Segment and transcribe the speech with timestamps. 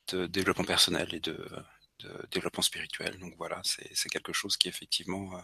[0.10, 1.38] de développement personnel et de,
[2.32, 3.20] développement spirituel.
[3.20, 5.42] Donc voilà, c'est quelque chose qui effectivement euh,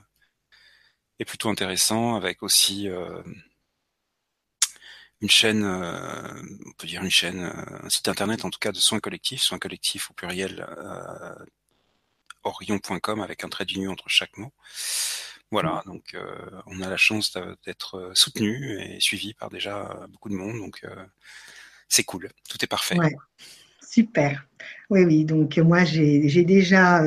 [1.19, 2.87] est plutôt intéressant avec aussi
[5.21, 7.41] une chaîne, on peut dire une chaîne,
[7.83, 10.65] un site internet en tout cas de soins collectifs, soins collectifs au pluriel,
[12.43, 14.53] orion.com avec un trait d'union entre chaque mot.
[15.51, 15.89] Voilà, mmh.
[15.89, 20.29] donc euh, on a la chance d'être euh, soutenu et suivi par déjà euh, beaucoup
[20.29, 20.85] de monde, donc
[21.87, 22.97] c'est cool, tout est parfait.
[23.81, 24.45] Super.
[24.89, 25.23] Oui, oui.
[25.23, 27.01] Donc, moi, j'ai déjà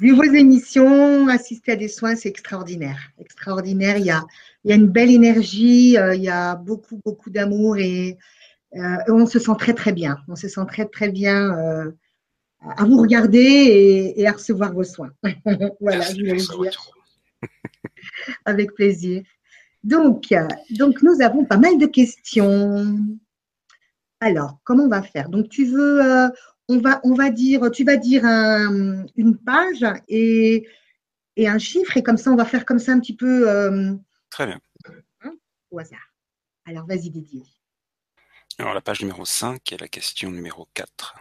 [0.00, 2.98] vu vos émissions, assisté à des soins, c'est extraordinaire.
[3.20, 3.98] Extraordinaire.
[3.98, 4.24] Il y a,
[4.64, 8.18] il y a une belle énergie, il y a beaucoup, beaucoup d'amour et
[8.72, 10.18] on se sent très, très bien.
[10.26, 11.92] On se sent très, très bien
[12.62, 15.12] à vous regarder et, à recevoir vos soins.
[15.80, 16.92] voilà, je voulais le dire.
[18.44, 19.22] Avec plaisir.
[19.84, 20.32] Donc,
[20.70, 22.98] donc, nous avons pas mal de questions.
[24.20, 25.28] Alors, comment on va faire?
[25.28, 26.28] Donc, tu veux, euh,
[26.68, 30.68] on, va, on va dire, tu vas dire une page et,
[31.36, 33.50] et, un chiffre, et comme ça, on va faire comme ça un petit peu.
[33.50, 33.94] Euh,
[34.30, 34.60] Très bien.
[35.22, 35.32] Hein,
[35.70, 36.14] au hasard.
[36.64, 37.42] Alors, vas-y, Didier.
[38.58, 41.16] Alors, la page numéro 5 et la question numéro 4.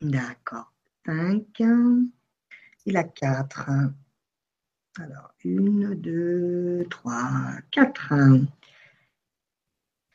[0.00, 0.72] D'accord.
[1.06, 1.44] 5
[2.86, 3.70] et la 4.
[5.00, 8.14] Alors, une, deux, trois, quatre.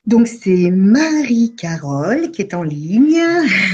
[0.05, 3.21] Donc, c'est Marie-Carole qui est en ligne.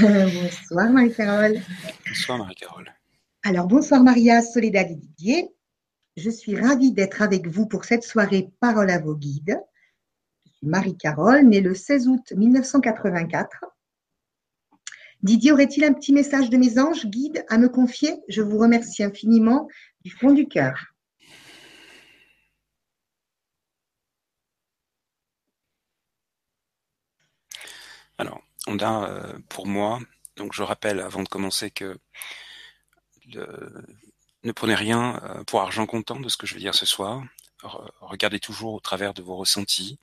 [0.00, 1.60] bonsoir, Marie-Carole.
[2.08, 2.92] Bonsoir, Marie-Carole.
[3.44, 5.48] Alors, bonsoir, Maria, Soledad et Didier.
[6.16, 9.60] Je suis ravie d'être avec vous pour cette soirée Parole à vos guides.
[10.44, 13.64] Je suis Marie-Carole, née le 16 août 1984.
[15.22, 18.16] Didier, aurait-il un petit message de mes anges guides à me confier?
[18.28, 19.68] Je vous remercie infiniment
[20.02, 20.96] du fond du cœur.
[28.18, 30.00] Alors, on a euh, pour moi,
[30.36, 31.98] donc je rappelle avant de commencer que
[34.44, 37.22] ne prenez rien euh, pour argent comptant de ce que je vais dire ce soir.
[38.00, 39.98] regardez toujours au travers de vos ressentis,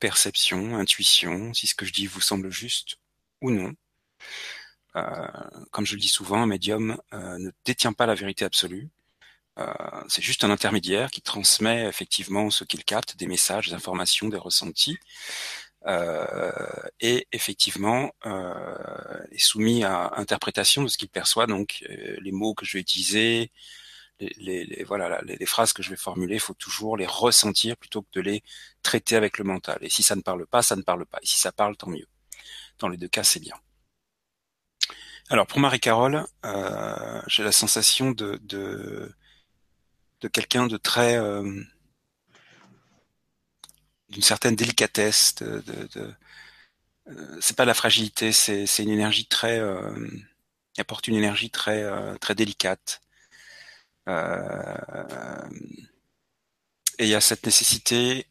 [0.00, 2.98] perceptions, intuitions, si ce que je dis vous semble juste
[3.40, 3.74] ou non.
[4.96, 5.28] Euh,
[5.70, 8.88] comme je le dis souvent, un médium ne détient pas la vérité absolue.
[10.08, 14.38] c'est juste un intermédiaire qui transmet effectivement ce qu'il capte, des messages, des informations, des
[14.38, 21.46] ressentis, euh, et effectivement euh, est soumis à interprétation de ce qu'il perçoit.
[21.46, 23.50] Donc euh, les mots que je vais utiliser,
[24.20, 27.76] les, les, voilà, les, les, phrases que je vais formuler, il faut toujours les ressentir
[27.76, 28.42] plutôt que de les
[28.82, 29.78] traiter avec le mental.
[29.80, 31.18] Et si ça ne parle pas, ça ne parle pas.
[31.22, 32.06] Et si ça parle, tant mieux.
[32.78, 33.56] Dans les deux cas, c'est bien.
[35.30, 39.14] Alors pour Marie-Carole, euh, j'ai la sensation de, de,
[40.20, 41.62] de quelqu'un de très euh,
[44.10, 45.34] d'une certaine délicatesse.
[45.36, 46.14] De, de, de
[47.08, 50.08] euh, c'est pas la fragilité, c'est, une énergie très, euh,
[50.78, 53.00] apporte une énergie très, euh, très délicate.
[56.98, 58.26] Et il y a cette nécessité,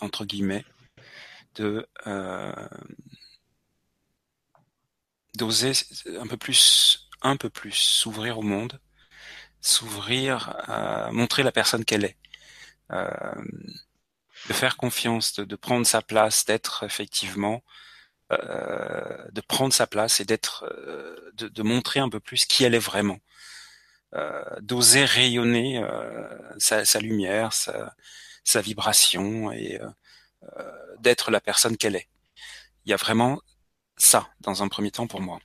[0.00, 0.64] entre guillemets,
[1.56, 1.86] de
[5.36, 5.72] d'oser
[6.18, 8.80] un peu plus, un peu plus s'ouvrir au monde,
[9.60, 10.56] s'ouvrir,
[11.12, 12.16] montrer la personne qu'elle est.
[14.48, 17.62] de faire confiance, de, prendre sa place, d'être effectivement
[18.30, 20.70] de prendre sa place et d'être,
[21.34, 23.18] de, de, montrer un peu plus qui elle est vraiment,
[24.60, 25.82] d'oser rayonner
[26.58, 29.80] sa, lumière, sa vibration et
[30.98, 32.08] d'être la personne qu'elle est.
[32.84, 33.40] Il y a vraiment
[33.96, 35.40] ça dans un premier temps pour moi.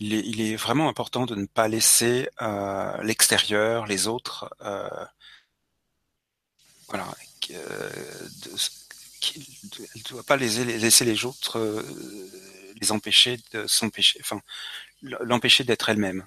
[0.00, 4.88] Il est, vraiment important de ne pas laisser euh, l'extérieur, les autres, euh,
[6.88, 7.06] voilà,
[7.50, 7.90] euh,
[9.36, 9.42] elle
[9.96, 11.84] ne doit pas laisser, laisser les autres
[12.80, 14.40] les empêcher de s'empêcher, enfin,
[15.02, 16.26] l'empêcher d'être elle-même.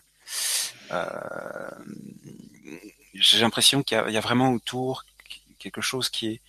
[3.16, 5.04] J'ai l'impression qu'il y, a vraiment autour
[5.58, 6.40] quelque chose qui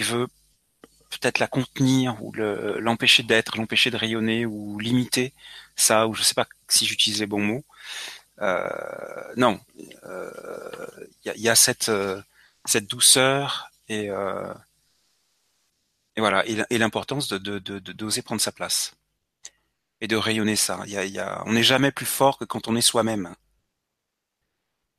[0.00, 0.28] veut
[1.10, 5.32] peut-être la contenir ou l'empêcher d'être, l'empêcher de rayonner ou limiter
[5.80, 7.64] ça, ou je sais pas si j'utilise les bons mots.
[8.40, 12.22] Euh, non, il euh, y, a, cette euh,
[12.64, 14.06] cette douceur et
[16.16, 18.94] et voilà et, l'importance de d'oser de, prendre sa place
[20.00, 20.80] et de rayonner ça.
[20.86, 23.34] Y a, on n'est jamais plus fort que quand on est soi-même.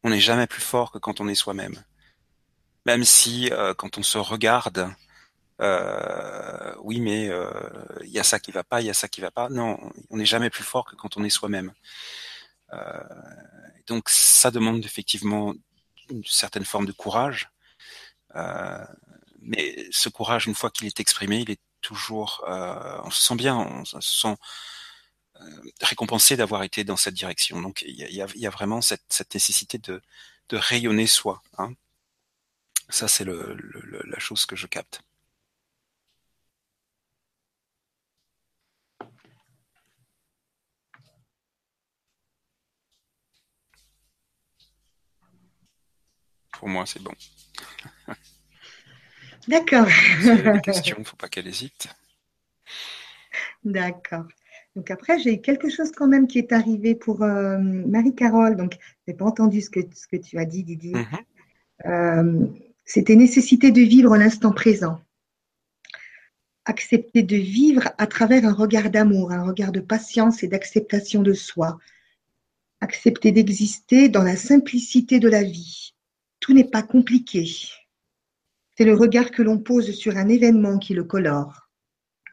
[0.04, 1.84] On n'est jamais plus fort que quand on est soi-même.
[2.86, 4.94] Même si quand on se regarde,
[5.62, 7.50] euh, oui, mais il euh,
[8.06, 9.50] y a ça qui va pas, il y a ça qui va pas.
[9.50, 9.78] Non,
[10.10, 11.74] on n'est jamais plus fort que quand on est soi-même.
[12.74, 13.04] Euh,
[13.88, 15.54] donc ça demande effectivement
[16.10, 17.50] une certaine forme de courage.
[18.36, 18.86] Euh,
[19.42, 23.58] mais ce courage, une fois qu'il est exprimé, il est toujours, on se sent bien,
[23.58, 24.36] on se sent
[25.82, 27.62] récompensé d'avoir été dans cette direction.
[27.62, 30.02] Donc il y a, vraiment cette, nécessité de,
[30.52, 31.42] rayonner soi.
[31.58, 31.74] Hein.
[32.90, 35.02] Ça, c'est la chose que je capte.
[46.62, 47.14] Pour moi, c'est bon.
[49.48, 49.88] D'accord.
[50.22, 51.88] il ne faut pas qu'elle hésite.
[53.64, 54.28] D'accord.
[54.76, 58.56] Donc après, j'ai quelque chose quand même qui est arrivé pour euh, Marie-Carole.
[58.58, 60.94] Donc, je n'ai pas entendu ce que, ce que tu as dit, Didier.
[60.94, 61.06] Mhm.
[61.88, 62.46] Euh,
[62.86, 65.02] c'était nécessité de vivre l'instant présent.
[66.66, 71.34] Accepter de vivre à travers un regard d'amour, un regard de patience et d'acceptation de
[71.34, 71.80] soi.
[72.82, 75.96] Accepter d'exister dans la simplicité de la vie
[76.42, 77.50] tout n'est pas compliqué.
[78.76, 81.70] C'est le regard que l'on pose sur un événement qui le colore.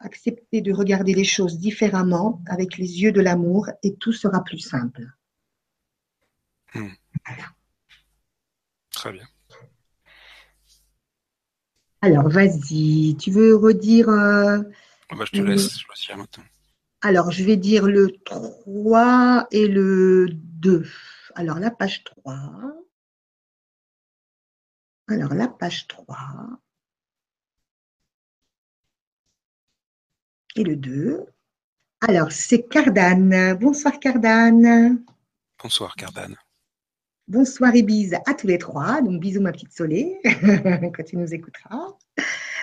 [0.01, 4.59] Accepter de regarder les choses différemment avec les yeux de l'amour et tout sera plus
[4.59, 5.05] simple.
[6.73, 6.89] Hmm.
[8.91, 9.27] Très bien.
[12.01, 14.09] Alors, vas-y, tu veux redire.
[14.09, 14.61] Euh,
[15.09, 16.45] ah bah, je te laisse choisir maintenant.
[17.01, 20.85] Alors, je vais dire le 3 et le 2.
[21.35, 22.35] Alors, la page 3.
[25.09, 26.15] Alors, la page 3
[30.55, 31.25] et le 2.
[32.01, 33.55] Alors, c'est Cardane.
[33.55, 35.03] Bonsoir Cardane.
[35.61, 36.35] Bonsoir Cardane.
[37.27, 39.01] Bonsoir et bise à tous les trois.
[39.01, 41.97] Donc, bisous ma petite Soleil, quand tu nous écouteras.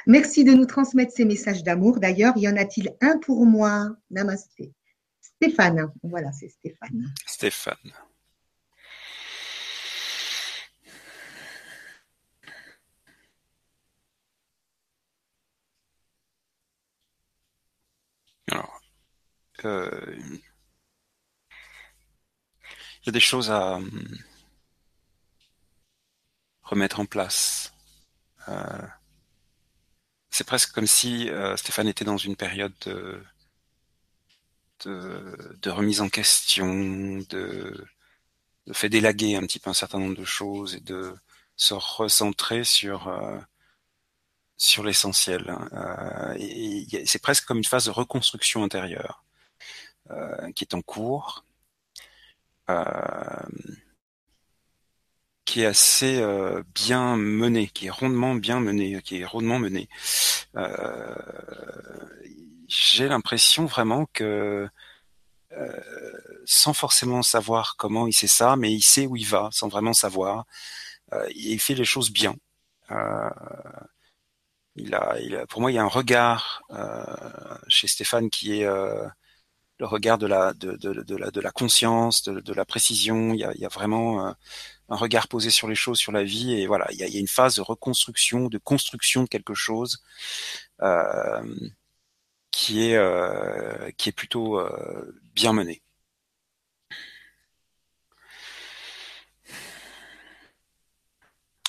[0.07, 1.99] Merci de nous transmettre ces messages d'amour.
[1.99, 3.91] D'ailleurs, y en a-t-il un pour moi?
[4.11, 4.73] Namasté.
[5.21, 5.93] Stéphane.
[6.05, 7.13] Voilà, c'est Stéphane.
[7.27, 7.93] Stéphane.
[23.02, 24.18] Il y a des choses à hum,
[26.66, 27.73] remettre en place.
[28.49, 28.82] Euh,
[30.30, 32.75] c'est presque comme si euh, Stéphane était dans une période
[34.85, 37.87] de, remise en question, de,
[38.73, 41.14] fait d'élaguer un petit peu un certain nombre de choses et de
[41.56, 43.38] se recentrer sur euh,
[44.82, 45.49] l'essentiel.
[45.49, 46.35] Hein.
[47.06, 49.25] c'est presque comme une phase de reconstruction intérieure.
[50.11, 51.45] Euh, qui est en cours,
[52.71, 52.85] euh,
[55.45, 59.89] qui est assez euh, bien mené, qui est rondement bien mené, qui est rondement mené.
[62.69, 64.69] J'ai l'impression vraiment que
[66.45, 69.93] sans forcément savoir comment il sait ça, mais il sait où il va, sans vraiment
[69.93, 70.45] savoir.
[71.35, 72.37] il fait les choses bien.
[74.77, 76.63] il, a, pour moi, il y a un regard
[77.69, 78.67] chez Stéphane qui est
[79.78, 83.35] le regard de la de, de, de la de la conscience, de, de la précision.
[83.35, 84.33] Il y a, il y a vraiment euh,
[84.88, 87.14] un regard posé sur les choses, sur la vie, et voilà, il y a, il
[87.14, 90.02] y a une phase de reconstruction, de construction de quelque chose
[90.83, 91.42] euh,
[92.50, 95.83] qui est euh, qui est plutôt euh, bien menée.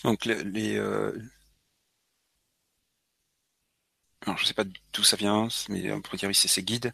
[0.03, 0.79] Donc les,
[4.27, 6.93] alors je sais pas d'où ça vient, mais on pourrait dire c'est ces guides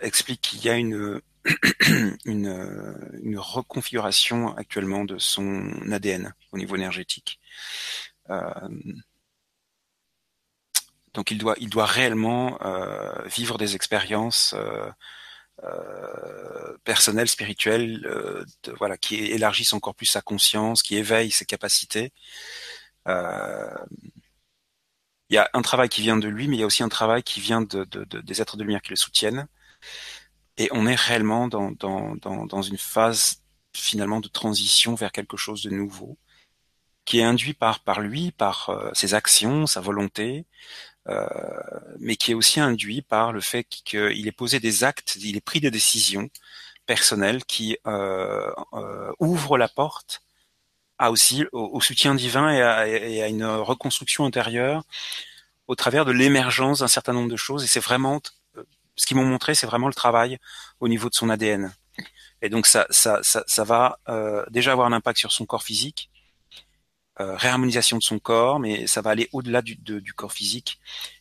[0.00, 1.20] expliquent qu'il y a une
[2.24, 7.40] une, une reconfiguration actuellement de son ADN au niveau énergétique.
[8.30, 8.50] Euh,
[11.14, 14.90] donc il doit, il doit réellement euh, vivre des expériences euh,
[15.64, 18.06] euh personnelles, spirituelles,
[18.78, 22.12] voilà, qui élargissent encore plus sa conscience, qui éveillent ses capacités.
[23.08, 23.66] Euh,
[25.30, 26.88] il y a un travail qui vient de lui, mais il y a aussi un
[26.88, 29.48] travail qui vient de, de, de des êtres de lumière qui le soutiennent.
[30.58, 33.42] Et on est réellement dans, une phase
[33.74, 36.18] finalement de transition vers quelque chose de nouveau,
[37.04, 40.46] qui est induit par, lui, par euh, ses actions, sa volonté,
[41.08, 41.26] euh,
[41.98, 45.40] mais qui est aussi induit par le fait qu'il ait posé des actes, il ait
[45.40, 46.30] pris des décisions
[46.86, 48.50] personnelles qui euh
[49.18, 50.22] ouvrent la porte
[50.98, 54.82] à aussi au, soutien divin et à, et à, une reconstruction intérieure
[55.66, 57.64] au travers de l'émergence d'un certain nombre de choses.
[57.64, 58.20] Et c'est vraiment
[58.96, 60.38] ce qu'ils m'ont montré, c'est vraiment le travail
[60.80, 61.72] au niveau de son ADN.
[62.42, 65.62] Et donc ça, ça, ça, ça va euh, déjà avoir un impact sur son corps
[65.62, 66.10] physique,
[67.20, 70.78] euh, réharmonisation de son corps, mais ça va aller au-delà du, du corps physique.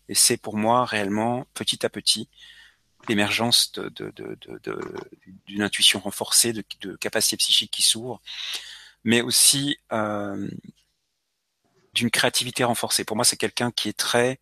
[0.10, 2.30] Et c'est pour moi réellement, petit à petit,
[3.08, 4.38] l'émergence d'une de, de,
[5.48, 8.22] de, intuition renforcée, de, de capacités psychiques qui s'ouvrent,
[9.06, 10.50] mais aussi euh,
[11.94, 13.06] d'une créativité renforcée.
[13.06, 14.40] Pour moi, c'est quelqu'un qui est très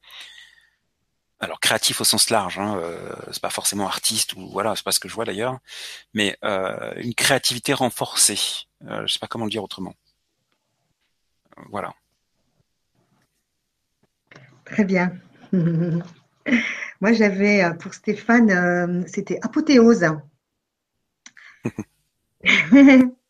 [1.44, 4.94] alors créatif au sens large, hein, euh, c'est pas forcément artiste ou voilà, c'est pas
[4.94, 5.60] ce que je vois d'ailleurs,
[6.14, 8.40] mais euh, une créativité renforcée.
[8.88, 9.94] Euh, je sais pas comment le dire autrement.
[11.70, 11.94] Voilà.
[14.64, 15.12] Très bien.
[15.52, 20.06] Moi j'avais euh, pour Stéphane, c'était apothéose.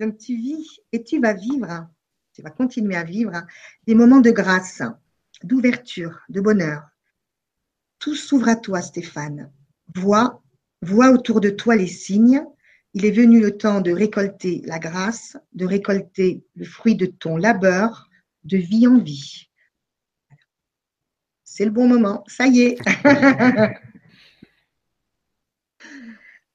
[0.00, 1.86] Donc tu vis et tu vas vivre,
[2.32, 3.32] tu vas continuer à vivre
[3.86, 4.82] des moments de grâce,
[5.44, 6.88] d'ouverture, de bonheur,
[7.98, 9.52] tout s'ouvre à toi, Stéphane.
[9.94, 10.42] Vois,
[10.80, 12.42] vois autour de toi les signes.
[12.94, 17.36] Il est venu le temps de récolter la grâce, de récolter le fruit de ton
[17.36, 18.08] labeur,
[18.44, 19.50] de vie en vie.
[21.44, 22.78] C'est le bon moment, ça y est.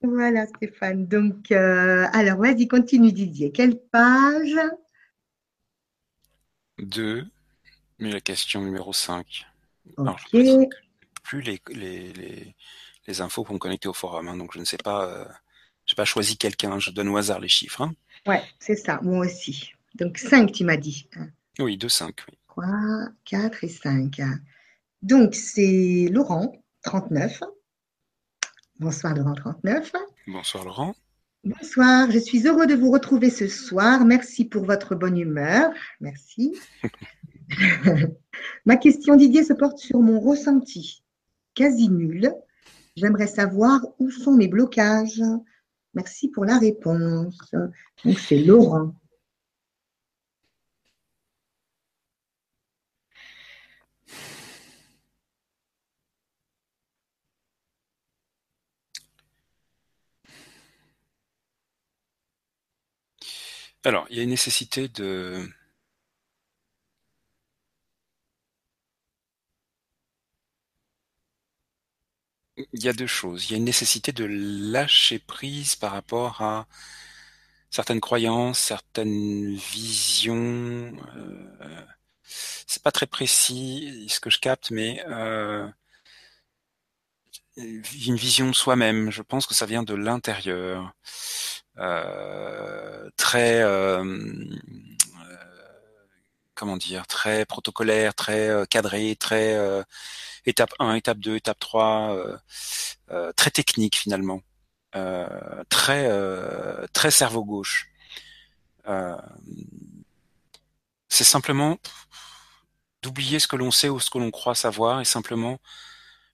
[0.05, 1.07] voilà, Stéphane.
[1.07, 3.51] Donc, euh, alors, vas-y, continue, Didier.
[3.51, 4.55] Quelle page?
[6.79, 7.25] 2,
[7.99, 9.45] mais la question numéro 5
[11.23, 12.55] plus les, les,
[13.07, 15.25] les, infos pour me connecter au forum, hein, donc je ne sais pas, euh,
[15.85, 17.81] je n'ai pas choisi quelqu'un, je donne au hasard les chiffres.
[17.81, 17.93] Hein.
[18.25, 19.71] Ouais, c'est ça, moi aussi.
[19.95, 21.09] Donc 5, tu m'as dit.
[21.59, 22.15] Oui, 2, 5.
[22.27, 22.37] Oui.
[22.47, 22.65] 3,
[23.25, 24.21] 4 et 5.
[25.01, 27.41] Donc c'est Laurent, 39.
[28.79, 29.93] Bonsoir Laurent, 39.
[30.27, 30.95] Bonsoir Laurent.
[31.45, 34.03] Bonsoir, je suis heureux de vous retrouver ce soir.
[34.03, 35.71] Merci pour votre bonne humeur.
[36.01, 36.57] Merci.
[38.65, 41.03] Ma question, Didier, se porte sur mon ressenti
[41.53, 42.33] quasi nul.
[42.97, 45.23] J'aimerais savoir où sont mes blocages.
[45.93, 47.37] Merci pour la réponse.
[48.03, 48.93] Donc, c'est Laurent.
[63.85, 65.47] Alors, il y a une nécessité de
[72.57, 73.45] Il y a deux choses.
[73.45, 76.67] Il y a une nécessité de lâcher prise par rapport à
[77.69, 80.93] certaines croyances, certaines visions.
[81.15, 81.85] Euh,
[82.67, 85.67] c'est pas très précis ce que je capte, mais euh,
[87.57, 89.11] une vision soi-même.
[89.11, 90.93] Je pense que ça vient de l'intérieur,
[91.77, 94.03] très euh,
[96.55, 99.83] comment dire, très protocolaire, très cadré, très
[100.45, 102.37] étape 1, étape 2, étape 3, euh,
[103.11, 104.41] euh, très technique finalement,
[104.95, 106.09] euh, très
[106.93, 107.89] très cerveau gauche.
[111.09, 111.77] c'est simplement
[113.01, 115.59] d'oublier ce que l'on sait ou ce que l'on croit savoir et simplement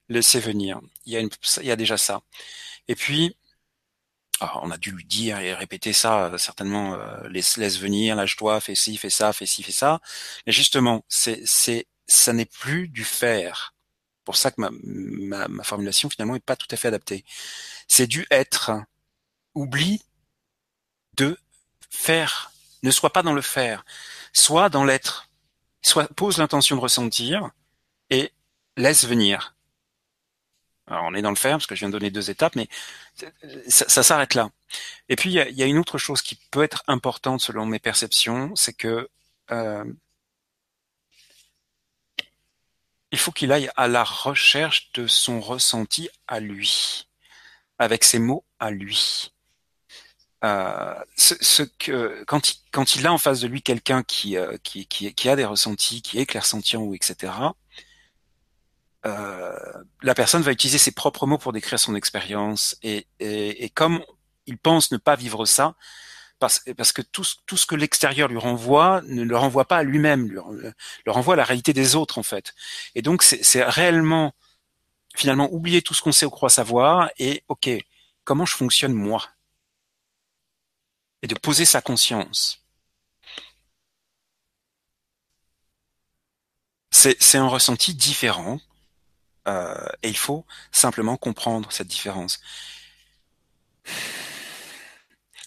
[0.08, 0.80] laisser venir.
[1.06, 2.22] Il y a, une, il y a déjà ça.
[2.88, 3.36] Et puis,
[4.62, 6.96] on a dû lui dire et répéter ça certainement.
[7.28, 10.00] laisse, laisse venir, lâche-toi, fais ci, fais ça, fais ci, fais ça.
[10.46, 13.72] Mais justement, c'est, c'est, ça n'est plus du faire
[14.24, 17.24] pour ça que ma, ma, ma formulation finalement est pas tout à fait adaptée.
[17.88, 18.72] C'est du être.
[19.54, 20.02] Oublie
[21.16, 21.36] de
[21.90, 22.52] faire.
[22.82, 23.84] Ne sois pas dans le faire.
[24.32, 25.28] Sois dans l'être.
[25.82, 27.50] Sois, pose l'intention de ressentir
[28.10, 28.32] et
[28.76, 29.54] laisse venir.
[30.92, 32.68] Alors on est dans le faire parce que je viens de donner deux étapes, mais
[33.66, 34.50] ça, s'arrête là.
[35.08, 38.54] Et puis il y a, une autre chose qui peut être importante selon mes perceptions,
[38.56, 39.08] c'est que
[39.50, 39.84] euh,
[43.10, 47.08] il faut qu'il aille à la recherche de son ressenti à lui,
[47.78, 49.32] avec ses mots à lui.
[50.44, 54.58] Euh, ce, que quand il, a en face de lui quelqu'un qui, euh,
[55.24, 57.32] a des ressentis, qui est clairsentient ou etc.
[59.04, 59.52] Euh,
[60.02, 64.04] la personne va utiliser ses propres mots pour décrire son expérience et, et, et, comme
[64.46, 65.74] il pense ne pas vivre ça,
[66.38, 69.82] parce, parce que tout, tout ce que l'extérieur lui renvoie ne le renvoie pas à
[69.82, 70.38] lui-même, lui,
[71.06, 72.54] le renvoie à la réalité des autres en fait.
[72.94, 74.34] Et donc c'est réellement
[75.14, 77.70] finalement oublier tout ce qu'on sait ou croit savoir et ok,
[78.24, 79.28] comment je fonctionne moi?
[81.22, 82.64] Et de poser sa conscience.
[86.90, 88.60] C'est un ressenti différent
[89.48, 92.40] euh, et il faut simplement comprendre cette différence.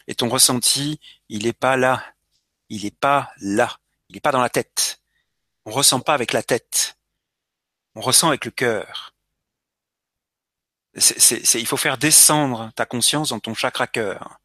[0.07, 0.99] Et ton ressenti,
[1.29, 2.03] il n'est pas là.
[2.69, 3.77] Il n'est pas là.
[4.09, 5.01] Il n'est pas dans la tête.
[5.65, 6.97] On ressent pas avec la tête.
[7.95, 9.13] On ressent avec le cœur.
[10.97, 14.39] C'est, il faut faire descendre ta conscience dans ton chakra cœur.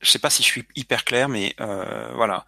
[0.00, 2.44] Je sais pas si je suis hyper clair, mais euh, voilà,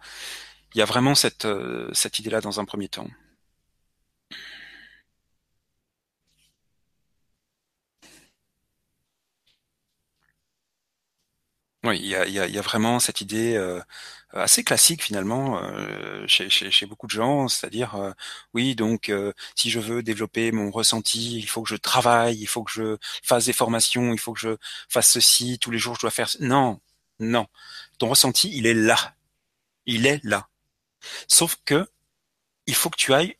[0.73, 3.07] il y a vraiment cette, euh, cette idée-là dans un premier temps.
[11.83, 13.79] Oui, il y a, vraiment cette idée euh,
[14.31, 18.11] assez classique finalement euh, chez, beaucoup de gens, c'est-à-dire euh,
[18.53, 19.11] oui donc
[19.55, 22.97] si je veux développer mon ressenti, il faut que je travaille, il faut que je
[23.23, 24.57] fasse des formations, il faut que je
[24.89, 26.81] fasse ceci tous les jours, je dois faire non,
[27.19, 27.47] non,
[27.99, 29.15] ton ressenti il est là,
[29.85, 30.49] il est là,
[31.27, 31.87] sauf que
[32.65, 33.37] il faut que tu ailles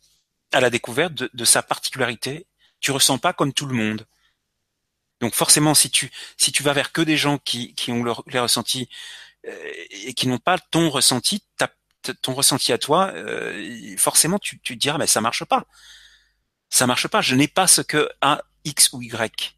[0.53, 2.48] à la découverte de, de sa particularité.
[2.79, 4.06] Tu ressens pas comme tout le monde.
[5.21, 8.24] Donc forcément, si tu si tu vas vers que des gens qui, qui ont leur,
[8.27, 8.89] les ressentis
[9.47, 11.43] euh, et qui n'ont pas ton ressenti,
[12.21, 15.65] ton ressenti à toi, euh, forcément tu, tu te diras mais ça marche pas,
[16.69, 17.21] ça marche pas.
[17.21, 19.56] Je n'ai pas ce que a X ou Y.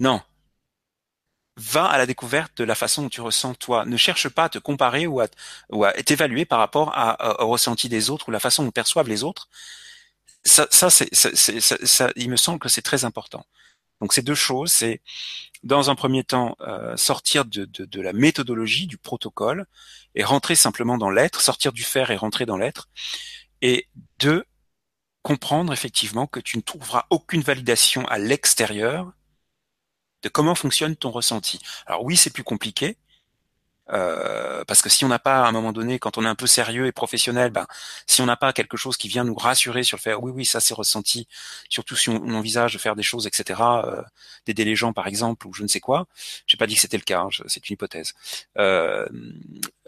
[0.00, 0.22] Non.
[1.58, 3.86] Va à la découverte de la façon dont tu ressens toi.
[3.86, 5.28] Ne cherche pas à te comparer ou à,
[5.70, 9.08] ou à t'évaluer par rapport à, au ressenti des autres ou la façon dont perçoivent
[9.08, 9.48] les autres.
[10.44, 13.46] Ça, ça, ça, ça, il me semble que c'est très important.
[14.00, 15.00] Donc ces deux choses, c'est
[15.62, 19.66] dans un premier temps euh, sortir de, de, de, la méthodologie, du protocole,
[20.14, 22.88] et rentrer simplement dans l'être, sortir du faire et rentrer dans l'être,
[23.62, 24.44] et deux,
[25.22, 29.12] comprendre effectivement que tu ne trouveras aucune validation à l'extérieur
[30.22, 31.60] de comment fonctionne ton ressenti.
[31.86, 32.96] Alors oui, c'est plus compliqué,
[33.90, 36.34] euh, parce que si on n'a pas à un moment donné, quand on est un
[36.34, 37.66] peu sérieux et professionnel, ben,
[38.06, 40.44] si on n'a pas quelque chose qui vient nous rassurer sur le fait, oui, oui,
[40.44, 41.28] ça c'est ressenti,
[41.68, 44.02] surtout si on, envisage de faire des choses, etc., euh,
[44.46, 46.06] d'aider les gens par exemple, ou je ne sais quoi,
[46.46, 48.14] j'ai pas dit que c'était le cas, hein, c'est une hypothèse.
[48.58, 49.06] Euh,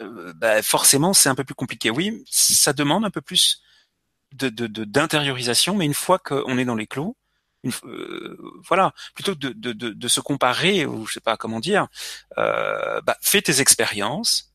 [0.01, 1.89] euh, ben, forcément, c'est un peu plus compliqué.
[1.89, 3.61] Oui, ça demande un peu plus
[4.33, 7.15] de d'intériorisation, mais une fois qu'on est dans les clous,
[7.65, 11.87] euh, voilà, plutôt que de, se comparer ou je sais pas comment dire,
[12.37, 14.53] euh, bah, fais tes expériences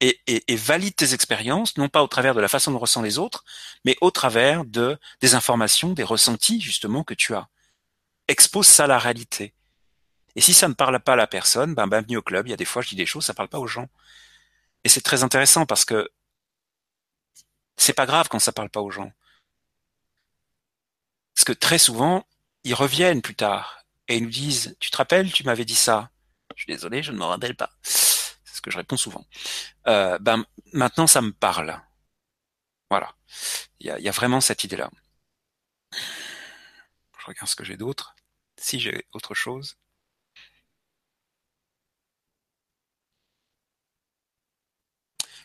[0.00, 3.44] et, valide tes expériences, non pas au travers de la façon dont ressent les autres,
[3.84, 7.48] mais au travers de des informations, des ressentis justement que tu as.
[8.28, 9.54] Expose ça à la réalité.
[10.34, 12.46] Et si ça ne parle pas à la personne, ben bienvenue au club.
[12.48, 13.88] Il y a des fois je dis des choses, ça parle pas aux gens.
[14.84, 16.10] Et c'est très intéressant parce que
[17.76, 19.12] c'est pas grave quand ça parle pas aux gens.
[21.34, 22.26] Parce que très souvent,
[22.64, 26.10] ils reviennent plus tard et ils nous disent Tu te rappelles, tu m'avais dit ça
[26.56, 27.70] Je suis désolé, je ne me rappelle pas.
[27.82, 29.26] C'est ce que je réponds souvent.
[29.88, 31.80] Euh, ben maintenant, ça me parle.
[32.90, 33.14] Voilà.
[33.80, 34.90] Il y a, vraiment cette idée-là.
[35.92, 38.14] Je regarde ce que j'ai d'autre.
[38.58, 39.76] Si j'ai autre chose.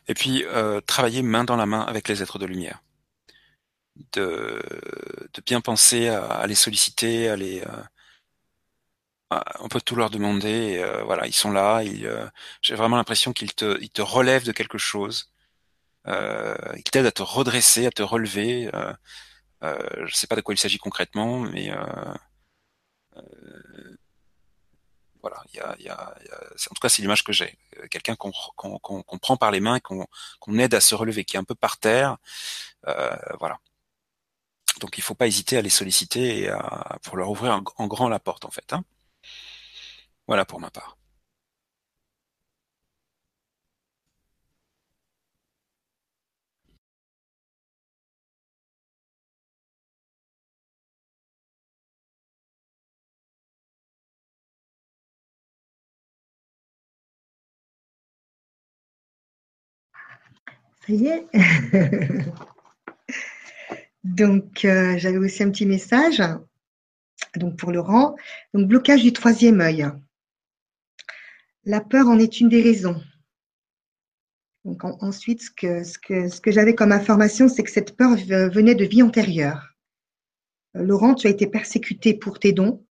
[0.08, 2.82] Et puis, euh, travailler main dans la main avec les êtres de lumière
[4.14, 4.62] de,
[5.34, 7.62] de bien penser à, les solliciter, à les
[9.34, 10.78] euh, on peut tout leur demander.
[10.78, 11.82] Euh, voilà, ils sont là.
[11.84, 12.30] Euh,
[12.62, 15.32] j'ai vraiment l'impression qu'ils te, ils te relèvent de quelque chose.
[16.08, 18.70] Euh, ils t'aident à te redresser, à te relever.
[18.74, 18.94] Euh,
[20.06, 21.72] je sais pas de quoi il s'agit concrètement, mais
[25.22, 26.16] voilà, il y a, y a,
[26.72, 27.58] en tout cas c'est l'image que j'ai.
[27.90, 30.08] Quelqu'un qu'on qu'on prend par les mains, qu'on
[30.40, 32.18] qu'on aide à se relever, qui est un peu par terre.
[33.40, 33.60] voilà.
[34.80, 36.52] Donc il ne faut pas hésiter à les solliciter
[37.04, 38.74] pour leur ouvrir en, grand la porte en fait.
[38.74, 38.84] Hein.
[40.28, 40.98] Voilà pour ma part.
[60.88, 61.28] Ça y est
[64.16, 66.24] Donc, euh, j'avais aussi un petit message
[67.58, 68.16] pour Laurent.
[68.54, 69.86] Donc, blocage du troisième œil.
[71.66, 73.02] La peur en est une des raisons.
[74.64, 79.76] Donc, ensuite, ce que, j'avais comme information, c'est que cette peur venait de vie antérieure.
[80.78, 82.86] Euh, Laurent, tu as été persécuté pour tes dons.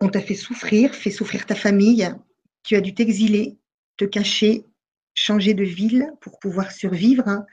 [0.00, 2.12] On t'a fait souffrir, fait souffrir ta famille.
[2.64, 3.58] Tu as dû t'exiler,
[3.96, 4.64] te cacher,
[5.14, 7.44] changer de ville pour pouvoir survivre.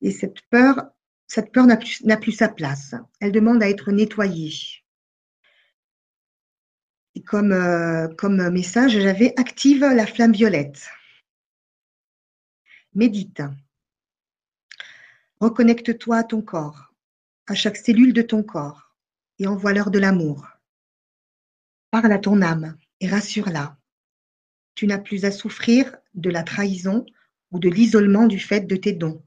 [0.00, 0.93] Et cette peur,
[1.26, 1.76] cette peur n'a
[2.16, 2.94] plus, sa place.
[3.20, 4.52] Elle demande à être nettoyée.
[7.14, 10.88] Et comme, euh, comme message, j'avais active la flamme violette.
[12.94, 13.42] Médite.
[15.40, 16.94] Reconnecte-toi à ton corps,
[17.46, 18.94] à chaque cellule de ton corps,
[19.38, 20.46] et envoie-leur de l'amour.
[21.90, 23.76] Parle à ton âme et rassure-la.
[24.74, 27.06] Tu n'as plus à souffrir de la trahison
[27.50, 29.24] ou de l'isolement du fait de tes dons,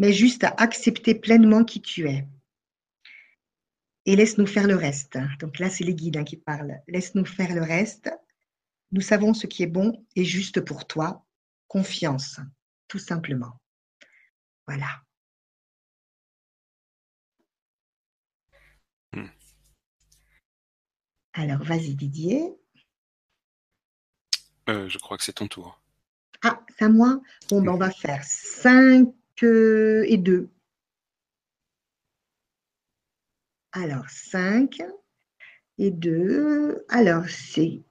[0.00, 2.26] mais juste à accepter pleinement qui tu es.
[4.06, 5.18] Et laisse-nous faire le reste.
[5.40, 6.80] Donc là, c'est les guides hein, qui parlent.
[6.88, 8.10] Laisse-nous faire le reste.
[8.92, 11.26] Nous savons ce qui est bon et juste pour toi.
[11.68, 12.40] Confiance,
[12.88, 13.60] tout simplement.
[14.66, 15.02] Voilà.
[19.12, 19.26] Hmm.
[21.34, 22.54] Alors, vas-y Didier.
[24.70, 25.78] Euh, je crois que c'est ton tour.
[26.42, 30.48] Ah, c'est à moi Bon, ben, on va faire 5 euh, et 2.
[33.72, 34.78] Alors, 5
[35.78, 36.84] et 2.
[36.88, 37.82] Alors, c'est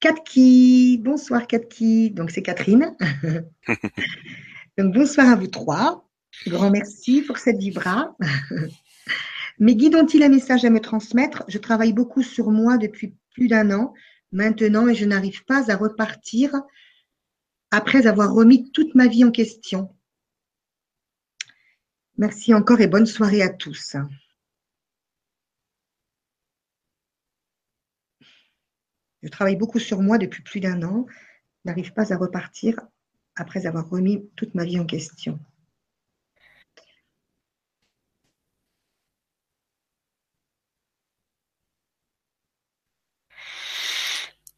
[0.00, 0.98] Katki.
[0.98, 2.10] Bonsoir Katki.
[2.10, 2.96] Donc, c'est Catherine.
[4.78, 6.08] Donc, bonsoir à vous trois.
[6.46, 8.16] Grand merci pour cette vibra.
[9.58, 13.48] Mes guides ont-ils un message à me transmettre Je travaille beaucoup sur moi depuis plus
[13.48, 13.94] d'un an
[14.32, 16.54] maintenant et je n'arrive pas à repartir
[17.70, 19.94] après avoir remis toute ma vie en question.
[22.22, 23.96] Merci encore et bonne soirée à tous.
[29.24, 31.06] Je travaille beaucoup sur moi depuis plus d'un an,
[31.64, 32.78] n'arrive pas à repartir
[33.34, 35.40] après avoir remis toute ma vie en question.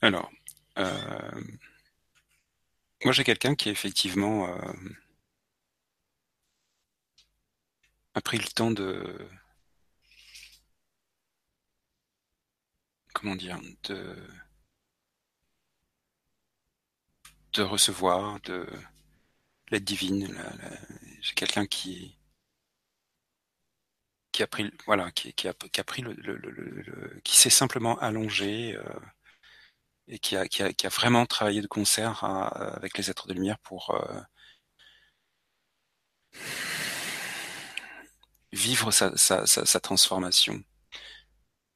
[0.03, 0.31] Alors,
[0.77, 1.43] euh,
[3.05, 4.73] moi j'ai quelqu'un qui effectivement euh,
[8.15, 9.29] a pris le temps de
[13.15, 14.17] comment dire de
[17.55, 18.67] de recevoir de
[19.71, 20.35] l'aide divine.
[21.23, 22.17] J'ai quelqu'un qui
[24.33, 27.51] qui a pris voilà qui, qui, a, qui a pris le, le, le, qui s'est
[27.51, 29.01] simplement allongé euh,
[30.09, 33.35] et qui a, qui a, qui a vraiment travaillé de concert avec les êtres de
[33.35, 34.21] lumière pour euh,
[38.55, 40.63] vivre sa, sa, sa, transformation.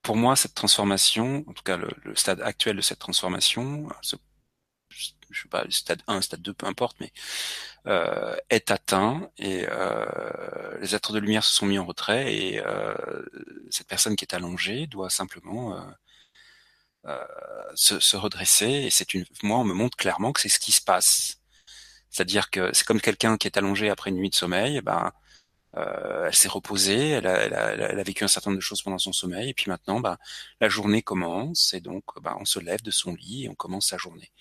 [0.03, 4.17] Pour moi, cette transformation, en tout cas le, le stade actuel de cette transformation, ce,
[5.31, 7.13] je sais pas, stade 1, stade 2, peu importe, mais
[7.87, 12.61] euh, est atteint et euh, les êtres de lumière se sont mis en retrait et
[12.65, 12.95] euh,
[13.71, 15.81] cette personne qui est allongée doit simplement euh,
[17.07, 17.25] euh,
[17.75, 18.67] se, se, redresser.
[18.69, 21.39] Et c'est une, moi, on me montre clairement que c'est ce qui se passe.
[22.11, 24.79] C'est-à-dire que c'est comme quelqu'un qui est allongé après une nuit de sommeil.
[24.79, 25.13] Eh ben,
[25.77, 28.65] euh, elle s'est reposée, elle a, elle, a, elle a, vécu un certain nombre de
[28.65, 30.17] choses pendant son sommeil, et puis maintenant, ben,
[30.61, 33.89] la journée commence, et donc, ben, on se lève de son lit et on commence
[33.89, 34.33] sa journée.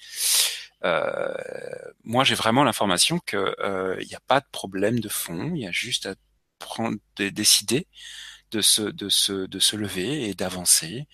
[0.85, 1.33] Euh,
[2.03, 3.55] moi, j'ai vraiment l'information que
[4.01, 6.15] il n'y a pas de problème de fond, il y a juste à
[6.59, 7.87] prendre, décider
[8.51, 11.07] de se, de se, de se lever et d'avancer.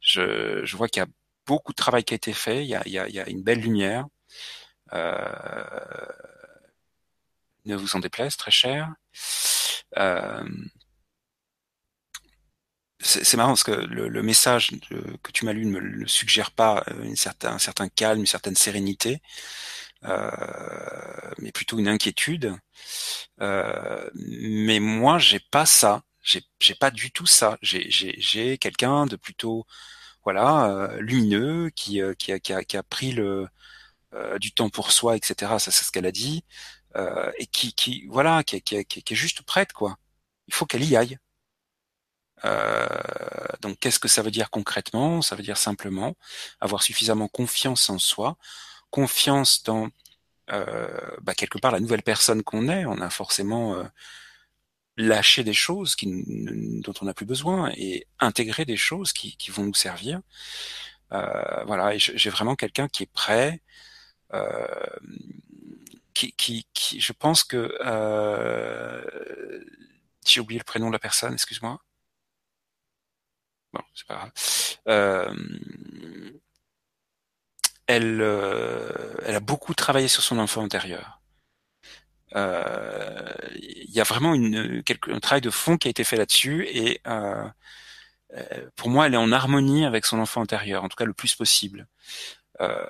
[0.00, 1.08] Je, je vois qu'il y a
[1.46, 3.28] beaucoup de travail qui a été fait, il y a, y a, il y a
[3.28, 4.06] une belle lumière.
[4.92, 5.24] Euh,
[7.64, 8.92] ne vous en déplaise, très cher.
[9.98, 10.44] Euh,
[13.00, 14.70] c'est marrant parce que le, message
[15.22, 19.20] que tu m'as lu ne me suggère pas euh, un certain calme, une certaine sérénité,
[20.04, 20.30] euh,
[21.38, 22.54] mais plutôt une inquiétude.
[23.38, 27.58] Mais moi, j'ai pas ça j'ai pas du tout ça.
[27.62, 29.66] J'ai quelqu'un de plutôt
[30.24, 32.14] voilà lumineux qui, a,
[32.88, 33.16] pris
[34.40, 35.58] du temps pour soi, etc.
[35.58, 36.44] Ça c'est ce qu'elle a dit
[37.38, 39.98] et qui, qui voilà qui, qui, qui, est juste prête quoi.
[40.48, 41.18] Il faut qu'elle y aille.
[43.60, 45.22] donc qu'est-ce que ça veut dire concrètement?
[45.22, 46.16] Ça veut dire simplement
[46.60, 48.36] avoir suffisamment confiance en soi,
[48.90, 49.88] confiance dans
[50.48, 52.84] bah, quelque part la nouvelle personne qu'on est.
[52.86, 53.82] On a forcément
[54.96, 56.06] lâcher des choses qui,
[56.82, 60.20] dont on n'a plus besoin et intégrer des choses qui, qui vont nous servir.
[61.12, 63.60] Euh, voilà, j'ai vraiment quelqu'un qui est prêt,
[64.34, 64.66] euh,
[66.14, 69.02] qui, qui, qui, je pense que euh,
[70.26, 71.80] j'ai oublié le prénom de la personne, excuse-moi.
[73.72, 74.32] Bon, c'est pas grave.
[74.88, 75.34] Euh,
[77.86, 81.20] elle, euh, elle a beaucoup travaillé sur son enfant intérieur.
[82.34, 86.66] Euh, il y a vraiment une, un travail de fond qui a été fait là-dessus
[86.68, 87.44] et euh,
[88.76, 91.34] pour moi, elle est en harmonie avec son enfant intérieur, en tout cas le plus
[91.34, 91.86] possible.
[92.60, 92.86] Euh,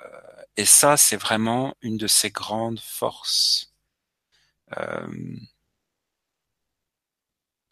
[0.57, 3.73] et ça, c'est vraiment une de ses grandes forces.
[4.77, 5.07] Euh,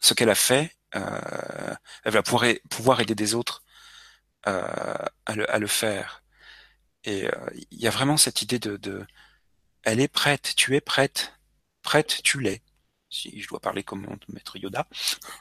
[0.00, 3.62] ce qu'elle a fait, euh, elle va pouvoir, aider des autres
[4.46, 6.22] euh, à le, à, le, faire.
[7.04, 7.28] Et
[7.70, 9.06] il y a vraiment cette idée de, de,
[9.84, 11.34] elle est prête, tu es prête,
[11.82, 12.62] prête, tu l'es
[13.12, 14.88] si je dois parler comme maître Yoda,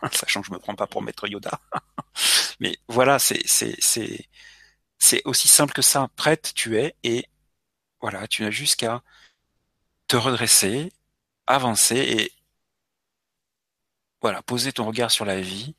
[0.11, 1.59] sachant que je me prends pas pour maître Yoda.
[2.59, 4.27] Mais voilà, c'est c'est c'est
[5.01, 6.09] c'est aussi simple que ça.
[6.15, 7.27] Prête, tu es et
[8.01, 9.03] voilà, tu n'as juste qu'à
[10.07, 10.93] te redresser,
[11.47, 12.33] avancer et
[14.21, 15.75] voilà, poser ton regard sur la vie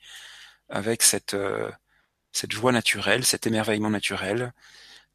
[0.68, 1.70] avec cette euh,
[2.32, 4.52] cette joie naturelle, cet émerveillement naturel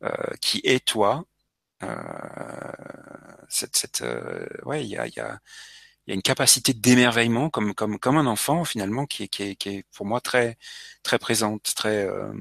[0.04, 1.26] euh, qui est toi.
[1.84, 1.96] Euh,
[3.50, 5.40] cette cette euh, ouais, il y a y a
[6.08, 9.44] il y a une capacité d'émerveillement comme comme comme un enfant finalement qui est qui
[9.44, 10.58] est, qui est pour moi très
[11.04, 12.34] très présente très euh,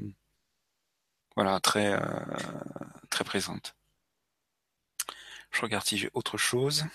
[1.37, 1.99] voilà très euh,
[3.09, 3.75] très présente.
[5.51, 6.85] Je regarde si j'ai autre chose.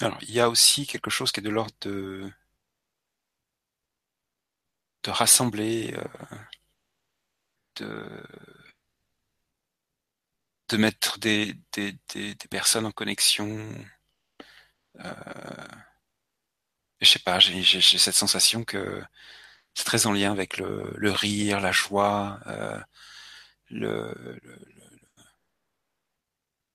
[0.00, 2.30] Alors, il y a aussi quelque chose qui est de l'ordre de,
[5.06, 6.04] rassembler, euh,
[7.80, 8.04] de,
[10.76, 13.68] mettre des, des, des, personnes en connexion.
[15.00, 15.14] Euh,
[17.00, 19.02] je sais pas, j'ai cette sensation que
[19.74, 22.80] c'est très en lien avec le, le rire, la joie, euh,
[23.70, 24.14] le,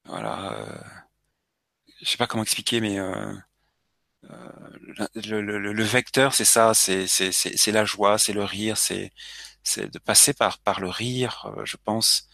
[0.06, 0.54] voilà.
[0.54, 0.80] Euh,
[2.02, 2.98] je sais pas comment expliquer, mais
[5.16, 9.12] le, vecteur, c'est ça, c'est la joie, c'est le rire, c'est
[9.66, 11.52] c'est de passer par par le rire.
[11.58, 12.30] Euh, je pense,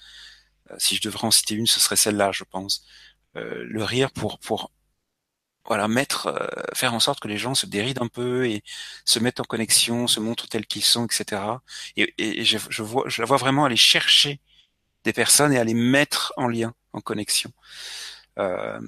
[0.78, 2.86] si je devrais en citer une, ce serait celle-là, je pense.
[3.36, 4.72] le rire pour pour
[5.66, 6.28] voilà mettre
[6.76, 8.64] faire en sorte que les gens se dérident un peu et
[9.06, 11.42] se mettent en connexion, se montrent tels qu'ils sont, etc.
[11.98, 14.40] Et, et, je, je, vois je la vois vraiment aller chercher
[15.04, 17.52] des personnes et aller mettre en lien, en connexion.
[18.40, 18.80] Euh,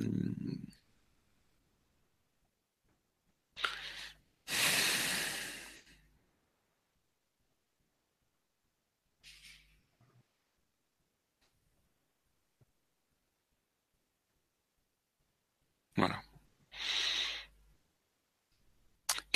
[15.98, 16.22] Voilà.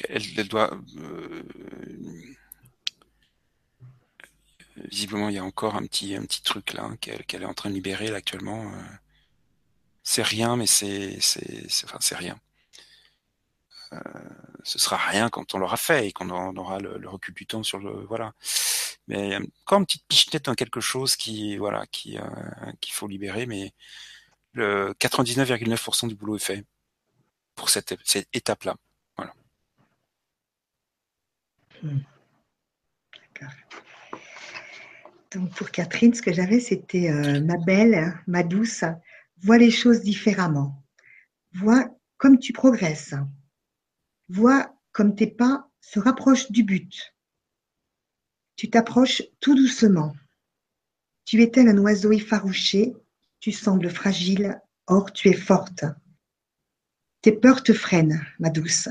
[0.09, 1.43] Elle, doit euh,
[4.75, 7.53] visiblement il y a encore un petit un petit truc là hein, qu'elle est en
[7.53, 8.71] train de libérer actuellement.
[8.71, 8.83] Euh.
[10.03, 11.17] c'est rien, mais c'est
[11.85, 12.39] enfin c'est rien.
[13.93, 13.99] Euh,
[14.63, 17.79] ce sera rien quand on l'aura fait et qu'on aura le, recul du temps sur
[17.79, 18.33] le voilà.
[19.07, 22.17] Mais encore une petite pichenette dans quelque chose qui voilà qui
[22.81, 23.73] qu'il faut libérer, mais
[24.57, 26.65] le 99,9% du boulot est fait
[27.55, 27.95] pour cette,
[28.33, 28.75] étape-là.
[29.15, 29.33] Voilà.
[31.81, 31.99] Hmm.
[35.31, 38.83] Donc pour Catherine, ce que j'avais, c'était euh, ma belle, ma douce,
[39.43, 40.83] vois les choses différemment.
[41.53, 43.13] Vois comme tu progresses.
[44.29, 47.13] Vois comme tes pas se rapprochent du but.
[48.55, 50.15] Tu t'approches tout doucement.
[51.25, 52.95] Tu es tel un oiseau effarouché
[53.39, 55.85] tu sembles fragile, or tu es forte.
[57.21, 58.89] Tes peurs te freinent, ma douce.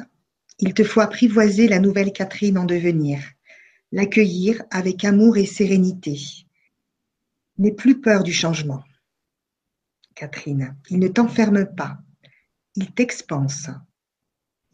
[0.58, 3.22] Il te faut apprivoiser la nouvelle Catherine en devenir,
[3.92, 6.18] l'accueillir avec amour et sérénité.
[7.58, 8.82] N'aie plus peur du changement.
[10.14, 11.98] Catherine, il ne t'enferme pas,
[12.74, 13.68] il t'expanse,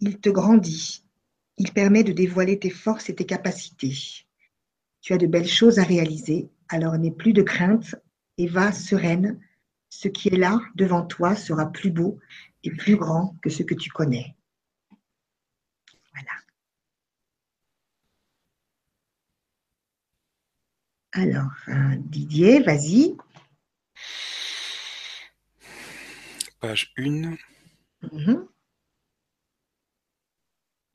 [0.01, 1.05] il te grandit,
[1.59, 3.97] il permet de dévoiler tes forces et tes capacités.
[5.01, 7.97] Tu as de belles choses à réaliser, alors n'aie plus de crainte
[8.39, 9.41] et va sereine
[9.93, 12.19] ce qui est là devant toi sera plus beau
[12.65, 14.35] et plus grand que ce que tu connais.
[16.15, 16.31] Voilà.
[21.13, 23.15] Alors, euh, Didier, vas-y.
[26.59, 27.37] Page 1.
[28.01, 28.49] Mhm.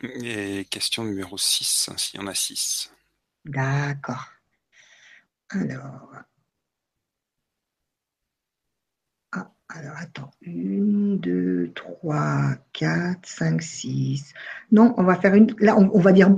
[0.01, 2.91] Et question numéro 6, s'il y en a 6.
[3.45, 4.25] D'accord.
[5.49, 6.09] Alors,
[9.79, 10.31] Alors, attends.
[10.41, 14.33] Une, deux, trois, quatre, cinq, six.
[14.71, 15.53] Non, on va faire une.
[15.59, 16.29] Là, on, va dire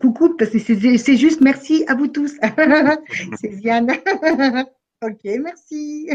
[0.00, 2.36] coucou parce que c'est juste merci à vous tous.
[3.40, 3.88] c'est Ziane.
[5.02, 6.10] ok, merci.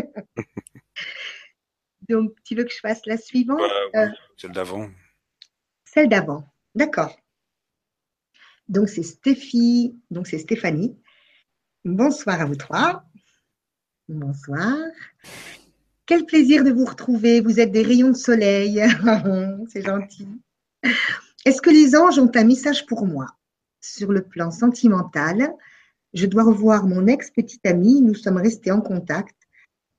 [2.10, 3.62] Donc, tu veux que je fasse la suivante?
[3.96, 4.90] Euh, Celle d'avant.
[5.86, 6.44] Celle d'avant.
[6.76, 7.18] D'accord.
[8.68, 9.98] Donc, c'est Stéphie.
[10.12, 11.00] Donc, c'est Stéphanie.
[11.86, 13.06] Bonsoir à vous trois.
[14.10, 14.76] Bonsoir.
[16.06, 17.40] Quel plaisir de vous retrouver.
[17.42, 18.84] Vous êtes des rayons de soleil.
[19.70, 20.28] C'est gentil.
[21.46, 23.28] Est-ce que les anges ont un message pour moi?
[23.80, 25.54] Sur le plan sentimental,
[26.14, 28.02] je dois revoir mon ex-petite amie.
[28.02, 29.36] Nous sommes restés en contact.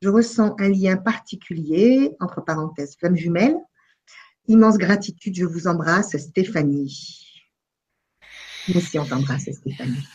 [0.03, 3.57] Je ressens un lien particulier, entre parenthèses, flamme jumelle.
[4.47, 5.35] Immense gratitude.
[5.35, 7.27] Je vous embrasse, Stéphanie.
[8.75, 10.07] Aussi, on t'embrasse, Stéphanie.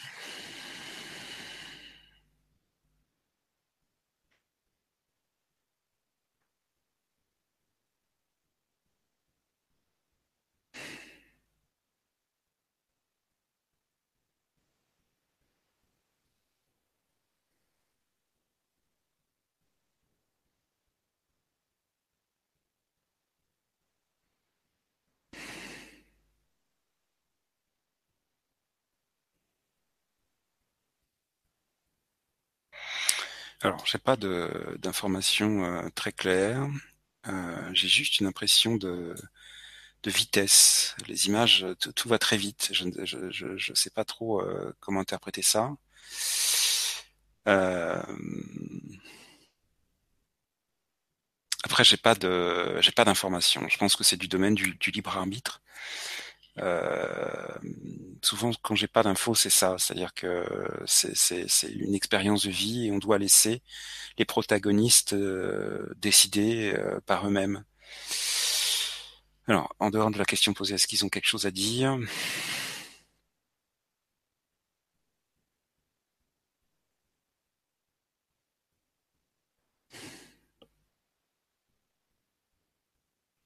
[33.62, 36.67] Alors, j'ai pas d'informations euh, très claires.
[37.28, 39.13] Euh, j'ai juste une impression de,
[40.04, 40.95] de vitesse.
[41.08, 42.69] Les images, tout, va très vite.
[42.72, 45.76] Je ne je, je, sais pas trop euh, comment interpréter ça.
[51.63, 53.67] Après, j'ai pas de, j'ai pas d'informations.
[53.67, 55.62] Je pense que c'est du domaine du, du libre arbitre.
[56.57, 57.57] Euh,
[58.21, 60.45] souvent, quand j'ai pas d'infos, c'est ça, c'est-à-dire que
[60.85, 63.62] c'est une expérience de vie et on doit laisser
[64.17, 67.63] les protagonistes euh, décider euh, par eux-mêmes.
[69.47, 71.97] Alors, en dehors de la question posée, est-ce qu'ils ont quelque chose à dire?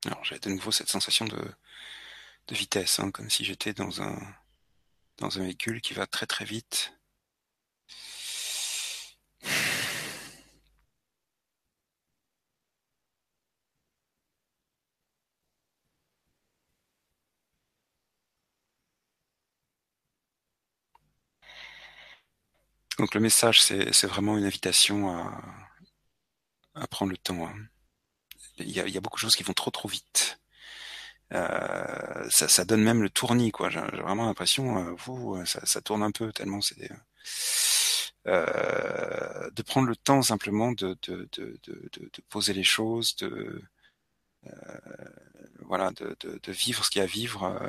[0.05, 1.37] Alors, j'ai de nouveau cette sensation de,
[2.47, 4.17] de vitesse, hein, comme si j'étais dans un
[5.17, 6.93] dans un véhicule qui va très très vite.
[22.97, 25.09] Donc le message, c'est vraiment une invitation
[26.75, 27.47] à, prendre le temps.
[27.47, 27.53] Hein.
[28.59, 30.39] Y a, il y a beaucoup de choses qui vont trop trop vite.
[31.33, 33.69] Euh, ça, ça, donne même le tournis, quoi.
[33.69, 36.75] J'ai vraiment l'impression, euh, vous, euh, ça, ça, tourne un peu tellement c'est
[38.27, 43.61] euh, de prendre le temps simplement de, de, de, de poser les choses, de
[45.61, 47.59] voilà, de, vivre ce qu'il y a à vivre.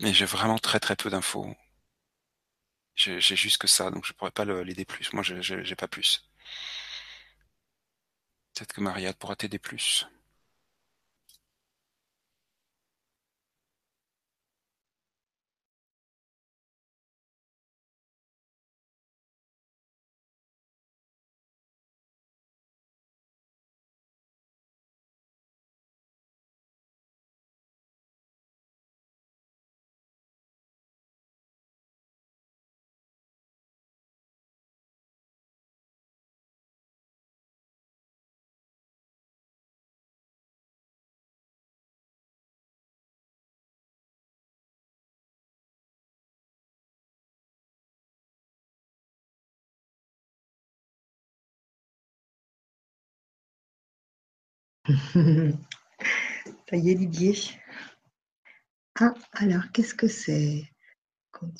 [0.00, 1.54] mais j'ai vraiment très très peu d'infos.
[2.94, 5.12] J'ai juste que ça, donc je pourrais pas l'aider plus.
[5.12, 6.22] Moi, j'ai pas plus.
[8.60, 10.06] Peut-être que Maria pourra t'aider plus.
[56.68, 57.34] Ça y est, Didier.
[58.98, 60.64] Ah, alors, qu'est-ce que c'est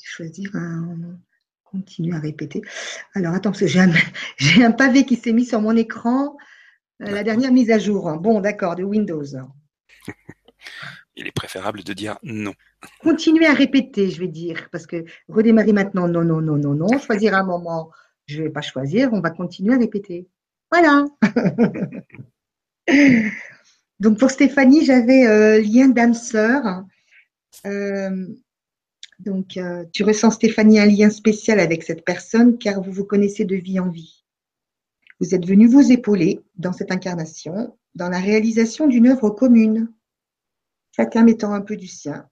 [0.01, 1.17] Choisir un.
[1.63, 2.61] Continuer à répéter.
[3.15, 3.91] Alors, attends, parce que j'ai un,
[4.61, 6.37] un, pavé qui s'est mis sur mon écran.
[7.01, 8.11] Euh, la dernière mise à jour.
[8.19, 9.23] Bon, d'accord, de Windows.
[11.15, 12.53] Il est préférable de dire non.
[12.99, 16.99] Continuer à répéter, je vais dire, parce que redémarrer maintenant, non, non, non, non, non.
[16.99, 17.91] Choisir un moment,
[18.27, 20.27] je ne vais pas choisir, on va continuer à répéter.
[20.71, 21.05] Voilà.
[24.01, 26.83] Donc pour Stéphanie, j'avais euh, lien d'âme sœur.
[27.67, 28.27] Euh,
[29.19, 33.45] donc euh, tu ressens Stéphanie un lien spécial avec cette personne car vous vous connaissez
[33.45, 34.25] de vie en vie.
[35.19, 39.93] Vous êtes venu vous épauler dans cette incarnation, dans la réalisation d'une œuvre commune,
[40.95, 42.27] chacun mettant un peu du sien.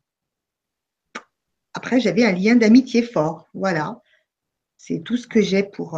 [1.76, 3.47] Après, j'avais un lien d'amitié fort.
[3.54, 4.02] Voilà.
[4.78, 5.91] C'est tout ce que j'ai pour,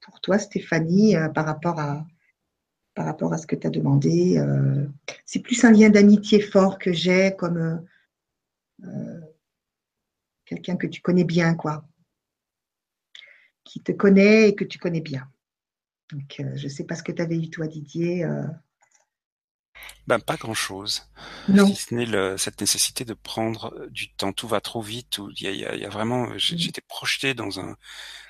[0.00, 2.06] pour toi, Stéphanie, par rapport à,
[2.94, 4.42] par rapport à ce que tu as demandé.
[5.24, 7.84] c'est plus un lien d'amitié fort que j'ai, comme
[10.52, 11.84] quelqu'un que tu connais bien, quoi.
[13.64, 15.28] Qui te connaît et que tu connais bien.
[16.12, 18.24] Donc, euh, je ne sais pas ce que tu avais eu, toi, Didier.
[18.24, 18.44] Euh.
[20.06, 21.08] Ben, pas grand-chose.
[21.48, 24.32] Si ce n'est cette nécessité de prendre euh, du temps.
[24.32, 25.18] Tout va trop vite.
[25.40, 26.38] Il y a, vraiment, mmh.
[26.38, 27.76] j'étais projeté dans un,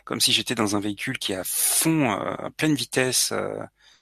[0.04, 3.32] comme si j'étais dans un véhicule qui est à fond, à pleine vitesse,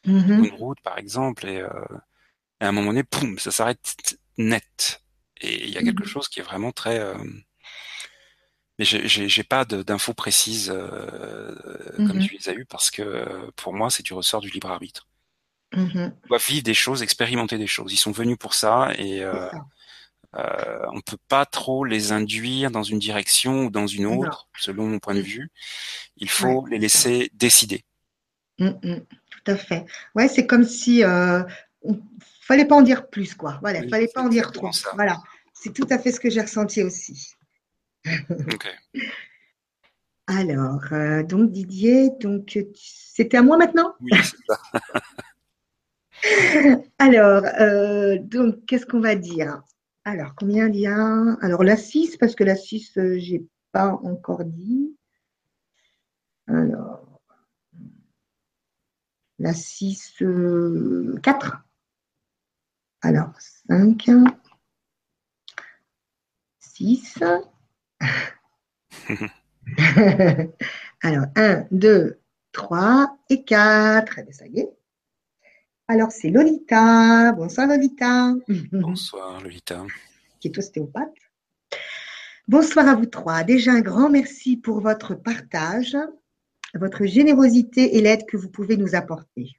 [0.07, 5.03] mmh une route par exemple, et, à un moment donné, poum, ça s'arrête net.
[5.41, 7.01] Et il y a quelque mmh chose qui est vraiment très,
[8.81, 11.55] mais j'ai pas d'infos précises euh,
[11.97, 14.71] comme mmh tu les as eues parce que pour moi, c'est du ressort du libre
[14.71, 15.07] arbitre.
[15.77, 17.93] Ils doivent vivre des choses, expérimenter des choses.
[17.93, 19.51] Ils sont venus pour ça et euh,
[20.37, 24.87] euh, on peut pas trop les induire dans une direction ou dans une autre, selon
[24.87, 25.51] mon point de vue.
[26.17, 27.85] Il faut les laisser décider.
[28.59, 29.01] Mmh
[29.45, 29.87] tout à fait.
[30.15, 31.43] Ouais, c'est comme si euh,
[32.41, 33.59] fallait pas en dire plus, quoi.
[33.61, 34.71] Voilà, fallait pas en dire trop.
[34.95, 35.21] Voilà,
[35.53, 37.35] c'est tout à fait ce que j'ai ressenti aussi.
[40.27, 43.95] Alors, euh, donc Didier, donc c'était à moi maintenant?
[44.01, 44.61] Oui, c'est ça.
[46.99, 49.63] Alors, euh, donc qu'est-ce qu'on va dire?
[50.05, 51.37] Alors, combien il y a?
[51.41, 54.97] Alors, la 6, parce que la 6, je euh, j'ai pas encore dit.
[56.47, 57.10] Alors,
[59.41, 60.23] la 6,
[61.23, 61.65] 4.
[63.01, 63.33] Alors,
[63.69, 64.11] 5,
[66.59, 67.19] 6,
[71.03, 72.21] Alors, 1, 2,
[72.53, 74.21] 3 et 4.
[74.29, 74.71] Eh ça y est.
[75.89, 77.33] Alors, c'est Lolita.
[77.33, 78.35] Bonsoir, Lolita.
[78.73, 79.87] Bonsoir, Lolita.
[80.39, 81.17] Qui est ostéopathe.
[82.47, 83.43] Bonsoir à vous trois.
[83.45, 85.97] Déjà, un grand merci pour votre partage,
[86.75, 89.53] votre générosité et l'aide que vous pouvez nous apporter.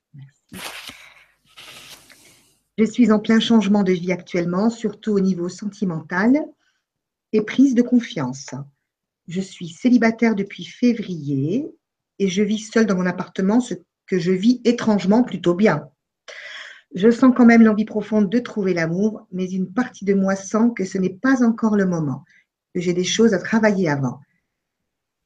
[2.77, 6.43] Je suis en plein changement de vie actuellement, surtout au niveau sentimental
[7.33, 8.49] et prise de confiance.
[9.27, 11.69] Je suis célibataire depuis février
[12.19, 15.87] et je vis seule dans mon appartement, ce que je vis étrangement plutôt bien.
[16.93, 20.71] Je sens quand même l'envie profonde de trouver l'amour, mais une partie de moi sent
[20.75, 22.25] que ce n'est pas encore le moment,
[22.73, 24.19] que j'ai des choses à travailler avant.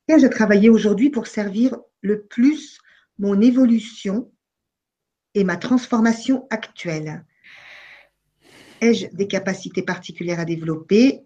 [0.08, 2.80] Qu'ai-je travaillé aujourd'hui pour servir le plus
[3.18, 4.32] mon évolution
[5.34, 7.26] et ma transformation actuelle
[8.82, 11.24] Ai-je des capacités particulières à développer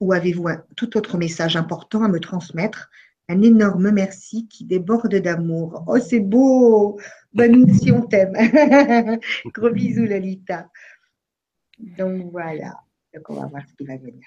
[0.00, 2.90] ou avez-vous un tout autre message important à me transmettre?
[3.28, 5.84] Un énorme merci qui déborde d'amour.
[5.86, 6.98] Oh, c'est beau
[7.32, 8.34] Bonne nous aussi, on t'aime.
[9.54, 10.68] Gros bisous, Lolita.
[11.78, 12.74] Donc voilà.
[13.14, 14.26] Donc on va voir ce qui va venir.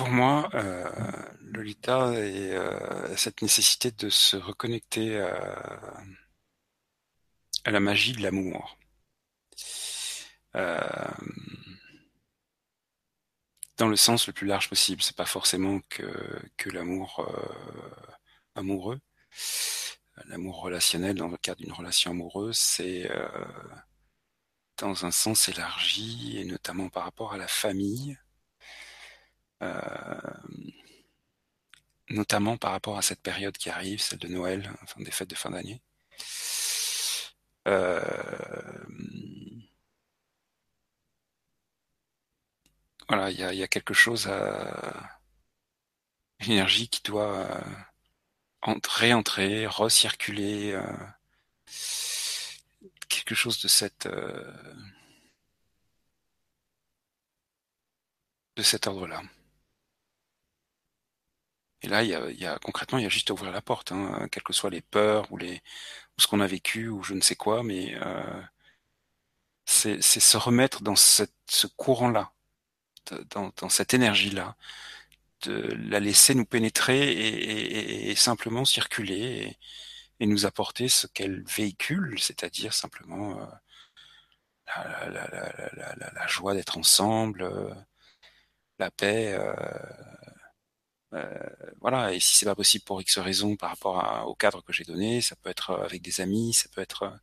[0.00, 0.88] Pour moi, euh,
[1.42, 6.02] Lolita, et euh, cette nécessité de se reconnecter à
[7.70, 8.78] la magie de l'amour.
[10.56, 10.80] Euh,
[13.76, 15.02] dans le sens le plus large possible.
[15.02, 18.10] C'est pas forcément que, l'amour euh,
[18.54, 19.00] amoureux.
[20.24, 23.28] L'amour relationnel dans le cadre d'une relation amoureuse, c'est euh,
[24.78, 28.16] dans un sens élargi, et notamment par rapport à la famille,
[32.10, 35.34] notamment par rapport à cette période qui arrive, celle de Noël, enfin des fêtes de
[35.34, 35.80] fin d'année.
[37.68, 38.00] Euh,
[43.10, 45.18] Voilà, il y a, quelque chose à
[46.38, 47.60] une énergie qui doit euh,
[48.88, 50.82] réentrer, recirculer, euh,
[53.08, 54.52] quelque chose de cette euh,
[58.56, 59.22] de cet ordre-là.
[61.82, 64.28] Et là, il y a, concrètement, il y a juste à ouvrir la porte, hein,
[64.30, 65.62] quelles que soient les peurs ou les
[66.18, 67.96] ou ce qu'on a vécu ou je ne sais quoi, mais
[69.64, 72.32] c'est se remettre dans cette, ce courant-là
[73.30, 74.56] dans, cette énergie-là,
[75.42, 77.12] de la laisser nous pénétrer
[78.10, 79.56] et, simplement circuler
[80.20, 83.46] et, nous apporter ce qu'elle véhicule, c'est-à-dire simplement euh,
[85.08, 87.72] la, joie d'être ensemble, euh,
[88.78, 89.38] la paix.
[91.12, 91.48] Euh,
[91.80, 94.84] voilà, et si c'est pas possible pour X raisons par rapport au cadre que j'ai
[94.84, 97.18] donné, ça peut être avec des amis, ça peut être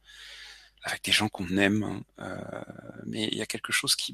[0.84, 2.64] avec des gens qu'on aime, hein,
[3.06, 4.14] mais il y a quelque chose qui,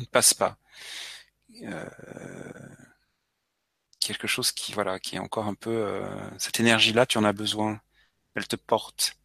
[0.00, 0.58] ne passe pas.
[1.62, 1.88] Euh,
[4.00, 7.24] quelque chose qui voilà qui est encore un peu euh, cette énergie là tu en
[7.24, 7.80] as besoin.
[8.34, 9.16] Elle te porte.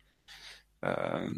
[0.86, 1.30] Euh,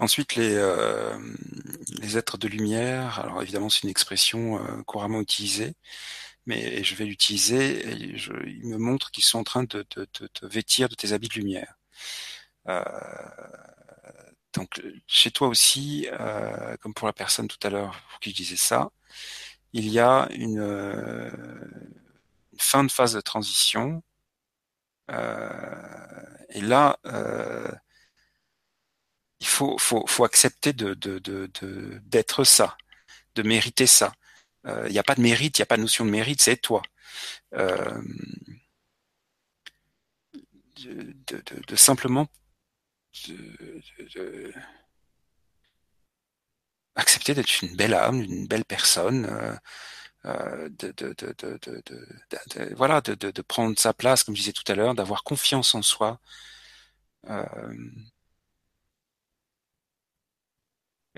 [0.00, 1.18] Ensuite, les, euh,
[2.00, 5.74] les êtres de lumière, alors évidemment c'est une expression euh, couramment utilisée,
[6.46, 10.46] mais je vais l'utiliser, et je, ils me montrent qu'ils sont en train de te
[10.46, 11.76] vêtir de tes habits de lumière.
[12.68, 12.82] Euh,
[14.54, 18.36] donc chez toi aussi, euh, comme pour la personne tout à l'heure pour qui je
[18.36, 18.90] disais ça,
[19.72, 21.30] il y a une, euh,
[22.52, 24.02] une fin de phase de transition.
[26.50, 26.98] et là,
[29.40, 32.76] il faut, faut, faut accepter de, de, de, d'être ça,
[33.34, 34.12] de mériter ça.
[34.66, 36.56] Il n'y a pas de mérite, il n'y a pas de notion de mérite, c'est
[36.56, 36.82] toi.
[37.54, 38.02] Euh,
[40.76, 42.28] de, de, simplement
[46.94, 49.26] accepter d'être une belle âme, une belle personne,
[50.24, 51.24] de,
[52.74, 56.20] voilà, de, prendre sa place, comme je disais tout à l'heure, d'avoir confiance en soi.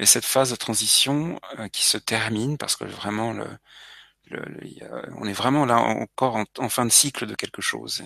[0.00, 1.40] Et cette phase de transition
[1.72, 3.46] qui se termine, parce que vraiment, le,
[5.16, 8.02] on est vraiment là encore en, fin de cycle de quelque chose.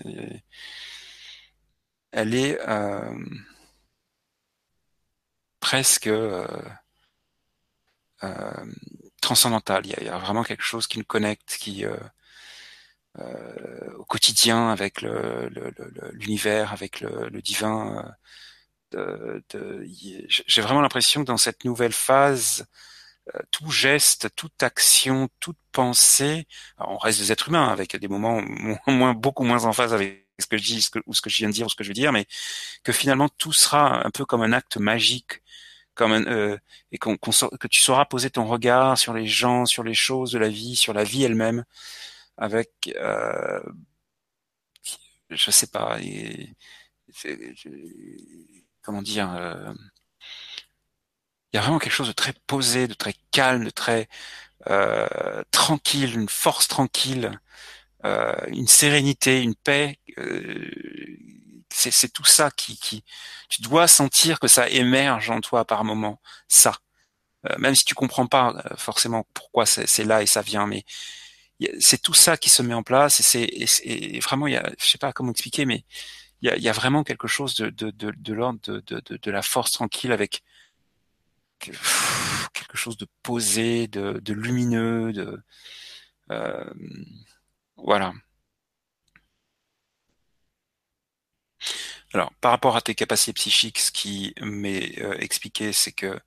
[2.12, 2.58] elle est
[5.64, 6.46] presque euh,
[8.22, 8.66] euh,
[9.22, 9.86] transcendantal.
[9.86, 11.96] Il y, a, vraiment quelque chose qui nous connecte, qui euh,
[13.96, 15.00] au quotidien avec
[16.12, 18.14] l'univers, avec le, divin.
[20.24, 22.66] J'ai vraiment l'impression que dans cette nouvelle phase,
[23.50, 26.46] tout geste, toute action, toute pensée,
[26.78, 28.42] on reste des êtres humains avec des moments
[28.86, 31.48] moins, beaucoup moins en phase avec ce que je dis ou ce que je viens
[31.48, 32.26] de dire ou ce que je veux dire, mais
[32.82, 35.40] que finalement tout sera un peu comme un acte magique
[35.94, 36.56] comme euh,
[36.92, 40.48] et que tu sauras poser ton regard sur les gens, sur les choses de la
[40.48, 41.64] vie, sur la vie elle-même,
[42.36, 43.60] avec, euh,
[45.30, 46.54] je sais pas, et,
[48.84, 49.72] comment dire, euh,
[51.52, 54.08] il y a vraiment quelque chose de très posé, de très calme, de très
[54.70, 57.40] euh, tranquille, une force tranquille,
[58.04, 59.98] euh, une sérénité, une paix
[61.76, 63.04] c'est tout ça qui, qui,
[63.48, 66.78] tu dois sentir que ça émerge en toi par moment, ça.
[67.58, 70.84] Même si tu comprends pas forcément pourquoi c'est là et ça vient, mais
[71.80, 74.98] c'est tout ça qui se met en place et c'est vraiment, il y je sais
[74.98, 75.84] pas comment expliquer, mais
[76.42, 79.16] il y a, y a vraiment quelque chose de, de, de, de l'ordre de, de,
[79.16, 80.42] de, la force tranquille avec
[81.58, 85.42] quelque chose de posé, de, de lumineux, de
[86.30, 86.64] euh,
[87.76, 88.14] voilà.
[92.12, 96.18] Alors, par rapport à tes capacités psychiques, ce qui m'est euh, expliqué, c'est que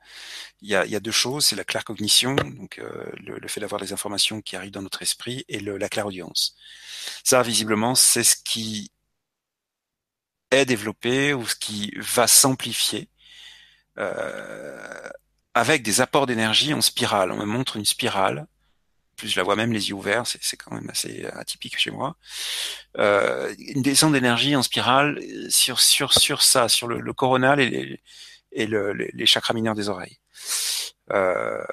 [0.62, 4.41] il y a, deux choses, c'est la claire-cognition, donc euh, le, fait d'avoir des informations
[4.41, 6.55] qui arrivent dans notre esprit, et le, la claire-audience.
[7.24, 8.91] Ça, visiblement, c'est ce qui
[10.52, 13.10] est développé ou ce qui va s'amplifier
[13.98, 15.10] euh,
[15.54, 17.32] avec des apports d'énergie en spirale.
[17.32, 18.48] On me montre une spirale
[19.18, 22.16] plus je la vois même les yeux ouverts, c'est quand même assez atypique chez moi.
[22.98, 25.20] Euh, une descente d'énergie en spirale
[25.50, 28.02] sur sur sur ça, sur le, coronal et les
[28.54, 30.20] et le, les, chakras mineurs des oreilles.
[31.12, 31.64] Euh,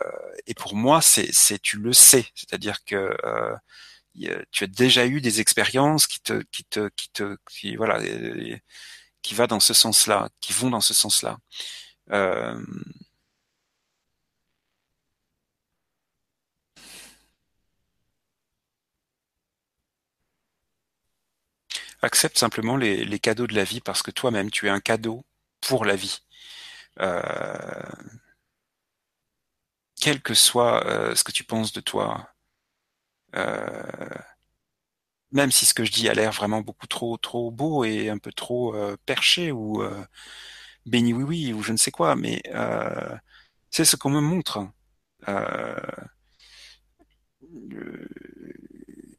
[0.46, 3.54] et pour moi, c'est tu le sais, c'est-à-dire que euh,
[4.50, 8.00] tu as déjà eu des expériences qui te qui te qui te qui voilà
[9.22, 11.38] qui va dans ce sens-là, qui vont dans ce sens-là.
[12.12, 12.60] Euh,
[22.04, 25.24] accepte simplement les, cadeaux de la vie parce que toi-même, tu es un cadeau
[25.60, 26.20] pour la vie.
[27.00, 27.22] Euh,
[30.00, 32.33] quel que soit euh, ce que tu penses de toi, euh,
[35.32, 38.18] même si ce que je dis a l'air vraiment beaucoup trop trop beau et un
[38.18, 38.74] peu trop
[39.06, 39.82] perché ou
[40.86, 42.42] béni oui oui ou je ne sais quoi, mais
[43.70, 44.66] c'est ce qu'on me montre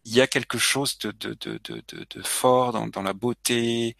[0.05, 3.97] il y a quelque chose de, de, de, de fort dans, dans, la beauté,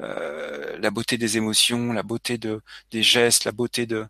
[0.00, 4.06] euh, la beauté des émotions, la beauté de, des gestes, la beauté de,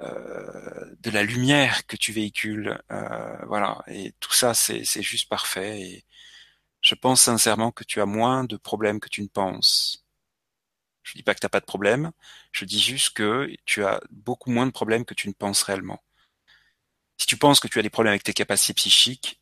[0.00, 2.80] euh, de la lumière que tu véhicules.
[2.92, 5.80] Euh, voilà, et tout ça, c'est juste parfait.
[5.80, 6.04] Et
[6.80, 10.04] je pense sincèrement que tu as moins de problèmes que tu ne penses.
[11.02, 12.12] Je dis pas que tu n'as pas de problème,
[12.52, 16.02] je dis juste que tu as beaucoup moins de problèmes que tu ne penses réellement.
[17.18, 19.40] Si tu penses que tu as des problèmes avec tes capacités psychiques,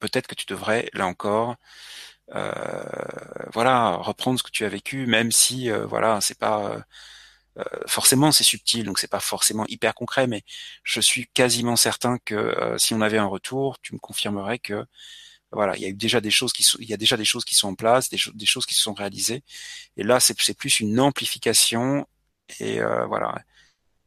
[0.00, 1.56] peut-être que tu devrais, là encore,
[3.52, 6.84] voilà, reprendre ce que tu as vécu, même si, euh, voilà, c'est pas
[7.58, 10.42] euh, forcément c'est subtil, donc c'est pas forcément hyper concret, mais
[10.84, 14.84] je suis quasiment certain que si on avait un retour, tu me confirmerais que
[15.52, 17.24] voilà, il y a eu déjà des choses qui sont, il y a déjà des
[17.24, 19.42] choses qui sont en place, des, des choses qui se sont réalisées,
[19.96, 22.06] et là c'est plus une amplification
[22.60, 23.34] et voilà.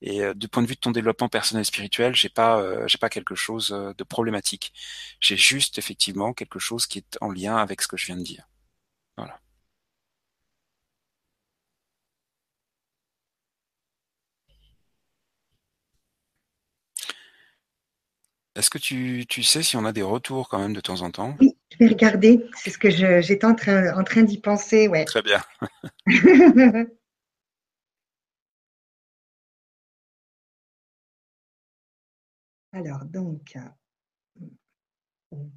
[0.01, 3.09] Et du point de vue de ton développement personnel et spirituel, j'ai pas, j'ai pas
[3.09, 4.73] quelque chose de problématique.
[5.19, 8.23] J'ai juste effectivement quelque chose qui est en lien avec ce que je viens de
[8.23, 8.47] dire.
[9.17, 9.39] Voilà.
[18.55, 21.11] Est-ce que tu, tu, sais si on a des retours quand même de temps en
[21.11, 21.37] temps?
[21.39, 22.45] Oui, je vais regarder.
[22.55, 24.89] C'est ce que j'étais en train, en train d'y penser?
[24.89, 25.05] Ouais.
[25.05, 25.41] Très bien.
[32.73, 33.57] Alors, donc,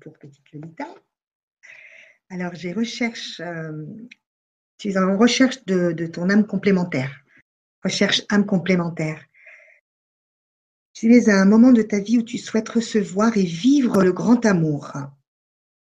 [0.00, 0.92] pour Petite Lolita.
[2.28, 3.86] Alors, j'ai recherche, euh,
[4.78, 7.24] tu es en recherche de, de ton âme complémentaire.
[7.84, 9.24] Recherche âme complémentaire.
[10.92, 14.12] Tu es à un moment de ta vie où tu souhaites recevoir et vivre le
[14.12, 14.92] grand amour.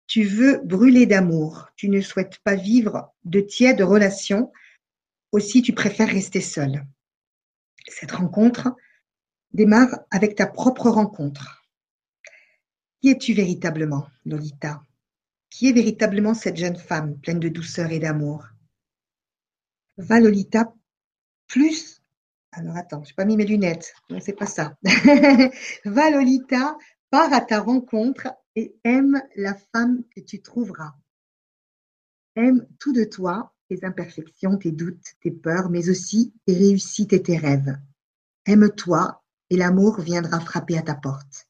[0.07, 1.71] Tu veux brûler d'amour.
[1.77, 4.53] Tu ne souhaites pas vivre de tièdes relations.
[5.31, 6.85] Aussi, tu préfères rester seul.
[7.89, 8.75] Cette rencontre
[9.53, 11.65] démarre avec ta propre rencontre.
[13.01, 14.83] Qui es-tu véritablement, Lolita?
[15.51, 18.47] Qui est véritablement cette jeune femme pleine de douceur et d'amour?
[19.99, 20.73] Va, Lolita,
[21.47, 22.03] plus
[22.55, 23.95] alors attends, je n'ai pas mis mes lunettes.
[24.11, 24.77] Non, c'est pas ça.
[25.87, 26.77] Va Lolita,
[27.11, 30.95] pars à ta rencontre et aime la femme que tu trouveras.
[32.37, 37.23] Aime tout de toi, tes imperfections, tes doutes, tes peurs, mais aussi tes réussites et
[37.23, 37.75] tes rêves.
[38.45, 39.22] Aime-toi
[39.53, 41.47] et l'amour viendra frapper à ta porte.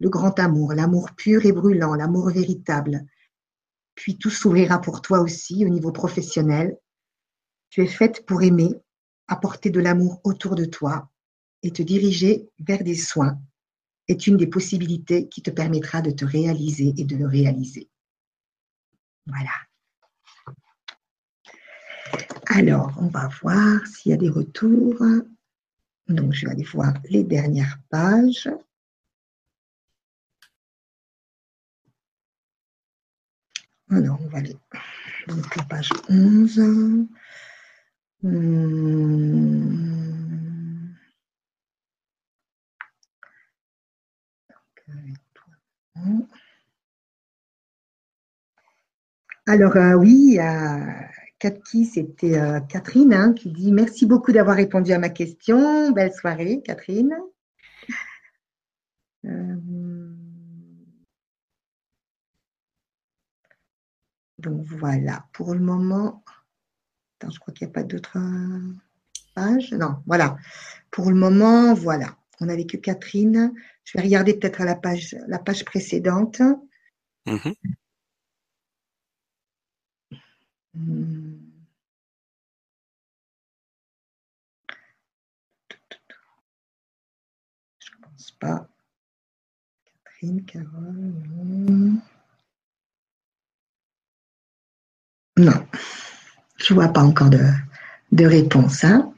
[0.00, 3.06] Le grand amour, l'amour pur et brûlant, l'amour véritable.
[3.94, 6.76] Puis tout s'ouvrira pour toi aussi au niveau professionnel.
[7.68, 8.72] Tu es faite pour aimer
[9.28, 11.08] apporter de l'amour autour de toi
[11.62, 13.38] et te diriger vers des soins
[14.08, 17.88] est une des possibilités qui te permettra de te réaliser et de le réaliser.
[19.26, 19.52] Voilà.
[22.46, 25.00] Alors, on va voir s'il y a des retours.
[26.10, 28.48] Donc, je vais aller voir les dernières pages.
[33.90, 34.56] Alors, on va aller
[35.28, 36.60] donc la page 11.
[38.22, 40.00] Hmm.
[49.46, 50.86] Alors euh, oui, euh,
[51.84, 55.90] c'était euh, Catherine hein, qui dit merci beaucoup d'avoir répondu à ma question.
[55.92, 57.16] Belle soirée, Catherine.
[59.26, 59.56] Euh,
[64.38, 66.24] donc voilà, pour le moment,
[67.22, 68.74] je crois qu'il n'y a pas d'autres euh,
[69.34, 69.72] pages.
[69.72, 70.36] Non, voilà.
[70.90, 72.16] Pour le moment, voilà.
[72.40, 73.52] On n'avait que Catherine.
[73.84, 76.40] Je vais regarder peut-être à la page, la page précédente.
[77.26, 77.54] Mm-hmm.
[80.74, 81.19] Hmm.
[88.40, 88.66] Pas.
[90.04, 92.00] Catherine, Carole.
[95.36, 95.66] Non.
[96.56, 97.44] Je vois pas encore de,
[98.12, 98.84] de réponse.
[98.84, 99.12] Hein.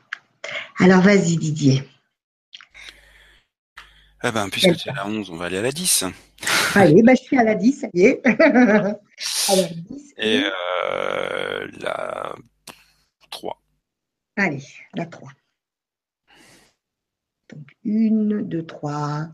[0.78, 1.88] Alors vas-y Didier.
[4.20, 6.04] Ah ben, puisque tu es à la 11, on va aller à la 10.
[6.74, 8.24] Allez, ben, je suis à la 10, ça y est.
[9.48, 12.34] Alors, 10, Et euh, la
[13.30, 13.60] 3.
[14.36, 14.62] Allez,
[14.94, 15.28] la 3.
[17.52, 19.28] Donc, 1, 2, 3.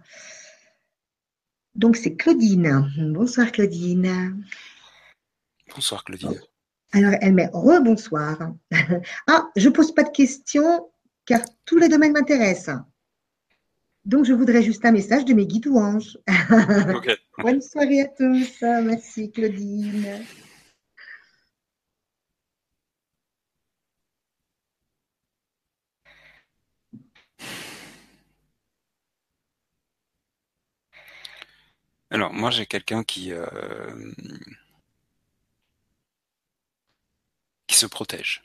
[1.74, 2.90] Donc, c'est Claudine.
[3.12, 4.44] Bonsoir, Claudine.
[5.74, 6.40] Bonsoir, Claudine.
[6.92, 8.52] Alors, elle met rebonsoir.
[9.26, 10.90] ah, je ne pose pas de questions
[11.26, 12.80] car tous les domaines m'intéressent.
[14.04, 16.18] Donc, je voudrais juste un message de mes guides ou anges.
[17.38, 18.62] Bonne soirée à tous.
[18.62, 20.24] Merci, Claudine.
[32.10, 33.32] Alors, moi, j'ai quelqu'un qui.
[33.32, 34.12] Euh,
[37.66, 38.42] qui se protège.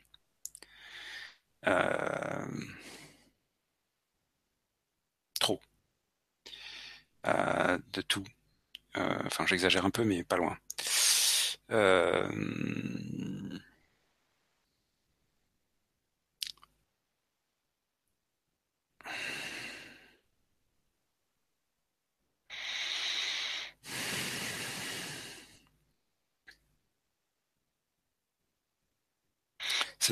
[1.68, 2.46] Euh,
[5.40, 5.62] trop.
[7.28, 8.24] Euh, de tout.
[8.96, 10.58] Enfin, j'exagère un peu, mais pas loin.
[30.04, 30.12] C'est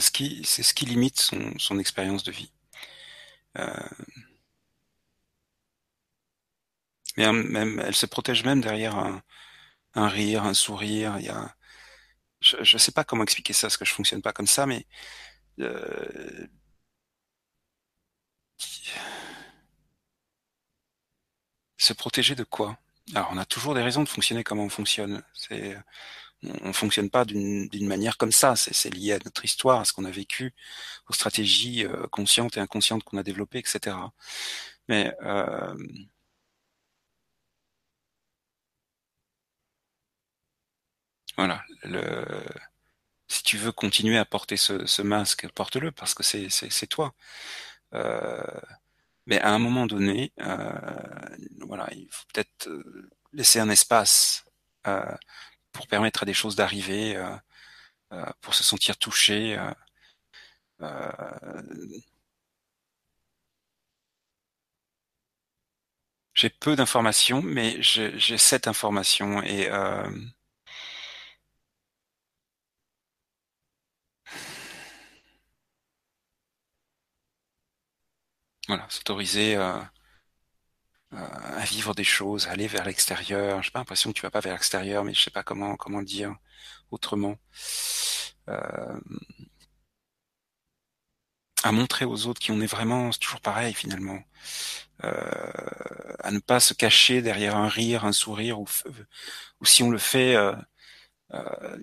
[0.63, 2.51] ce qui, limite son, expérience de vie.
[3.57, 3.89] Euh,
[7.17, 8.95] mais elle se protège même derrière
[9.95, 11.17] un, rire, un sourire.
[12.41, 14.85] Je ne sais pas comment expliquer ça, parce que je fonctionne pas comme ça, mais
[15.59, 16.47] euh,
[21.77, 22.77] se protéger de quoi?
[23.13, 25.23] Alors, on a toujours des raisons de fonctionner comme on fonctionne.
[25.33, 25.77] C'est
[26.43, 28.55] on fonctionne pas d'une manière comme ça.
[28.55, 30.53] C'est lié à notre histoire, à ce qu'on a vécu,
[31.09, 33.95] aux stratégies euh, conscientes et inconscientes qu'on a développées, etc.
[34.87, 35.75] Mais euh,
[41.37, 42.25] voilà, le,
[43.27, 47.13] si tu veux continuer à porter ce, masque, porte-le parce que c'est toi.
[47.93, 48.43] Euh,
[49.27, 50.33] mais à un moment donné,
[51.67, 52.69] voilà, il faut peut-être
[53.33, 54.45] laisser un espace
[55.71, 57.35] pour permettre à des choses d'arriver, euh,
[58.13, 59.57] euh, pour se sentir touché.
[60.81, 61.11] Euh,
[66.33, 69.69] j'ai peu d'informations, mais j'ai cette information et
[78.67, 79.55] voilà, s'autoriser
[81.11, 83.61] à vivre des choses, à aller vers l'extérieur.
[83.63, 85.99] J'ai pas l'impression que tu vas pas vers l'extérieur, mais je sais pas comment comment
[85.99, 86.35] le dire
[86.91, 87.37] autrement.
[88.49, 88.99] Euh,
[91.63, 94.19] à montrer aux autres qui on est vraiment, c'est toujours pareil finalement.
[95.03, 95.51] Euh,
[96.19, 98.67] à ne pas se cacher derrière un rire, un sourire, ou,
[99.61, 100.55] ou si on le fait, euh,
[101.33, 101.77] euh,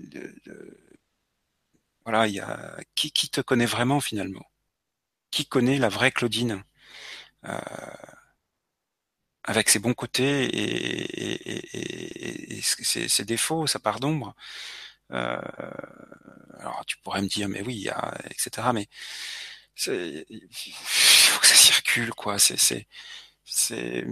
[2.04, 4.44] voilà, il y a qui, qui te connaît vraiment finalement,
[5.30, 6.64] qui connaît la vraie Claudine?
[9.48, 11.38] Avec ses bons côtés et,
[12.58, 14.34] et, ses, défauts, sa part d'ombre.
[15.12, 15.40] Euh,
[16.60, 17.88] alors tu pourrais me dire, mais oui,
[18.30, 18.68] etc.
[18.74, 18.88] Mais
[19.86, 20.24] il
[20.74, 22.38] faut que ça circule, quoi.
[22.38, 22.86] C'est, c'est,
[23.44, 24.04] c'est,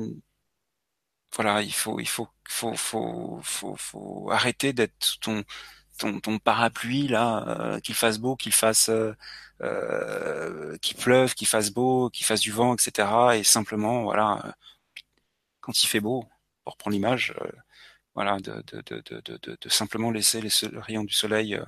[1.34, 5.44] voilà, il faut, il faut, faut, faut, faut, faut arrêter d'être ton,
[5.98, 7.44] ton, ton parapluie là,
[7.76, 9.14] euh, qu'il fasse beau, qu'il fasse, euh,
[9.62, 13.08] euh qu'il pleuve, qu'il fasse beau, qu'il fasse du vent, etc.
[13.38, 14.56] Et simplement, voilà,
[15.66, 16.24] quand il fait beau,
[16.64, 17.50] pour reprendre l'image, euh,
[18.14, 21.64] voilà, de, simplement laisser les rayons du soleil euh,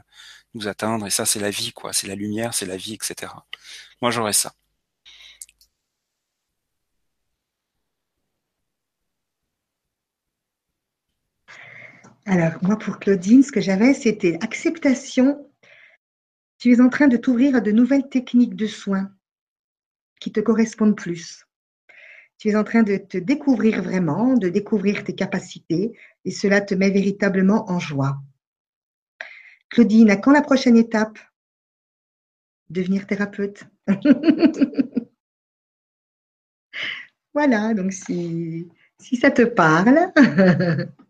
[0.54, 1.06] nous atteindre.
[1.06, 1.92] Et ça, c'est la vie, quoi.
[1.92, 3.32] C'est la lumière, c'est la vie, etc.
[4.00, 4.52] Moi, j'aurais ça.
[12.24, 15.50] Alors, moi, pour Claudine, ce que j'avais, c'était acceptation.
[16.58, 19.10] Tu es en train de t'ouvrir à de nouvelles techniques de soins
[20.20, 21.47] qui te correspondent plus.
[22.38, 25.92] Tu es en train de te découvrir vraiment, de découvrir tes capacités,
[26.24, 28.18] et cela te met véritablement en joie.
[29.70, 31.18] Claudine, à quand la prochaine étape?
[32.70, 33.64] Devenir thérapeute.
[37.34, 38.68] voilà, donc si,
[39.00, 40.12] si ça te parle.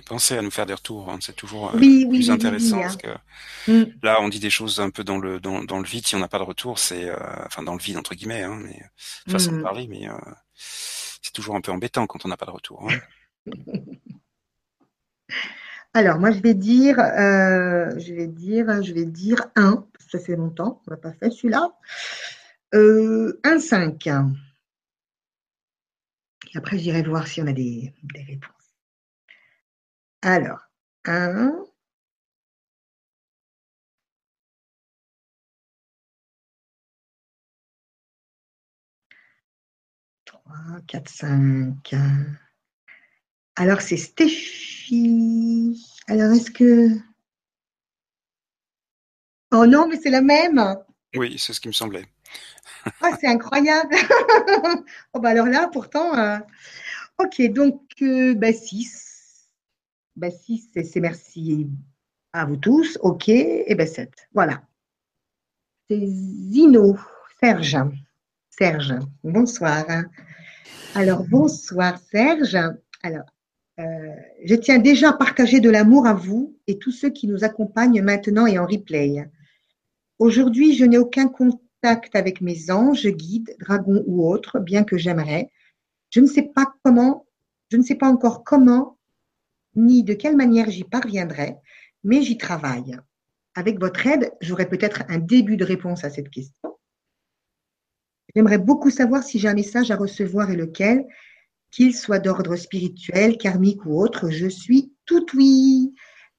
[0.00, 1.18] Oui, pensez à nous faire des retours, hein.
[1.20, 2.80] c'est toujours euh, plus intéressant.
[2.80, 3.18] parce hein.
[3.66, 3.92] que mm.
[4.02, 6.06] Là, on dit des choses un peu dans le dans, dans le vide.
[6.06, 8.58] Si on n'a pas de retour, c'est euh, enfin dans le vide entre guillemets, hein,
[8.62, 8.82] mais
[9.30, 9.62] façon de mm.
[9.62, 10.12] parler, mais euh,
[10.54, 12.88] c'est toujours un peu embêtant quand on n'a pas de retour.
[12.88, 12.98] Hein.
[15.92, 19.84] Alors, moi, je vais dire, je vais dire, je vais dire un.
[20.08, 21.72] Ça fait longtemps, on n'a pas fait celui-là.
[22.72, 24.06] un 5.
[24.06, 24.12] Et
[26.58, 28.59] après, j'irai voir si on a des, des réponses.
[30.22, 30.68] Alors,
[31.06, 31.64] 1,
[40.26, 41.94] trois, quatre, cinq.
[43.56, 45.86] Alors, c'est Stéphie.
[46.06, 46.98] Alors, est-ce que...
[49.52, 50.76] Oh non, mais c'est la même.
[51.14, 52.06] Oui, c'est ce qui me semblait.
[53.00, 53.94] Ah, c'est incroyable.
[55.14, 56.38] oh, bah alors là, pourtant, euh,
[57.18, 59.09] ok, donc euh, bah, 6.
[60.16, 61.68] Ben, si c'est merci
[62.32, 64.10] à vous tous, ok, et ben 7.
[64.34, 64.62] Voilà.
[65.88, 66.96] C'est Zino,
[67.40, 67.78] Serge.
[68.50, 68.94] Serge,
[69.24, 69.84] bonsoir.
[70.94, 72.58] Alors, bonsoir Serge.
[73.02, 73.24] Alors,
[73.78, 77.44] euh, je tiens déjà à partager de l'amour à vous et tous ceux qui nous
[77.44, 79.28] accompagnent maintenant et en replay.
[80.18, 85.50] Aujourd'hui, je n'ai aucun contact avec mes anges, guides, dragons ou autres, bien que j'aimerais.
[86.10, 87.26] Je ne sais pas comment,
[87.70, 88.98] je ne sais pas encore comment
[89.76, 91.56] ni de quelle manière j'y parviendrai,
[92.04, 92.96] mais j'y travaille.
[93.54, 96.76] Avec votre aide, j'aurai peut-être un début de réponse à cette question.
[98.34, 101.04] J'aimerais beaucoup savoir si j'ai un message à recevoir et lequel,
[101.70, 105.94] qu'il soit d'ordre spirituel, karmique ou autre, je suis tout oui.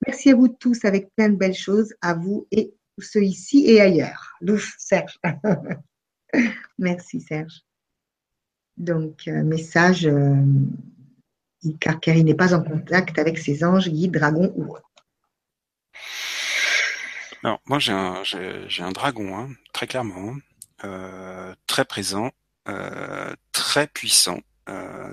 [0.06, 3.82] Merci à vous tous avec plein de belles choses, à vous et ceux ici et
[3.82, 4.34] ailleurs.
[4.42, 5.20] Louf, Serge.
[6.78, 7.62] Merci Serge.
[8.78, 10.36] Donc, euh, message euh,
[11.80, 14.90] car, il n'est pas en contact avec ses anges, guides, dragons ou autres.
[17.44, 20.36] Alors, moi, j'ai un, j'ai, un dragon, hein, très clairement.
[20.84, 21.56] Hein.
[21.68, 22.32] très présent,
[23.52, 24.40] très puissant.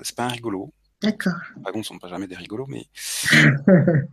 [0.03, 0.71] c'est pas un rigolo.
[1.01, 1.39] D'accord.
[1.55, 2.85] Les dragons ne sont pas jamais des rigolos, mais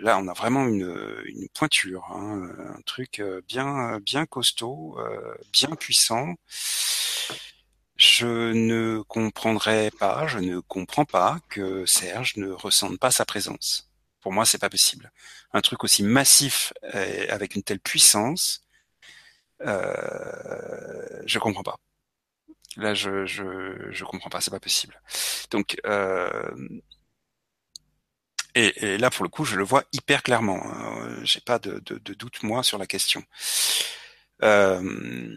[0.00, 4.98] là, on a vraiment une, pointure, hein, un truc bien, bien costaud,
[5.52, 6.34] bien puissant.
[8.02, 13.92] Je ne comprendrais pas, je ne comprends pas que Serge ne ressente pas sa présence.
[14.20, 15.12] Pour moi, c'est pas possible.
[15.52, 16.72] Un truc aussi massif
[17.28, 18.64] avec une telle puissance,
[19.60, 21.78] euh, je comprends pas.
[22.76, 23.44] Là, je je
[23.92, 25.00] je comprends pas, c'est pas possible.
[25.52, 26.50] Donc euh,
[28.56, 30.60] et, là, pour le coup, je le vois hyper clairement.
[30.66, 31.20] Hein.
[31.22, 33.22] J'ai pas de, de, doute moi sur la question.
[34.42, 35.36] Euh,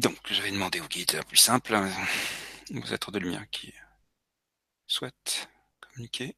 [0.00, 1.74] donc, je vais demander au guide plus simple,
[2.74, 3.74] aux êtres de lumière qui
[4.86, 5.48] souhaitent
[5.80, 6.36] communiquer.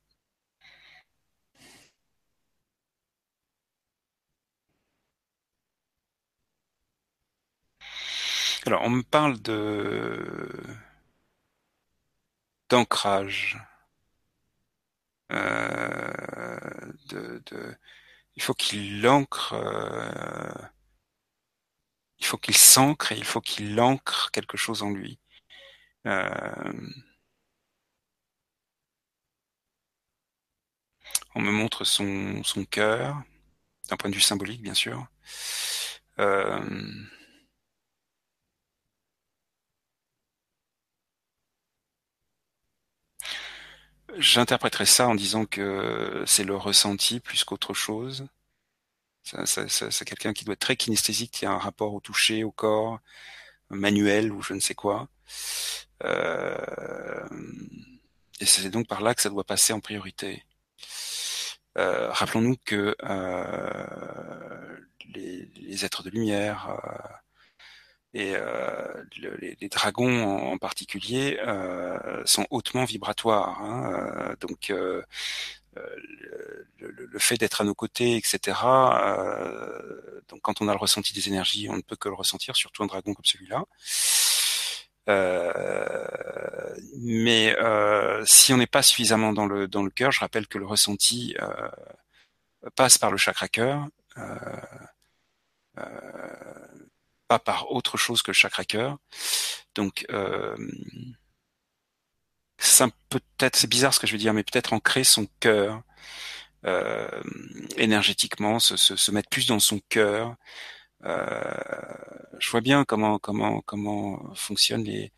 [8.67, 10.51] Alors, on me parle de
[12.69, 13.59] d'ancrage.
[15.33, 16.93] Euh,
[18.37, 20.53] il faut qu'il ancre, euh,
[22.23, 25.19] il faut qu'il s'ancre et il faut qu'il ancre quelque chose en lui.
[26.07, 26.73] Euh,
[31.35, 33.23] on me montre son, cœur,
[33.89, 35.07] d'un point de vue symbolique, bien sûr.
[44.17, 48.27] J'interpréterais ça en disant que c'est le ressenti plus qu'autre chose.
[49.23, 53.01] C'est quelqu'un qui doit être très kinesthésique, qui a un rapport au toucher, au corps,
[53.71, 55.09] manuel ou je ne sais quoi.
[56.05, 57.27] Euh,
[58.41, 60.45] et c'est donc par là que ça doit passer en priorité.
[61.79, 64.77] Euh, rappelons-nous que euh,
[65.15, 66.81] les, êtres de lumière,
[68.15, 71.39] et euh, les, dragons en, particulier
[72.25, 73.61] sont hautement vibratoires.
[73.63, 74.73] Hein, donc
[75.75, 78.59] le, le, fait d'être à nos côtés, etc.
[80.29, 82.83] donc quand on a le ressenti des énergies, on ne peut que le ressentir, surtout
[82.83, 83.65] un dragon comme celui-là.
[85.09, 90.47] Euh, mais euh, si on n'est pas suffisamment dans le dans le cœur, je rappelle
[90.47, 91.69] que le ressenti euh,
[92.77, 93.89] passe par le chakra cœur
[97.45, 98.99] par autre chose que le chakra cœur.
[99.75, 100.07] Donc
[103.09, 105.83] peut-être c'est bizarre ce que je veux dire, mais peut-être ancrer son cœur
[106.67, 107.09] euh,
[107.77, 110.37] énergétiquement, se, se, mettre plus dans son cœur.
[111.05, 111.55] Euh,
[112.39, 115.13] je vois bien comment comment comment fonctionnent les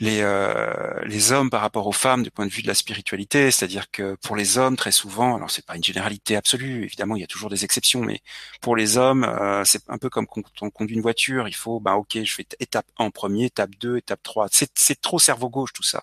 [0.00, 3.50] les, euh, les hommes par rapport aux femmes du point de vue de la spiritualité,
[3.50, 7.20] c'est-à-dire que pour les hommes très souvent, alors c'est pas une généralité absolue, évidemment il
[7.20, 8.20] y a toujours des exceptions, mais
[8.60, 11.80] pour les hommes euh, c'est un peu comme quand on conduit une voiture, il faut
[11.80, 15.50] bah ok je fais étape 1 en premier, étape 2, étape 3, c'est trop cerveau
[15.50, 16.02] gauche tout ça.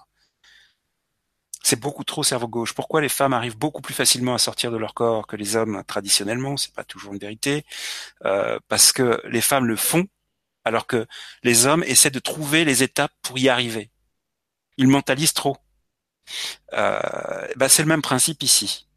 [1.64, 2.74] C'est beaucoup trop cerveau gauche.
[2.74, 5.84] Pourquoi les femmes arrivent beaucoup plus facilement à sortir de leur corps que les hommes
[5.86, 6.56] traditionnellement?
[6.56, 7.66] C'est pas toujours une vérité,
[8.26, 10.08] euh, parce que les femmes le font
[10.68, 11.08] alors que
[11.44, 13.90] les hommes essaient de trouver les étapes pour y arriver.
[14.78, 15.58] Ils mentalisent trop.
[16.74, 17.00] Euh,
[17.56, 18.88] bah c'est le même principe ici.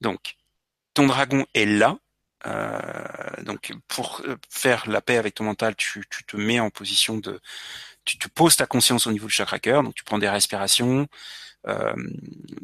[0.00, 0.36] Donc,
[0.94, 1.98] ton dragon est là.
[2.46, 7.40] Euh, donc, pour faire la paix avec ton mental, tu, te mets en position de,
[8.04, 9.82] tu poses ta conscience au niveau du chakra cœur.
[9.82, 11.08] Donc, tu prends des respirations.
[11.66, 11.94] Euh,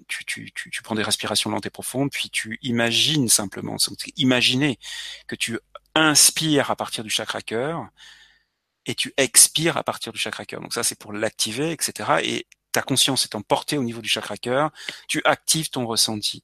[0.06, 3.76] tu, tu, prends des respirations lentes et profondes, puis tu imagines simplement,
[4.16, 4.78] imaginer
[5.26, 5.58] que tu
[5.94, 7.88] inspires à partir du chakra cœur
[8.86, 10.60] et tu expires à partir du chakra cœur.
[10.60, 12.20] Donc ça, c'est pour l'activer, etc.
[12.22, 14.70] Et ta conscience étant portée au niveau du chakra cœur,
[15.08, 16.42] tu actives ton ressenti.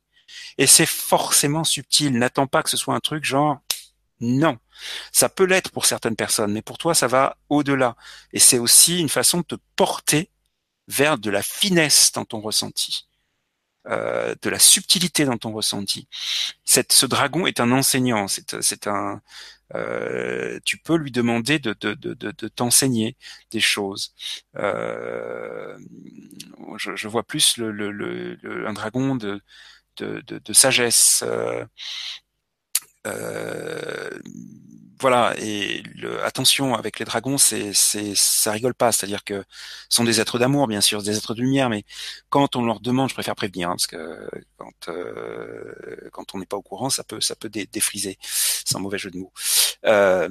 [0.59, 2.19] Et c'est forcément subtil.
[2.19, 3.61] N'attends pas que ce soit un truc genre
[4.21, 4.59] non.
[5.13, 7.97] Ça peut l'être pour certaines personnes, mais pour toi, ça va au-delà.
[8.33, 10.31] Et c'est aussi une façon de te porter
[10.89, 13.08] vers de la finesse dans ton ressenti.
[13.89, 16.09] Euh, de la subtilité dans ton ressenti.
[16.67, 19.23] Ce dragon est un enseignant, c'est un,
[19.75, 21.73] euh, tu peux lui demander de,
[22.49, 23.17] t'enseigner
[23.51, 24.13] des choses.
[24.57, 25.79] Euh,
[26.77, 29.41] je, vois plus un dragon de,
[30.53, 31.25] sagesse.
[35.01, 38.93] Voilà et le, attention avec les dragons c'est c'est ça rigole pas.
[38.93, 39.45] C'est-à-dire que
[39.89, 41.85] ce sont des êtres d'amour bien sûr des êtres de lumière mais
[42.31, 46.47] quand on leur demande je préfère prévenir hein, parce que quand euh, quand on n'est
[46.47, 48.19] pas au courant ça peut ça peut dé, défriser.
[48.23, 49.33] C'est un mauvais jeu de mots.
[49.87, 50.29] Euh,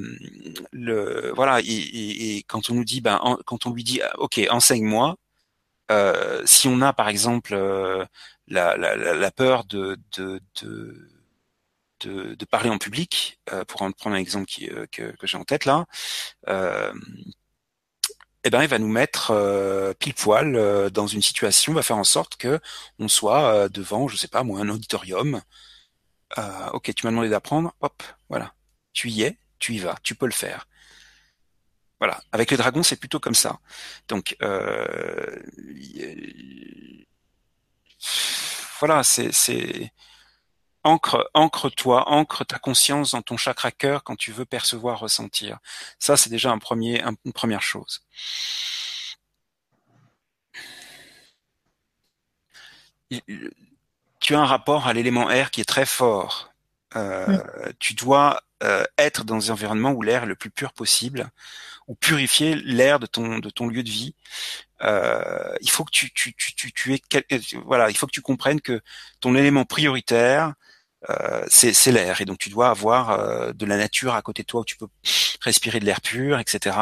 [1.35, 5.15] voilà et, quand on nous dit ben quand on lui dit ok enseigne-moi
[5.91, 7.55] euh, si on a par exemple
[8.47, 10.41] la, peur de, de
[12.01, 15.27] de, de, parler en public, euh, pour en prendre un exemple qui, euh, que, que
[15.27, 15.85] j'ai en tête là,
[16.47, 16.93] euh,
[18.43, 21.97] eh ben, il va nous mettre euh, pile poil euh, dans une situation, va faire
[21.97, 22.59] en sorte que
[22.99, 25.41] on soit devant, je sais pas moi, un auditorium.
[26.73, 28.53] ok, tu m'as demandé d'apprendre, hop, voilà,
[28.93, 30.67] tu y es, tu y vas, tu peux le faire.
[31.99, 33.59] Voilà, avec les dragons, c'est plutôt comme ça.
[34.07, 34.35] Donc,
[38.79, 39.91] voilà, c'est
[40.83, 45.59] ancre, ancre-toi, ancre ta conscience dans ton chakra cœur quand tu veux percevoir, ressentir.
[45.99, 48.01] Ça, c'est déjà un premier, une première chose.
[54.19, 56.51] Tu as un rapport à l'élément air qui est très fort.
[56.95, 57.37] Euh,
[57.79, 61.29] tu dois euh, être dans un environnement où l'air est le plus pur possible,
[61.87, 64.15] ou purifier l'air de ton de ton lieu de vie.
[64.83, 67.01] Euh, il faut que tu tu tu tu, tu aies
[67.65, 68.81] voilà, il faut que tu comprennes que
[69.19, 70.53] ton élément prioritaire
[71.09, 74.47] euh, c'est l'air et donc tu dois avoir euh, de la nature à côté de
[74.47, 74.87] toi où tu peux
[75.41, 76.75] respirer de l'air pur, etc.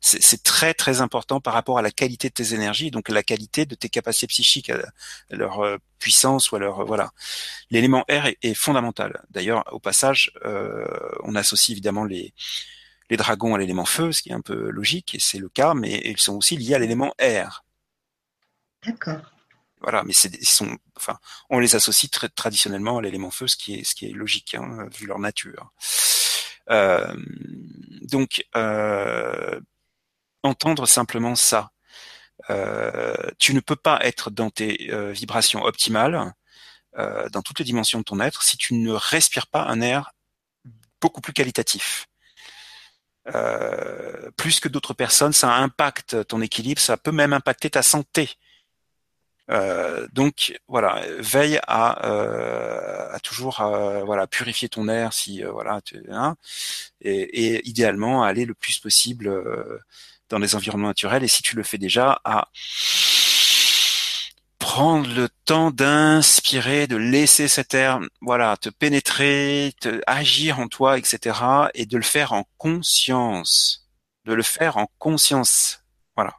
[0.00, 3.66] C'est très très important par rapport à la qualité de tes énergies, donc la qualité
[3.66, 4.80] de tes capacités psychiques, à
[5.30, 7.10] leur euh, puissance ou à leur voilà.
[7.70, 9.22] L'élément air est, fondamental.
[9.30, 10.32] D'ailleurs, au passage,
[11.24, 12.32] on associe évidemment les
[13.10, 15.74] les dragons à l'élément feu, ce qui est un peu logique et c'est le cas,
[15.74, 17.64] mais ils sont aussi liés à l'élément air.
[18.84, 19.32] D'accord.
[19.80, 21.18] Voilà, mais c'est, sont, enfin,
[21.50, 24.54] on les associe très traditionnellement à l'élément feu, ce qui est, ce qui est logique
[24.54, 25.72] hein, vu leur nature.
[26.70, 27.14] Euh,
[28.02, 29.60] donc, euh,
[30.42, 31.70] entendre simplement ça.
[32.50, 36.34] Euh, tu ne peux pas être dans tes vibrations optimales,
[36.98, 40.12] euh, dans toutes les dimensions de ton être, si tu ne respires pas un air
[41.00, 42.07] beaucoup plus qualitatif.
[43.34, 48.30] Euh, plus que d'autres personnes, ça impacte ton équilibre, ça peut même impacter ta santé.
[49.50, 53.62] Euh, donc voilà, veille à, euh, toujours
[54.04, 56.36] voilà purifier ton air si voilà tu, hein,
[57.00, 59.30] et, et, idéalement aller le plus possible
[60.28, 62.48] dans les environnements naturels et si tu le fais déjà à
[64.78, 70.98] prendre le temps d'inspirer, de laisser cet air, voilà, te pénétrer, te agir en toi,
[70.98, 71.36] etc.,
[71.74, 73.90] et de le faire en conscience,
[74.24, 76.36] de le faire en conscience, voilà.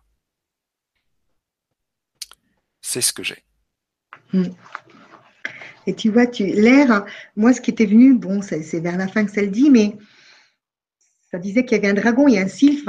[2.79, 3.43] C'est ce que j'ai.
[4.31, 4.53] Hmm.
[5.85, 9.25] Et tu vois, tu l'air, moi, ce qui était venu, bon, c'est vers la fin
[9.25, 9.97] que ça le dit, mais
[11.29, 12.87] ça disait qu'il y avait un dragon et un sylphe.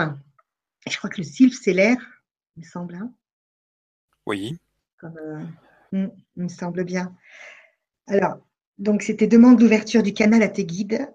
[0.87, 1.97] Et je crois que le sylphe, c'est l'air,
[2.57, 2.95] il me semble.
[2.95, 3.13] Hein
[4.27, 4.57] oui.
[5.05, 5.41] Euh,
[5.93, 7.15] hmm, il me semble bien.
[8.07, 8.39] Alors,
[8.79, 11.13] donc, c'était demande d'ouverture du canal à tes guides.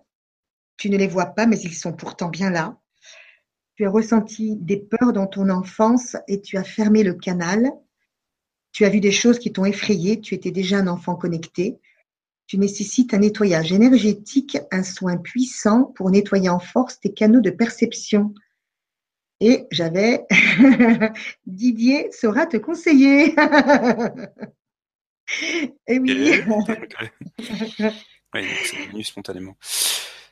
[0.78, 2.78] Tu ne les vois pas, mais ils sont pourtant bien là.
[3.76, 7.72] Tu as ressenti des peurs dans ton enfance et tu as fermé le canal
[8.76, 11.80] tu as vu des choses qui t'ont effrayé, tu étais déjà un enfant connecté.
[12.46, 17.52] Tu nécessites un nettoyage énergétique, un soin puissant pour nettoyer en force tes canaux de
[17.52, 18.34] perception.
[19.40, 20.26] Et j'avais
[21.46, 23.36] Didier saura te conseiller.
[25.88, 26.42] Et oui.
[28.34, 29.56] oui, c'est venu spontanément.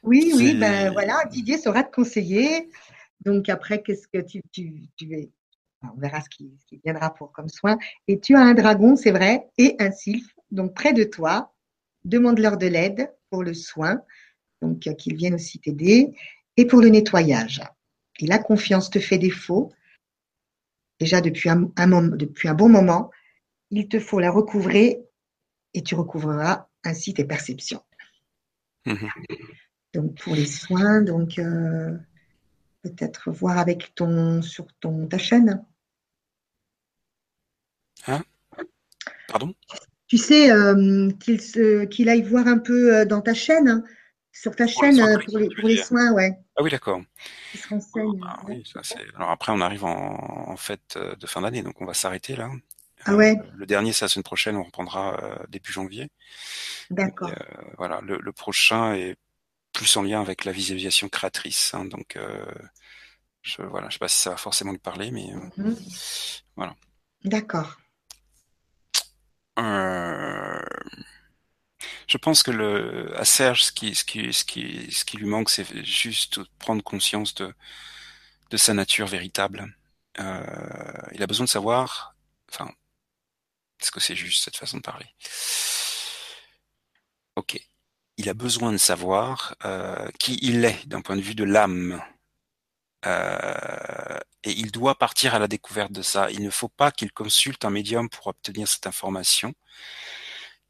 [0.03, 2.69] Oui, oui, ben voilà, Didier saura te conseiller.
[3.25, 5.29] Donc après, qu'est-ce que tu, tu, tu,
[5.83, 6.51] on verra ce qui,
[6.83, 7.77] viendra pour comme soin.
[8.07, 11.53] Et tu as un dragon, c'est vrai, et un sylphe, donc près de toi.
[12.05, 14.01] Demande-leur de l'aide pour le soin,
[14.61, 16.13] donc euh, qu'ils viennent aussi t'aider,
[16.57, 17.61] et pour le nettoyage.
[18.27, 19.71] La confiance te fait défaut,
[20.99, 21.71] déjà depuis un,
[22.15, 23.11] depuis un bon moment.
[23.71, 25.01] Il te faut la recouvrer
[25.73, 27.83] et tu recouvreras ainsi tes perceptions.
[28.85, 29.07] Mmh
[29.93, 31.95] donc pour les soins, donc euh,
[32.81, 35.63] peut-être voir avec ton sur ton ta chaîne
[38.07, 38.23] Hein
[39.27, 39.53] Pardon?
[40.07, 41.09] Tu sais euh,
[41.89, 43.83] qu'il aille voir un peu euh, dans ta chaîne, hein,
[44.31, 46.37] sur ta chaîne euh, pour les, soins, ouais.
[46.55, 47.01] Ah oui, d'accord.
[47.71, 48.41] Ah,
[49.15, 52.51] alors après, on arrive en, fête de fin d'année, donc on va s'arrêter là.
[53.05, 53.35] Ah ouais.
[53.55, 56.09] le dernier, c'est la semaine prochaine, on reprendra début janvier.
[56.89, 57.31] D'accord.
[57.77, 59.15] voilà, le, prochain est
[59.73, 62.17] plus en lien avec la visualisation créatrice, hein, donc
[63.41, 65.27] je voilà, je sais pas si ça va forcément lui parler, mais
[65.57, 65.75] mhm.
[66.55, 66.75] voilà.
[67.25, 67.77] D'accord.
[69.59, 70.59] Euh,
[72.07, 77.53] je pense que le, à Serge, ce qui, lui manque, c'est juste prendre conscience de,
[78.49, 79.75] de sa nature véritable.
[80.19, 80.43] Euh,
[81.13, 82.15] il a besoin de savoir,
[82.51, 82.71] enfin,
[83.79, 85.07] est-ce que c'est juste cette façon de parler?
[87.35, 87.59] Ok.
[88.17, 92.01] Il a besoin de savoir euh, qui il est d'un point de vue de l'âme.
[93.05, 96.29] Euh, et il doit partir à la découverte de ça.
[96.31, 99.53] Il ne faut pas qu'il consulte un médium pour obtenir cette information.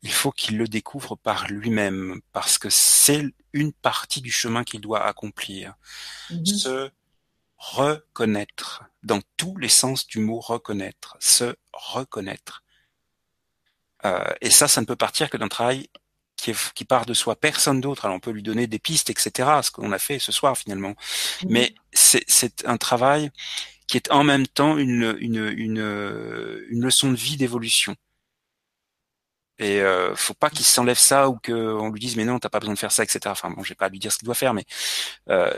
[0.04, 3.24] Il faut qu'il le découvre par lui-même, parce que c'est
[3.54, 5.76] une partie du chemin qu'il doit accomplir.
[6.30, 6.45] Mhm.
[6.45, 6.91] Se
[7.58, 12.64] reconnaître, dans tous les sens du mot reconnaître, se reconnaître.
[14.04, 15.88] Euh, et ça, ça ne peut partir que d'un travail
[16.36, 18.04] qui, qui, part de soi, personne d'autre.
[18.04, 19.62] Alors on peut lui donner des pistes, etc.
[19.64, 20.95] Ce qu'on a fait ce soir finalement.
[21.43, 21.49] Mhm.
[21.49, 23.32] Mais c'est un travail
[23.88, 27.95] qui est en même temps une, une, une, une leçon de vie, d'évolution.
[29.60, 32.60] Et euh, faut pas qu'il s'enlève ça ou qu'on lui dise mais non t'as pas
[32.60, 33.20] besoin de faire ça etc.
[33.28, 34.66] Enfin bon j'ai pas à lui dire ce qu'il doit faire mais
[35.30, 35.54] euh,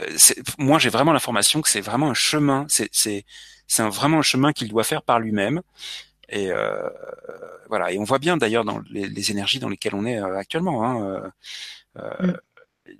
[0.58, 3.26] moi j'ai vraiment l'information que c'est vraiment un chemin c'est c'est
[3.68, 5.62] c'est vraiment un chemin qu'il doit faire par lui-même
[6.30, 6.89] et euh,
[7.70, 10.38] voilà et on voit bien d'ailleurs dans les, les, énergies dans lesquelles on est euh,
[10.38, 10.84] actuellement.
[10.86, 11.32] Hein,
[11.98, 12.34] euh, mm.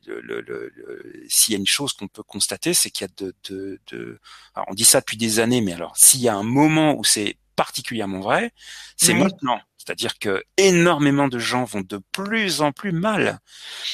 [0.06, 3.14] le, le, le, s'il y a une chose qu'on peut constater c'est qu'il y a
[3.26, 4.20] de, de, de
[4.54, 7.04] alors on dit ça depuis des années mais alors s'il y a un moment où
[7.04, 8.52] c'est particulièrement vrai
[8.98, 13.40] c'est maintenant c'est-à-dire que énormément de gens vont de plus en plus mal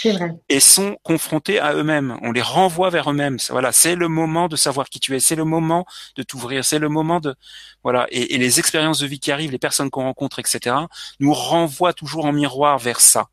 [0.05, 0.32] vrai.
[0.47, 2.18] et sont confrontés à eux-mêmes.
[2.22, 3.38] On les renvoie vers eux-mêmes.
[3.49, 5.86] Voilà, c'est le moment de savoir qui tu es, c'est le moment
[6.16, 7.36] de t'ouvrir, c'est le moment de
[7.84, 8.07] voilà.
[8.09, 10.76] Et, les expériences de vie qui arrivent, les personnes qu'on rencontre, etc.,
[11.20, 13.28] nous renvoient toujours en miroir vers ça.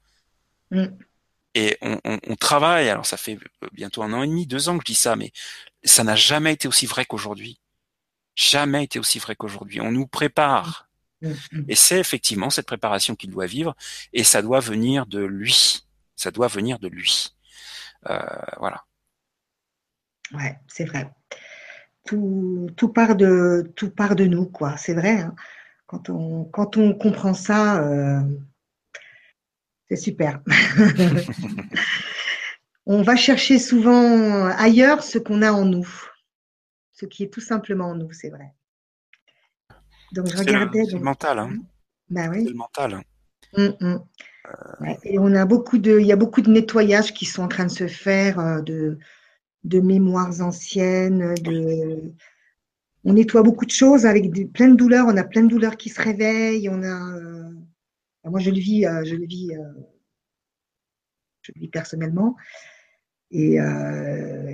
[0.72, 0.86] Mm.
[1.54, 2.88] Et on, on, on, travaille.
[2.88, 3.38] Alors ça fait
[3.72, 5.30] bientôt un an et demi, deux ans que je dis ça, mais
[5.84, 7.60] ça n'a jamais été aussi vrai qu'aujourd'hui.
[8.38, 9.80] Jamais été aussi vrai qu'aujourd'hui.
[9.80, 10.88] On nous prépare
[11.22, 11.64] Mm, mm.
[11.68, 13.74] Et c'est effectivement cette préparation qu'il doit vivre,
[14.12, 15.84] et ça doit venir de lui.
[16.16, 17.34] Ça doit venir de lui.
[18.08, 18.18] Euh,
[18.58, 18.84] voilà.
[20.32, 21.10] Ouais, c'est vrai.
[22.06, 24.76] Tout, tout, part de, tout part de nous, quoi.
[24.76, 25.20] C'est vrai.
[25.20, 25.34] Hein.
[25.86, 28.20] Quand, on, quand on comprend ça, euh,
[29.88, 30.40] c'est super.
[32.86, 36.07] on va chercher souvent ailleurs ce qu'on a en nous,
[36.98, 38.52] ce qui est tout simplement en nous, c'est vrai.
[40.12, 40.84] Donc je regardais.
[40.84, 41.38] C'est le mental.
[41.38, 41.50] Hein.
[42.10, 42.42] Bah oui.
[42.44, 43.00] C'est le mental.
[43.54, 44.04] Hum, hum.
[44.46, 44.94] Euh.
[45.04, 47.66] Et on a beaucoup de, il y a beaucoup de nettoyages qui sont en train
[47.66, 48.98] de se faire euh, de,
[49.64, 51.34] de mémoires anciennes.
[51.34, 52.12] De,
[53.04, 55.06] on nettoie beaucoup de choses avec plein de douleurs.
[55.06, 56.68] On a plein de douleurs qui se réveillent.
[56.68, 57.50] On a, euh,
[58.24, 59.52] moi je le vis, je le vis,
[61.42, 62.34] je le vis personnellement.
[63.30, 63.58] Et,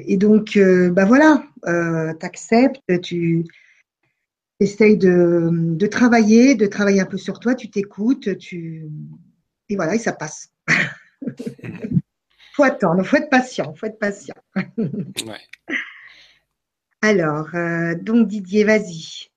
[0.07, 0.59] et donc,
[0.93, 3.45] bah voilà, tu acceptes, tu
[4.61, 8.89] essaye de, de, travailler, de travailler un peu sur toi, tu t'écoutes, tu
[9.69, 10.53] et voilà, et ça passe.
[12.55, 14.35] faut attendre, faut être patient, faut être patient.
[17.03, 19.31] Alors, euh, donc Didier, vas-y.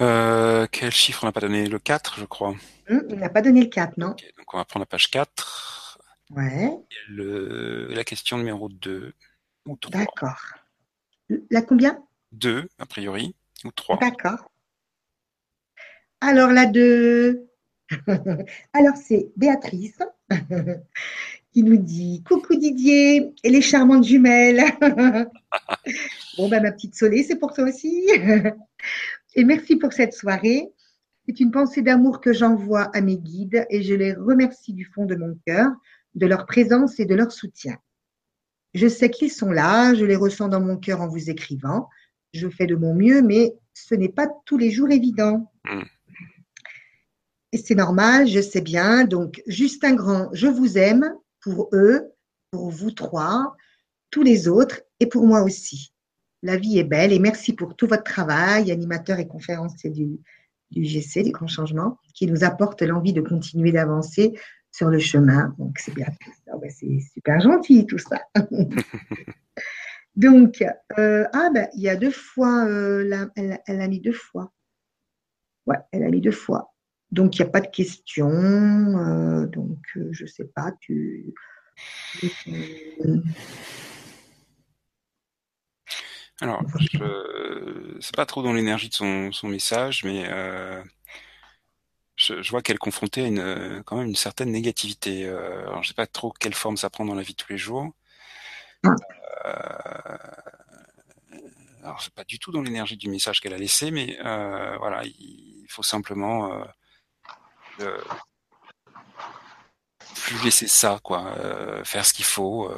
[0.00, 1.66] Euh, quel chiffre on n'a pas donné?
[1.66, 2.54] Le 4, je crois.
[2.88, 4.08] Hum, on n'a pas donné le 4, non?
[4.08, 5.79] Donc on va prendre la page 4.
[6.30, 6.70] Ouais.
[7.08, 9.12] Le, la question numéro 2
[9.66, 10.00] ou 3.
[10.00, 10.40] D'accord.
[11.50, 12.02] La combien?
[12.32, 13.98] Deux, a priori, ou trois.
[13.98, 14.50] D'accord.
[16.20, 17.46] Alors la deux.
[18.72, 19.98] Alors c'est Béatrice
[21.52, 24.62] qui nous dit Coucou Didier et les charmantes jumelles.
[26.36, 28.06] bon ben ma petite Solé, c'est pour toi aussi.
[29.34, 30.68] et merci pour cette soirée.
[31.26, 35.06] C'est une pensée d'amour que j'envoie à mes guides et je les remercie du fond
[35.06, 35.70] de mon cœur
[36.14, 37.76] de leur présence et de leur soutien.
[38.74, 41.88] Je sais qu'ils sont là, je les ressens dans mon cœur en vous écrivant
[42.32, 45.50] je fais de mon mieux, mais ce n'est pas tous les jours évident.
[45.64, 45.82] Hmm.
[47.52, 49.04] Et c'est normal, je sais bien.
[49.04, 52.12] Donc, juste un grand je vous aime pour eux,
[52.50, 53.56] pour vous trois,
[54.10, 55.92] tous les autres et pour moi aussi.
[56.42, 60.20] La vie est belle et merci pour tout votre travail, animateur et conférencier du,
[60.70, 64.32] du GC, du Grand Changement, qui nous apporte l'envie de continuer d'avancer
[64.80, 65.54] sur le chemin.
[65.58, 66.06] Donc, c'est bien.
[66.50, 68.18] Ah c'est super gentil tout ça.
[70.16, 70.64] Donc,
[70.98, 74.54] euh, ah ben, il y a deux fois, euh, elle, a mis deux fois.
[75.66, 76.72] Ouais, elle a mis deux fois.
[77.10, 78.30] Donc, il n'y a pas de question.
[78.30, 81.34] Euh, donc, je ne sais pas, tu.
[86.40, 90.26] Alors, je sais pas trop dans l'énergie de son, message, mais
[92.20, 95.26] je, vois qu'elle est confrontée à une, quand même une certaine négativité.
[95.28, 97.52] alors, je ne sais pas trop quelle forme ça prend dans la vie de tous
[97.52, 97.92] les jours.
[98.84, 100.18] Euh,
[101.82, 105.02] alors c'est pas du tout dans l'énergie du message qu'elle a laissé, mais euh, voilà,
[105.04, 106.62] il faut simplement
[107.80, 107.98] euh,
[110.14, 111.34] plus laisser ça, quoi,
[111.84, 112.70] faire ce qu'il faut.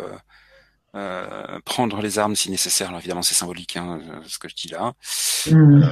[1.64, 2.88] Prendre les armes si nécessaire.
[2.88, 4.92] Alors évidemment, c'est symbolique, hein, ce que je dis là,
[5.50, 5.84] mmh.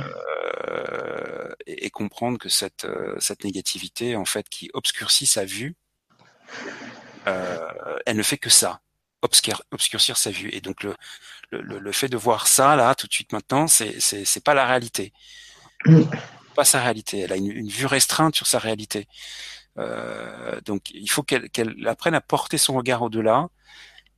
[1.67, 2.87] et, et, comprendre que cette
[3.19, 5.75] cette négativité, en fait, qui obscurcit sa vue,
[7.25, 8.81] elle ne fait que ça
[9.23, 10.51] obscurcir sa vue.
[10.53, 10.95] Et donc le,
[11.51, 14.55] le, le, fait de voir ça là tout de suite maintenant, c'est c'est c'est pas
[14.55, 15.13] la réalité.
[15.85, 15.93] Pas
[16.55, 17.21] pas sa réalité.
[17.21, 19.07] Elle a une, vue restreinte sur sa réalité.
[20.65, 23.49] donc, il faut qu'elle apprenne à porter son regard au-delà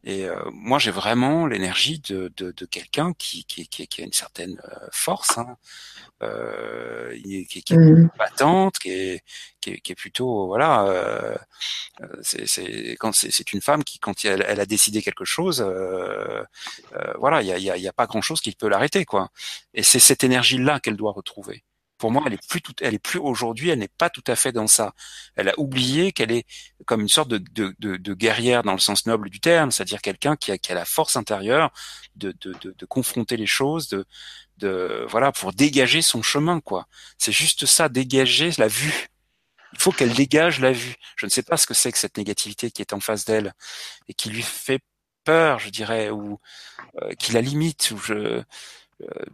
[0.04, 4.04] et euh, moi, j'ai vraiment l'énergie de, de, de quelqu'un qui, qui, qui, qui, a
[4.04, 5.56] une certaine euh, force, hein,
[6.22, 7.16] euh,
[7.48, 8.10] qui, qui, est mmh.
[8.18, 9.24] battante, qui est,
[9.60, 10.84] qui est, qui est plutôt voilà.
[10.86, 11.36] Euh,
[12.22, 16.42] c'est quand c'est une femme qui, quand elle, elle, a décidé quelque chose, euh,
[17.18, 19.30] voilà, il y a, y, a, y a pas grand chose qui peut l'arrêter, quoi.
[19.74, 21.62] Et c'est cette énergie-là qu'elle doit retrouver
[22.02, 24.50] pour moi, elle est plus elle est plus aujourd'hui, elle n'est pas tout à fait
[24.50, 24.92] dans ça.
[25.36, 26.46] Elle a oublié qu'elle est
[26.84, 30.74] comme une sorte de, guerrière dans le sens noble du terme, c'est-à-dire quelqu'un qui a,
[30.74, 31.70] la force intérieure
[32.16, 32.34] de,
[32.88, 34.04] confronter les choses, de,
[34.58, 36.88] de voilà, pour dégager son chemin, quoi.
[37.18, 39.06] C'est juste ça, dégager la vue.
[39.74, 40.96] Il faut qu'elle dégage la vue.
[41.14, 43.54] Je ne sais pas ce que c'est que cette négativité qui est en face d'elle
[44.08, 44.80] et qui lui fait
[45.22, 46.40] peur, je dirais, ou
[47.00, 48.42] euh, qui la limite, ou je
[49.02, 49.24] euh,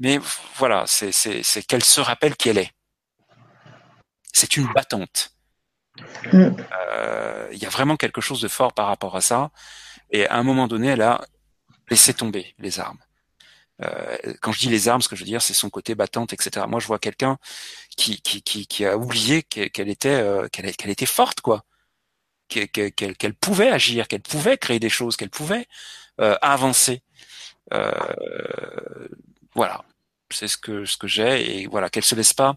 [0.00, 0.18] mais
[0.56, 2.72] voilà, c'est qu'elle se rappelle qui elle est.
[4.32, 5.32] C'est une battante.
[6.32, 6.50] Mm.
[6.88, 9.50] Euh, il y a vraiment quelque chose de fort par rapport à ça.
[10.10, 11.20] Et à un moment donné, elle a
[11.90, 12.98] laissé tomber les armes.
[13.82, 16.32] Euh, quand je dis les armes, ce que je veux dire, c'est son côté battante,
[16.32, 16.66] etc.
[16.68, 17.38] Moi, je vois quelqu'un
[17.96, 21.64] qui, qui, qui, qui, a oublié qu'elle était, euh, qu'elle était forte, quoi,
[22.48, 25.66] qu'elle pouvait agir, qu'elle pouvait créer des choses, qu'elle pouvait
[26.20, 27.02] euh, avancer.
[27.72, 27.90] Euh,
[29.54, 29.84] voilà
[30.32, 32.56] c'est ce que ce que j'ai et voilà qu'elle se laisse pas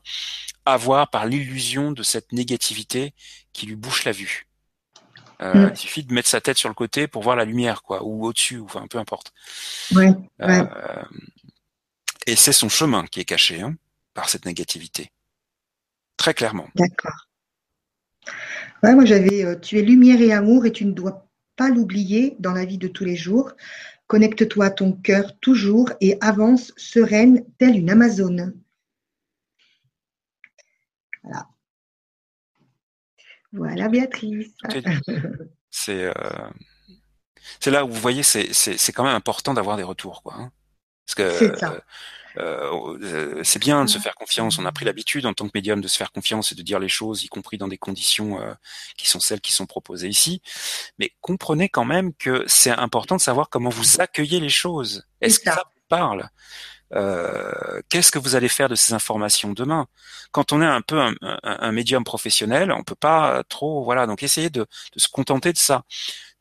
[0.65, 3.13] avoir par l'illusion de cette négativité
[3.51, 4.47] qui lui bouche la vue.
[5.41, 5.71] Euh, mm.
[5.73, 8.25] Il suffit de mettre sa tête sur le côté pour voir la lumière, quoi, ou
[8.25, 9.33] au-dessus, ou enfin peu importe.
[9.93, 10.65] Ouais, euh,
[12.25, 13.75] et c'est son chemin qui est caché hein,
[14.13, 15.11] par cette négativité,
[16.17, 16.67] très clairement.
[16.75, 17.27] D'accord.
[18.83, 22.35] Ouais, moi j'avais, euh, tu es lumière et amour et tu ne dois pas l'oublier
[22.39, 23.51] dans la vie de tous les jours.
[24.13, 28.53] Connecte-toi à ton cœur toujours et avance sereine telle une Amazone.
[31.23, 31.47] Voilà.
[33.53, 34.53] Voilà Béatrice.
[35.71, 36.49] C'est euh,
[37.59, 40.35] c'est là où vous voyez, c'est quand même important d'avoir des retours, quoi.
[40.37, 40.51] Hein.
[41.07, 41.73] Parce que ça.
[41.73, 41.79] Euh,
[42.37, 44.57] euh, c'est bien de se faire confiance.
[44.57, 46.79] On a pris l'habitude en tant que médium de se faire confiance et de dire
[46.79, 48.53] les choses, y compris dans des conditions euh,
[48.97, 50.41] qui sont celles qui sont proposées ici.
[50.99, 55.05] Mais comprenez quand même que c'est important de savoir comment vous accueillez les choses.
[55.21, 56.29] Est-ce que ça parle?
[56.93, 59.87] Euh, qu'est-ce que vous allez faire de ces informations demain?
[60.31, 61.01] Quand on est un peu
[61.43, 64.07] un, médium professionnel, on peut pas trop, voilà.
[64.07, 64.65] Donc essayez de,
[64.95, 65.83] se contenter de ça.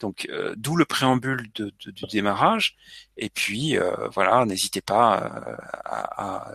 [0.02, 2.76] Donc, euh, d'où le préambule du démarrage.
[3.16, 6.50] Et puis, euh, voilà, n'hésitez pas euh,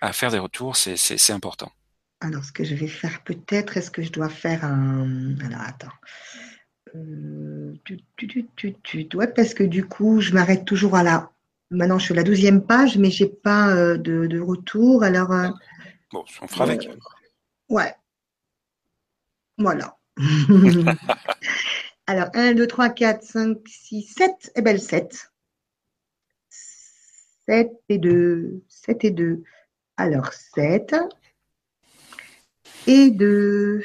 [0.00, 1.72] à, faire des retours, c'est important.
[2.20, 5.36] Alors, ce que je vais faire peut-être, est-ce que je dois faire un...
[5.44, 5.92] Alors, attends.
[7.84, 11.32] tu, tu, tu, tu, dois, parce que du coup, je m'arrête toujours à la...
[11.72, 15.02] Maintenant, je suis à la douzième page, mais j'ai pas de, de, retour.
[15.02, 15.28] Alors...
[16.12, 16.88] bon, on fera avec.
[17.68, 17.94] ouais.
[19.58, 19.98] Voilà.
[22.06, 24.52] Alors, 1, 2, 3, 4, 5, 6, 7.
[24.56, 25.32] Eh bien, le 7.
[27.46, 28.62] 7 et 2.
[28.68, 29.42] 7 et 2.
[29.96, 30.94] Alors, 7
[32.86, 33.82] et 2.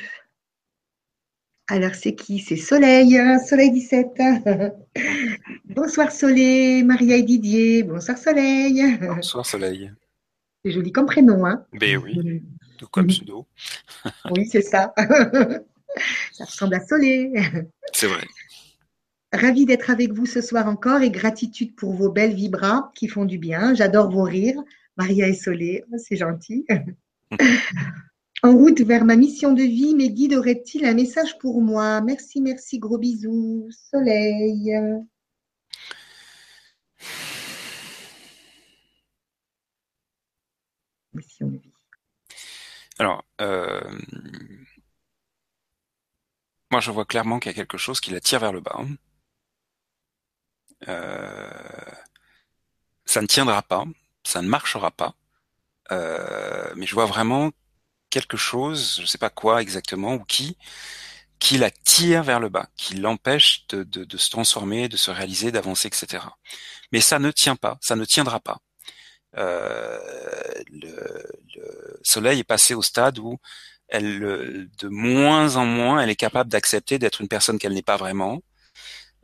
[1.70, 2.40] Alors, c'est qui?
[2.40, 3.20] C'est Soleil.
[3.46, 4.08] Soleil 17.
[5.66, 7.84] Bonsoir Soleil, Maria et Didier.
[7.84, 8.98] Bonsoir Soleil.
[9.02, 9.92] Bonsoir Soleil.
[10.64, 12.42] C'est joli comme prénom, hein Ben oui,
[12.78, 13.46] tout comme pseudo.
[14.32, 14.94] oui, c'est ça.
[16.32, 17.34] Ça ressemble à Soleil.
[17.92, 18.24] C'est vrai.
[19.34, 23.26] Ravi d'être avec vous ce soir encore et gratitude pour vos belles vibras qui font
[23.26, 23.74] du bien.
[23.74, 24.62] J'adore vos rires.
[24.96, 26.66] Maria et Soleil, oh, c'est gentil.
[28.48, 32.00] En route vers ma mission de vie, mes guides auraient-ils un message pour moi?
[32.02, 33.70] Merci, merci, gros bisous.
[33.92, 34.74] Soleil.
[43.00, 43.82] Alors, euh,
[46.72, 48.80] moi, je vois clairement qu'il y a quelque chose qui la tire vers le bas.
[50.88, 51.50] Euh,
[53.06, 53.86] ça ne tiendra pas,
[54.24, 55.16] ça ne marchera pas.
[55.92, 57.52] Euh, mais je vois vraiment
[58.10, 60.58] quelque chose, je ne sais pas quoi exactement ou qui,
[61.40, 65.52] qui la tire vers le bas, qui l'empêche de, de, se transformer, de se réaliser,
[65.52, 66.24] d'avancer, etc.
[66.92, 68.60] Mais ça ne tient pas, ça ne tiendra pas.
[69.38, 70.00] Euh,
[70.72, 71.26] le,
[71.56, 73.38] le, soleil est passé au stade où
[73.88, 77.98] elle, de moins en moins, elle est capable d'accepter d'être une personne qu'elle n'est pas
[77.98, 78.42] vraiment,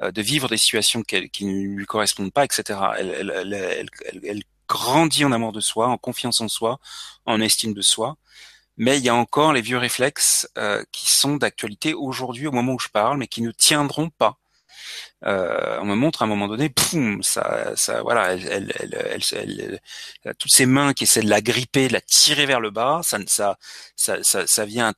[0.02, 2.80] euh, de vivre des situations qui ne lui correspondent pas, etc.
[2.98, 3.90] Elle,
[4.24, 6.80] elle, grandit en amour de soi, en confiance en soi,
[7.26, 8.18] en estime de soi.
[8.78, 12.74] Mais il y a encore les vieux réflexes euh, qui sont d'actualité aujourd'hui au moment
[12.74, 14.38] où je parle, mais qui ne tiendront pas.
[15.26, 19.82] euh, on me montre à un moment donné, poum, ça, ça, voilà, elle, elle, elle,
[20.24, 23.02] elle, toutes ces mains qui essaient de la gripper, de la tirer vers le bas,
[23.04, 23.58] ça, ça,
[23.96, 24.94] ça, ça, ça vient,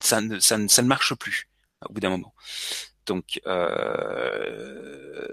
[0.00, 1.48] ça ne, ça ne, ça ne marche plus
[1.88, 2.34] au bout d'un moment.
[3.06, 5.28] Donc, euh,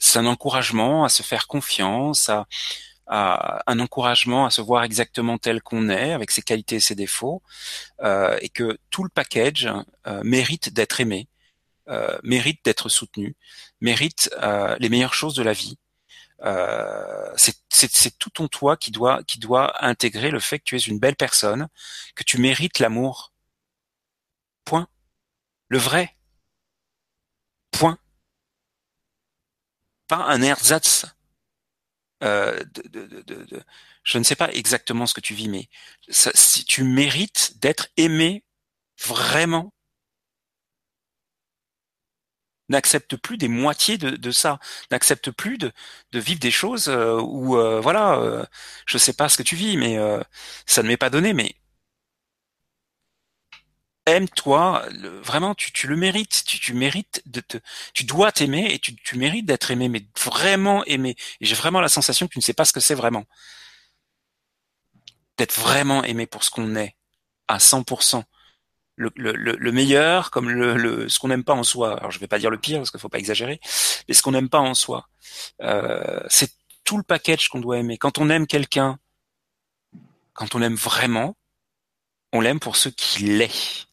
[0.00, 2.46] c'est un encouragement à se faire confiance, à,
[3.10, 7.42] un encouragement à se voir exactement tel qu'on est, avec ses qualités et ses défauts,
[8.02, 9.68] euh, et que tout le package
[10.06, 11.28] euh, mérite d'être aimé,
[11.88, 13.36] euh, mérite d'être soutenu,
[13.80, 14.30] mérite
[14.78, 15.78] les meilleures choses de la vie.
[17.36, 20.98] C'est tout ton toi qui doit qui doit intégrer le fait que tu es une
[20.98, 21.68] belle personne,
[22.14, 23.32] que tu mérites l'amour.
[24.64, 24.88] Point.
[25.68, 26.16] Le vrai.
[27.72, 27.98] Point.
[30.08, 31.06] Pas un ersatz.
[32.22, 32.62] Euh,
[34.02, 35.68] je ne sais pas exactement ce que tu vis, mais
[36.08, 38.44] si tu mérites d'être aimé
[38.98, 39.72] vraiment,
[42.70, 44.58] n'accepte plus des moitiés de, ça,
[44.90, 45.72] n'accepte plus de,
[46.14, 48.44] vivre des choses euh, où euh, voilà, euh,
[48.86, 49.98] je sais pas ce que tu vis, mais
[50.66, 51.54] ça ne m'est pas donné, mais
[54.10, 54.84] aime-toi,
[55.22, 57.58] vraiment, tu, tu, le mérites, tu, tu, mérites de te,
[57.94, 61.16] tu dois t'aimer et tu, tu mérites d'être aimé, mais vraiment aimé.
[61.40, 63.24] Et j'ai vraiment la sensation que tu ne sais pas ce que c'est vraiment.
[65.38, 66.96] D'être vraiment aimé pour ce qu'on est,
[67.48, 68.22] à 100%.
[68.96, 71.96] Le, le, le meilleur comme le, ce qu'on n'aime pas en soi.
[71.98, 73.58] Alors je vais pas dire le pire parce qu'il faut pas exagérer,
[74.06, 75.08] mais ce qu'on n'aime pas en soi.
[75.62, 76.52] Euh, c'est
[76.84, 77.96] tout le package qu'on doit aimer.
[77.96, 78.98] Quand on aime quelqu'un,
[80.34, 81.34] quand on aime vraiment,
[82.32, 83.89] on l'aime pour ce qu'il est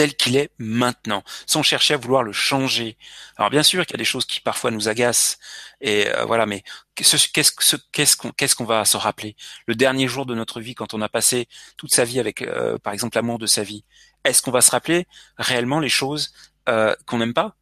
[0.00, 2.96] tel qu'il est maintenant, sans chercher à vouloir le changer.
[3.36, 5.36] Alors bien sûr qu'il y a des choses qui parfois nous agacent,
[5.82, 6.62] et euh, voilà, mais
[6.94, 7.28] qu'est-ce
[7.92, 9.36] qu'est-ce qu'on va se rappeler?
[9.66, 12.78] Le dernier jour de notre vie, quand on a passé toute sa vie avec, euh,
[12.78, 13.84] par exemple, l'amour de sa vie,
[14.24, 15.06] est-ce qu'on va se rappeler
[15.36, 16.32] réellement les choses
[16.70, 17.56] euh, qu'on n'aime pas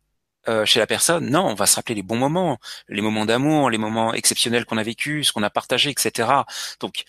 [0.64, 1.28] chez la personne?
[1.28, 2.58] Non, on va se rappeler les bons moments,
[2.88, 6.46] les moments d'amour, les moments exceptionnels qu'on a vécu, ce qu'on a partagé, etc.
[6.80, 7.04] Donc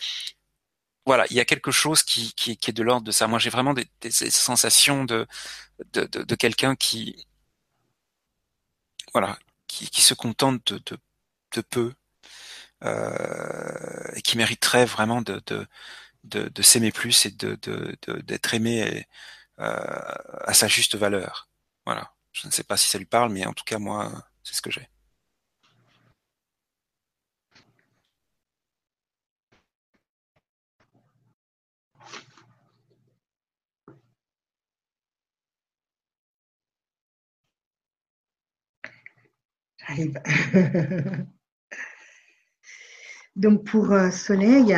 [1.06, 3.28] voilà, il y a quelque chose qui, est de l'ordre de ça.
[3.28, 5.28] Moi, j'ai vraiment des, sensations de,
[5.94, 7.28] de, quelqu'un qui,
[9.14, 11.94] voilà, qui, se contente de, peu
[12.84, 15.42] euh, et qui mériterait vraiment de,
[16.24, 19.08] de, s'aimer plus et de, de, d'être aimé
[19.60, 20.16] euh,
[20.46, 21.50] à sa juste valeur.
[21.86, 22.14] Voilà.
[22.32, 24.12] Je ne sais pas si ça lui parle, mais en tout cas, moi,
[24.44, 24.88] c'est ce que j'ai.
[43.36, 44.78] Donc pour euh, Soleil,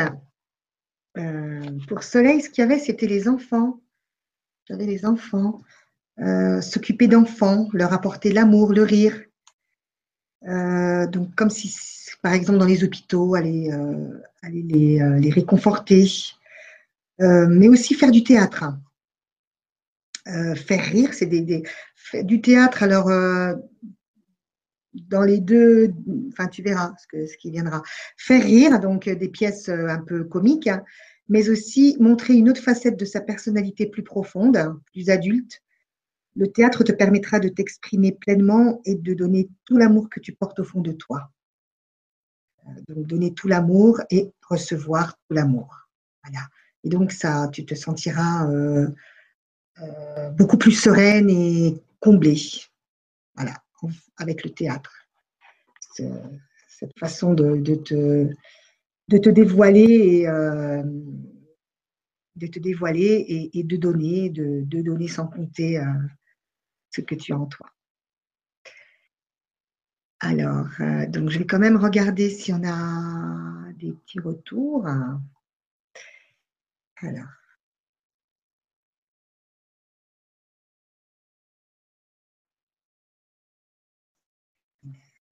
[1.18, 3.80] euh, pour Soleil, ce qu'il y avait, c'était les enfants.
[4.68, 5.60] J'avais les enfants,
[6.20, 9.20] euh, s'occuper d'enfants, leur apporter l'amour, le rire.
[11.10, 11.74] donc comme si,
[12.22, 13.70] par exemple, dans les hôpitaux, aller,
[14.42, 16.06] aller les, les, réconforter,
[17.18, 18.64] mais aussi faire du théâtre.
[20.24, 21.64] faire rire, c'est des, des,
[22.22, 22.84] du théâtre.
[22.84, 23.10] Alors,
[24.94, 25.92] dans les deux,
[26.28, 27.82] enfin tu verras ce, que, ce qui viendra,
[28.16, 30.82] faire rire, donc des pièces euh, un peu comiques, hein,
[31.28, 34.58] mais aussi montrer une autre facette de sa personnalité plus profonde,
[34.92, 35.60] plus adulte.
[36.34, 40.58] Le théâtre te permettra de t'exprimer pleinement et de donner tout l'amour que tu portes
[40.60, 41.30] au fond de toi.
[42.66, 45.88] Euh, donc donner tout l'amour et recevoir tout l'amour.
[46.24, 46.46] Voilà.
[46.84, 48.88] Et donc ça, tu te sentiras euh,
[49.80, 52.40] euh, beaucoup plus sereine et comblée.
[53.34, 53.61] Voilà
[54.16, 54.92] avec le théâtre.
[55.94, 58.28] Cette façon de, te,
[59.08, 60.82] de te dévoiler et euh,
[62.34, 65.84] de te dévoiler et, de donner, de, donner sans compter euh,
[66.90, 67.68] ce que tu as en toi.
[70.20, 74.86] Alors, euh, donc je vais quand même regarder si on a des petits retours.
[76.96, 77.41] Alors.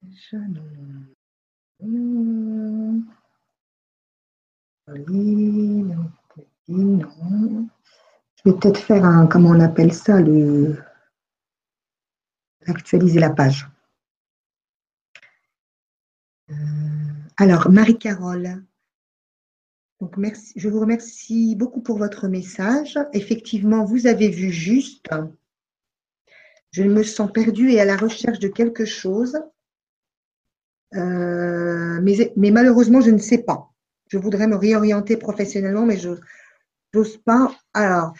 [0.02, 0.36] Je
[8.44, 10.78] vais peut-être faire un, comment on appelle ça, le
[12.66, 13.68] actualiser la page.
[16.50, 16.54] Euh,
[17.36, 18.64] alors, Marie-Carole.
[20.16, 22.98] Merci, je vous remercie beaucoup pour votre message.
[23.12, 25.10] Effectivement, vous avez vu juste.
[26.70, 29.38] Je me sens perdue et à la recherche de quelque chose.
[30.94, 33.70] Euh, mais, mais, malheureusement, je ne sais pas.
[34.08, 36.10] Je voudrais me réorienter professionnellement, mais je
[36.94, 37.54] n'ose pas.
[37.74, 38.12] Alors,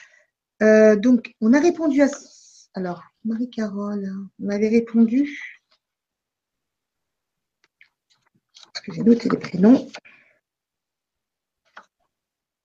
[0.63, 2.09] euh, donc, on a répondu à.
[2.75, 5.39] Alors, Marie-Carole, vous m'avez répondu.
[8.73, 9.89] Parce que j'ai noté les prénoms.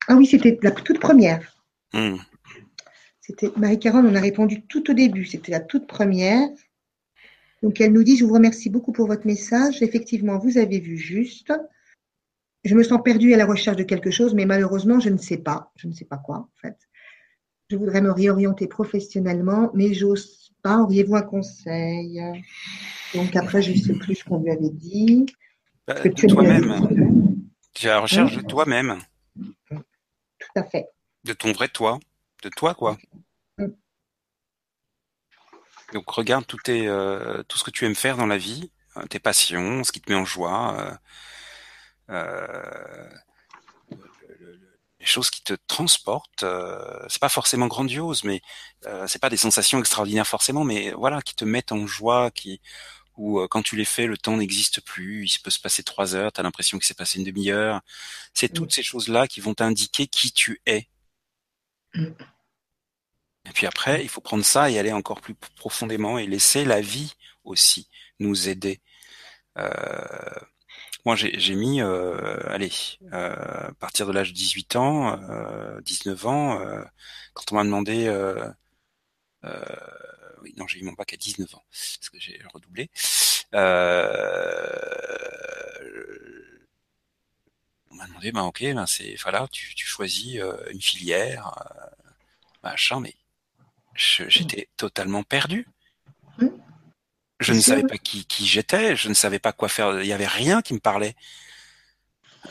[0.08, 1.42] Ah oui, c'était la toute première.
[1.94, 2.18] Hmm.
[3.22, 5.26] C'était Marie-Carole, on a répondu tout au début.
[5.26, 6.48] C'était la toute première.
[7.66, 9.82] Donc elle nous dit, je vous remercie beaucoup pour votre message.
[9.82, 11.52] Effectivement, vous avez vu juste.
[12.64, 15.40] Je me sens perdue à la recherche de quelque chose, mais malheureusement, je ne sais
[15.40, 15.72] pas.
[15.76, 16.78] Je ne sais pas quoi, en fait.
[17.72, 20.78] Je voudrais me réorienter professionnellement, mais j'ose pas.
[20.78, 22.22] Auriez-vous un conseil?
[23.16, 25.26] Donc après, je ne sais plus ce qu'on lui avait dit.
[25.88, 25.96] Bah,
[26.28, 27.36] toi-même.
[27.74, 29.00] Tu es à la recherche de toi-même.
[29.72, 30.86] Tout à fait.
[31.24, 31.98] De ton vrai toi.
[32.44, 32.96] De toi, quoi.
[35.94, 39.20] Donc regarde tout, euh, tout ce que tu aimes faire dans la vie, euh, tes
[39.20, 40.98] passions, ce qui te met en joie,
[42.10, 43.10] euh,
[45.00, 46.46] les choses qui te transportent.
[47.08, 48.42] c'est pas forcément grandiose, mais
[49.08, 52.62] c'est pas des sensations extraordinaires forcément, mais voilà, qui te mettent en joie, qui
[53.18, 56.34] ou quand tu les fais, le temps n'existe plus, il peut se passer trois heures,
[56.34, 57.82] tu as l'impression qu'il s'est passé une demi-heure.
[58.34, 60.90] C'est toutes ces choses-là qui vont t'indiquer qui tu es.
[61.94, 62.12] Mm.
[63.46, 66.82] Et puis après, il faut prendre ça et aller encore plus profondément et laisser la
[66.82, 67.14] vie
[67.44, 67.88] aussi
[68.20, 68.82] nous aider.
[69.58, 69.72] Euh,
[71.06, 72.72] moi, j'ai mis, euh, allez,
[73.14, 75.18] euh, à partir de l'âge de 18 ans,
[75.84, 76.60] 19 ans,
[77.34, 78.10] quand on m'a demandé,
[80.42, 82.90] oui, non, j'ai eu mon bac à 19 ans, parce que j'ai redoublé.
[83.54, 83.58] on
[87.96, 90.40] m'a demandé, ben ok, ben c'est, voilà, tu, tu choisis
[90.72, 91.54] une filière,
[92.64, 93.14] machin, mais
[93.96, 95.68] j'étais totalement perdu.
[97.40, 100.14] Je ne savais pas qui, qui j'étais, je ne savais pas quoi faire, il n'y
[100.14, 101.16] avait rien qui me parlait.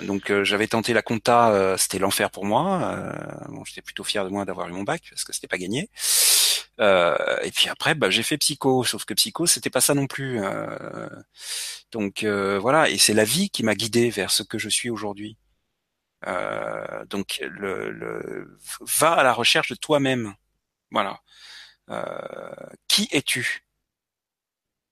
[0.03, 2.97] Donc euh, j'avais tenté la compta, euh, c'était l'enfer pour moi.
[2.97, 5.59] Euh, bon, j'étais plutôt fier de moi d'avoir eu mon bac parce que c'était pas
[5.59, 5.91] gagné.
[6.79, 10.41] et puis après, bah, j'ai fait psycho, sauf que psycho c'était pas ça non plus.
[11.93, 15.37] donc voilà, et c'est la vie qui m'a guidé vers ce que je suis aujourd'hui.
[17.07, 20.35] donc le, le, va à la recherche de toi-même.
[20.95, 21.21] Voilà.
[21.91, 23.65] Euh, qui es-tu?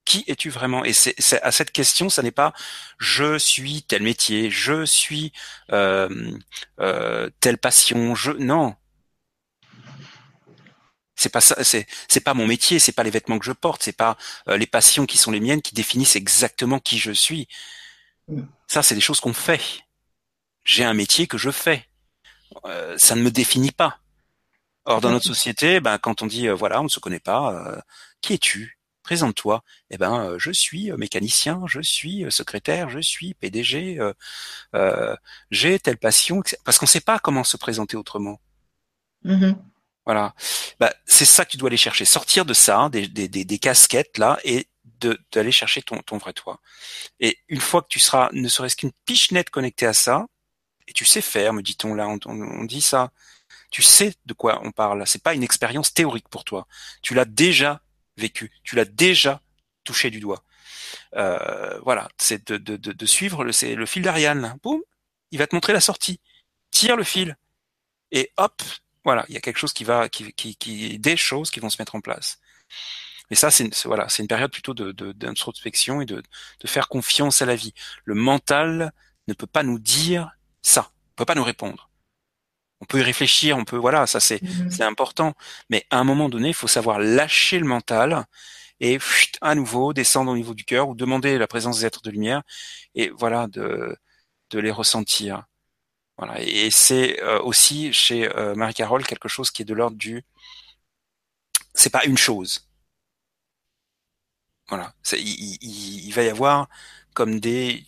[0.05, 0.85] Qui es-tu vraiment?
[0.85, 2.53] Et c'est à cette question, ça n'est pas
[2.99, 5.33] je suis tel métier, je suis
[5.71, 6.09] euh,
[6.81, 8.75] euh, telle passion, je non.
[11.15, 13.85] C'est pas ça, c'est c'est pas mon métier, c'est pas les vêtements que je porte,
[13.85, 14.17] c'est pas
[14.49, 17.47] les passions qui sont les miennes qui définissent exactement qui je suis.
[18.67, 19.85] Ça, c'est des choses qu'on fait.
[20.65, 21.89] J'ai un métier que je fais.
[22.97, 24.02] ça ne me définit pas.
[24.85, 27.53] Or, dans notre société, ben, quand on dit euh, voilà, on ne se connaît pas,
[27.53, 27.81] euh,
[28.21, 28.79] qui es-tu?
[29.03, 29.63] Présente-toi.
[29.91, 33.99] Eh ben, euh, je suis mécanicien, je suis secrétaire, je suis PDG,
[35.51, 38.41] j'ai telle passion, parce qu'on ne sait pas comment se présenter autrement.
[39.25, 39.57] Mm-hmm.
[40.05, 40.35] Voilà.
[40.81, 42.05] Bah, c'est ça que tu dois aller chercher.
[42.05, 44.69] Sortir de ça, des, des, des, casquettes là, et
[45.33, 46.61] d'aller chercher ton, ton vrai toi.
[47.21, 48.93] Et une fois que tu seras, ne serait-ce qu'une
[49.31, 50.27] nette connectée à ça,
[50.89, 53.11] et tu sais faire, me dit-on là, on, on dit ça,
[53.73, 55.05] tu sais de quoi on parle.
[55.07, 56.69] C'est pas une expérience théorique pour toi.
[57.01, 57.81] Tu l'as déjà
[58.19, 58.53] vécu.
[58.63, 59.41] Tu l'as déjà
[59.83, 60.45] touché du doigt.
[61.17, 64.59] Euh, voilà, c'est de, suivre le, le fil d'Ariane.
[64.63, 64.81] Boum,
[65.31, 66.21] il va te montrer la sortie.
[66.71, 67.37] Tire le fil
[68.13, 68.63] et hop,
[69.05, 71.71] voilà, il y a quelque chose qui va, qui, qui, qui des choses qui vont
[71.71, 72.41] se mettre en place.
[73.31, 76.23] Mais ça, c'est voilà, c'est une période plutôt de d'introspection et de,
[76.61, 77.73] de faire confiance à la vie.
[78.05, 78.93] Le mental
[79.29, 80.31] ne peut pas nous dire
[80.61, 81.89] ça, ne peut pas nous répondre
[82.83, 84.71] on peut y réfléchir, on peut, voilà, ça c'est mhm.
[84.71, 85.35] c'est important.
[85.71, 88.27] Mais à un moment donné, il faut savoir lâcher le mental
[88.81, 88.99] et
[89.41, 92.43] à nouveau descendre au niveau du cœur ou demander la présence des êtres de lumière
[92.95, 93.97] et voilà de
[94.51, 95.45] de les ressentir.
[96.19, 96.41] Voilà.
[96.43, 100.25] Et c'est euh, aussi chez euh, Marie-Carole quelque chose qui est de l'ordre du
[101.75, 102.69] c'est pas une chose.
[104.69, 104.93] Voilà.
[105.13, 105.19] Il,
[105.63, 106.69] il, il, va y avoir
[107.15, 107.85] comme des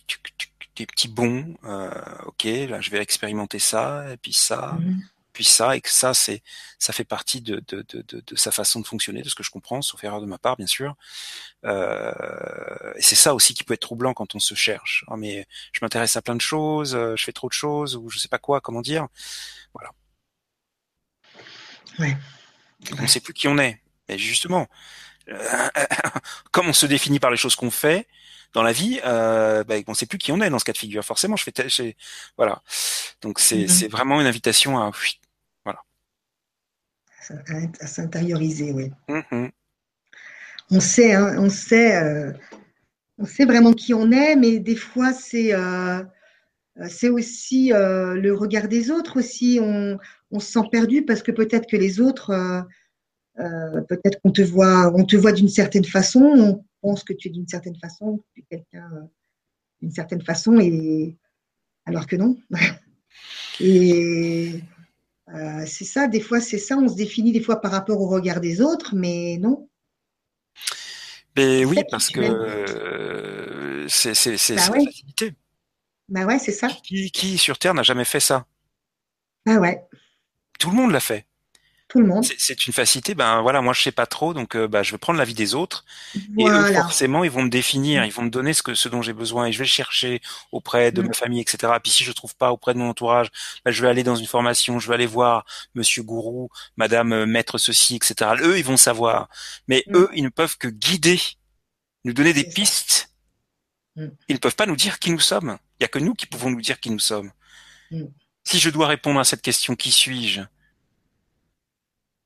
[0.75, 1.55] des petits bons.
[1.63, 1.89] Euh,
[2.25, 5.01] ok, là je vais expérimenter ça et puis ça, mhm.
[5.33, 6.41] puis ça et que ça c'est
[6.79, 9.51] ça fait partie de, de, de, de, sa façon de fonctionner, de ce que je
[9.51, 10.95] comprends, sauf erreur de ma part bien sûr.
[11.65, 15.05] Euh, et c'est ça aussi qui peut être troublant quand on se cherche.
[15.07, 18.09] Oh, mais je m'intéresse à plein de choses, euh, je fais trop de choses ou
[18.09, 19.07] je sais pas quoi, comment dire.
[19.73, 19.91] Voilà.
[21.99, 22.17] Ouais.
[22.99, 23.81] On ne sait plus qui on est.
[24.07, 24.67] Mais justement,
[26.51, 28.07] comme on se définit par les choses qu'on fait,
[28.55, 30.71] dans la vie, euh, bah, on ne sait plus qui on est dans ce cas
[30.71, 31.03] de figure.
[31.03, 31.95] Forcément, je fais,
[32.37, 32.63] voilà.
[33.21, 33.89] Donc c'est mm-hmm.
[33.89, 34.91] vraiment une invitation à,
[35.65, 35.81] voilà,
[37.81, 38.91] à, s'intérioriser, oui.
[39.09, 39.51] Mm-hmm.
[40.71, 42.31] On sait, hein, on sait, euh,
[43.17, 46.01] on sait vraiment qui on est, mais des fois c'est euh,
[46.87, 49.59] c'est aussi le regard des autres aussi.
[49.61, 49.99] On,
[50.31, 52.65] on se sent perdu parce que peut-être que les autres
[53.37, 57.31] peut-être qu'on te voit, on te voit d'une certaine façon, on pense que tu es
[57.31, 59.09] d'une certaine façon, tu es quelqu'un
[59.81, 61.17] d'une certaine façon, et
[61.85, 62.37] alors que non.
[63.59, 64.61] et
[65.65, 68.39] c'est ça, des fois c'est ça, on se définit des fois par rapport au regard
[68.39, 69.67] des autres, mais non.
[71.35, 75.33] Mais oui, parce que c'est bah la facilité.
[76.07, 76.67] Bah ouais, c'est ça.
[76.67, 78.45] Qui, qui, sur Terre n'a jamais fait ça?
[79.47, 79.83] Ah ouais.
[80.59, 81.25] Tout le monde l'a fait.
[81.95, 82.25] Tout le monde.
[82.37, 83.15] C'est une facilité.
[83.15, 85.55] Ben voilà, moi je sais pas trop, donc euh, bah, je vais prendre l'avis des
[85.55, 85.85] autres.
[86.37, 89.01] Et eux, forcément, ils vont me définir, ils vont me donner ce que ce dont
[89.01, 91.07] j'ai besoin, et je vais chercher auprès de mm.
[91.07, 91.71] ma famille, etc.
[91.81, 93.29] Puis si je trouve pas auprès de mon entourage,
[93.63, 97.25] bah, je vais aller dans une formation, je vais aller voir Monsieur Gourou, Madame euh,
[97.25, 98.31] Maître ceci, etc.
[98.41, 99.29] Eux, ils vont savoir,
[99.69, 99.95] mais mm.
[99.95, 101.21] eux, ils ne peuvent que guider,
[102.03, 103.09] nous donner des pistes.
[103.95, 104.07] Mm.
[104.27, 105.57] Ils ne peuvent pas nous dire qui nous sommes.
[105.79, 107.31] Il y a que nous qui pouvons nous dire qui nous sommes.
[108.43, 110.41] Si je dois répondre à cette question, qui suis-je?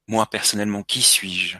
[0.10, 1.58] Moi, personnellement, qui suis-je?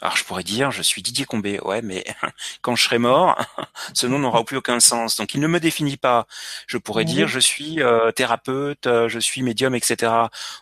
[0.00, 1.58] Alors je pourrais dire, je suis Didier Combé.
[1.60, 2.04] Ouais, mais
[2.62, 3.36] quand je serai mort,
[3.94, 5.16] ce nom n'aura plus aucun sens.
[5.16, 6.26] Donc il ne me définit pas.
[6.68, 10.12] Je pourrais dire, je suis euh, thérapeute, euh, je suis médium, etc.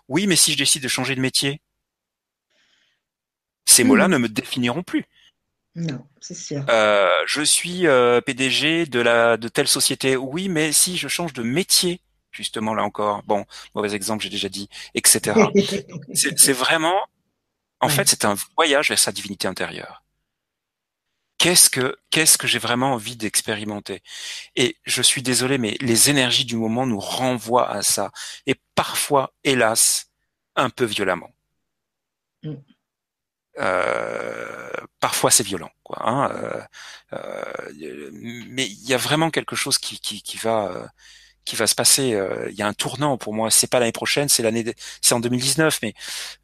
[0.08, 1.60] Oui, mais si je décide de changer de métier,
[3.66, 4.12] ces mots-là hmm.
[4.12, 5.04] ne me définiront plus.
[5.74, 6.64] Non, c'est sûr.
[6.70, 7.86] Euh, je suis
[8.24, 10.16] PDG de la de telle société.
[10.16, 12.00] Oui, mais si je change de métier,
[12.34, 13.44] justement là encore, bon,
[13.74, 15.38] mauvais exemple, j'ai déjà dit, etc.
[16.14, 16.98] c'est vraiment,
[17.80, 20.02] en fait, c'est un voyage vers sa divinité intérieure.
[21.38, 24.02] Qu'est-ce que qu'est-ce que j'ai vraiment envie d'expérimenter?
[24.56, 28.12] Et je suis désolé, mais les énergies du moment nous renvoient à ça,
[28.46, 30.10] et parfois, hélas,
[30.56, 31.30] un peu violemment.
[32.42, 32.54] Mm.
[33.58, 34.70] Euh,
[35.00, 35.98] parfois c'est violent, quoi.
[36.08, 36.62] Hein, euh,
[37.12, 40.88] euh, mais il y a vraiment quelque chose qui, qui, qui va
[41.44, 42.14] qui va se passer.
[42.14, 43.50] Euh, il y a un tournant pour moi.
[43.50, 45.94] C'est pas l'année prochaine, c'est l'année, c'est en 2019, mais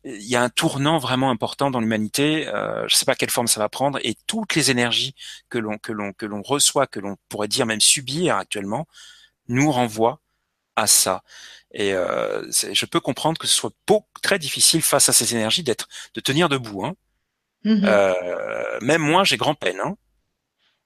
[0.05, 2.49] il y a un tournant vraiment important dans l'humanité.
[2.49, 5.15] Euh, je sais pas quelle forme ça va prendre et toutes les énergies
[5.49, 8.87] que l'on que l'on que l'on reçoit, que l'on pourrait dire même subir actuellement,
[9.49, 10.21] nous renvoient
[10.77, 11.23] à ça.
[11.73, 13.73] Et euh, je peux comprendre que ce soit
[14.23, 16.85] très difficile face à ces énergies d'être, de tenir debout.
[16.85, 16.95] Hein.
[17.65, 17.85] Mm-hmm.
[17.85, 19.79] Euh, même moi, j'ai grand peine.
[19.85, 19.97] Hein.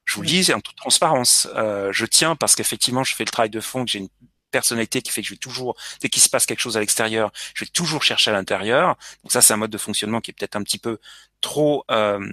[0.04, 3.30] Je vous le dis en toute transparence, euh, je tiens parce qu'effectivement, je fais le
[3.30, 4.08] travail de fond, que j'ai une
[4.50, 7.32] personnalité qui fait que je vais toujours, dès qu'il se passe quelque chose à l'extérieur,
[7.54, 8.96] je vais toujours chercher à l'intérieur.
[9.22, 10.98] Donc ça, c'est un mode de fonctionnement qui est peut-être un petit peu
[11.40, 12.24] trop, euh,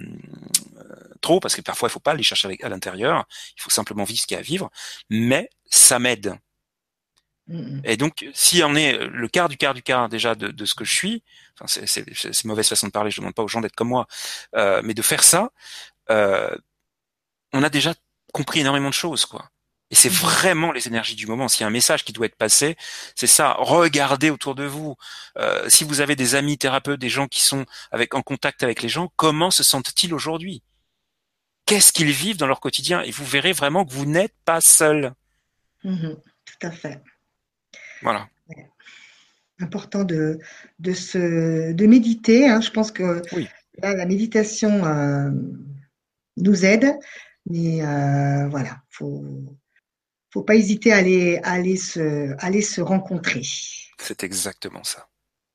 [1.20, 3.26] trop, parce que parfois il faut pas aller chercher à l'intérieur.
[3.56, 4.70] Il faut simplement vivre ce qu'il y a à vivre.
[5.10, 6.36] Mais ça m'aide.
[7.84, 10.74] Et donc, si on est le quart du quart du quart déjà de, de ce
[10.74, 11.22] que je suis,
[11.58, 14.06] enfin, c'est mauvaise façon de parler, je demande pas aux gens d'être comme moi,
[14.54, 15.50] euh, mais de faire ça,
[16.10, 16.54] euh,
[17.52, 17.94] on a déjà
[18.32, 19.50] compris énormément de choses, quoi.
[19.92, 20.16] Et c'est mhm.
[20.16, 21.48] vraiment les énergies du moment.
[21.48, 22.76] S'il y a un message qui doit être passé,
[23.14, 23.54] c'est ça.
[23.58, 24.96] Regardez autour de vous.
[25.38, 28.80] Euh, si vous avez des amis thérapeutes, des gens qui sont avec en contact avec
[28.82, 30.62] les gens, comment se sentent-ils aujourd'hui?
[31.66, 33.02] Qu'est-ce qu'ils vivent dans leur quotidien?
[33.02, 35.12] Et vous verrez vraiment que vous n'êtes pas seul.
[35.84, 36.16] Mhm.
[36.46, 37.00] tout à fait.
[38.00, 38.28] Voilà.
[39.60, 40.38] Important de,
[40.78, 42.48] de, se, de méditer.
[42.48, 42.62] Hein.
[42.62, 43.22] Je pense que
[43.78, 45.30] la méditation euh,
[46.38, 46.94] nous aide
[47.46, 49.24] mais euh, voilà, faut
[50.32, 53.42] faut pas hésiter à aller, aller, se, aller se rencontrer.
[53.98, 55.08] C'est exactement ça.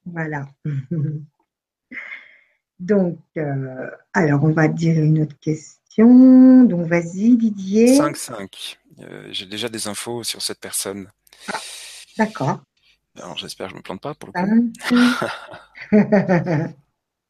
[0.06, 0.48] Voilà.
[2.80, 6.64] Donc, euh, alors on va dire une autre question.
[6.64, 7.98] Donc, vas-y, Didier.
[7.98, 8.78] 5-5.
[9.00, 11.10] Euh, j'ai déjà des infos sur cette personne.
[11.52, 11.60] Ah,
[12.18, 12.62] d'accord.
[13.16, 14.96] Alors, j'espère que je ne me plante pas pour le coup.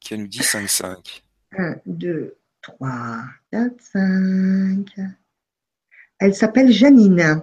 [0.00, 1.22] Qui nous dit 5-5.
[1.56, 2.37] 1, 2,
[2.76, 3.22] 3,
[3.52, 4.86] 4, 5.
[6.18, 7.42] Elle s'appelle Janine.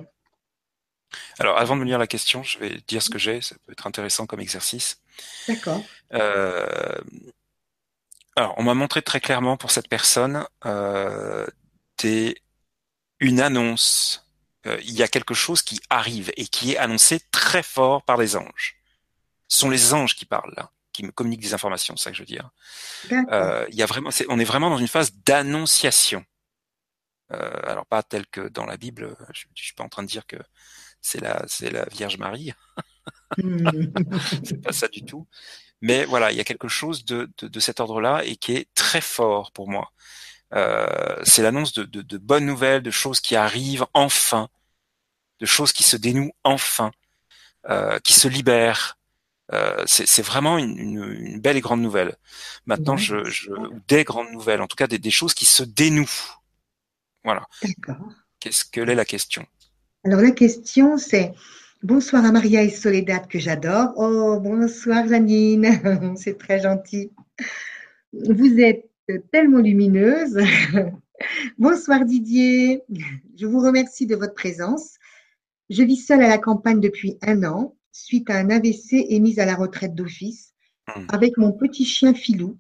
[1.40, 3.42] Alors, avant de me lire la question, je vais dire ce que j'ai.
[3.42, 5.02] Ça peut être intéressant comme exercice.
[5.48, 5.82] D'accord.
[6.14, 6.98] Euh,
[8.36, 11.48] alors, on m'a montré très clairement pour cette personne euh,
[12.00, 12.36] des,
[13.20, 14.30] une annonce.
[14.68, 18.18] Euh, il y a quelque chose qui arrive et qui est annoncé très fort par
[18.18, 18.78] les anges.
[19.48, 22.18] Ce sont les anges qui parlent là qui me communique des informations, c'est ça que
[22.18, 22.50] je veux dire.
[23.12, 26.24] Euh, y a vraiment, on est vraiment dans une phase d'annonciation.
[27.32, 30.08] Euh, alors pas tel que dans la Bible, je, je suis pas en train de
[30.08, 30.38] dire que
[31.02, 32.54] c'est la, c'est la Vierge Marie.
[34.44, 35.28] c'est pas ça du tout.
[35.82, 38.74] Mais voilà, il y a quelque chose de, de, de cet ordre-là et qui est
[38.74, 39.92] très fort pour moi.
[40.54, 44.48] Euh, c'est l'annonce de, de, de, bonnes nouvelles, de choses qui arrivent enfin,
[45.40, 46.92] de choses qui se dénouent enfin,
[47.70, 48.95] euh, qui se libèrent,
[49.54, 52.16] euh, c'est vraiment une, une, belle et grande nouvelle.
[52.66, 53.52] Maintenant, je, je,
[53.88, 56.38] des grandes nouvelles, en tout cas des, des choses qui se dénouent.
[57.24, 57.46] Voilà.
[57.64, 58.08] D'accord.
[58.40, 59.46] Qu'est-ce que est la question?
[60.04, 61.34] Alors la question, c'est
[61.84, 63.94] bonsoir à Maria et Soledad que j'adore.
[63.96, 67.12] Oh bonsoir Janine, c'est très gentil.
[68.14, 68.90] vous êtes
[69.32, 70.40] tellement lumineuse.
[71.58, 72.84] Bonsoir Didier,
[73.38, 74.96] je vous remercie de votre présence.
[75.70, 79.40] Je vis seule à la campagne depuis un an, suite à un AVC et mise
[79.40, 80.54] à la retraite d'office,
[80.88, 81.06] hmm.
[81.10, 82.58] avec mon petit chien Filou.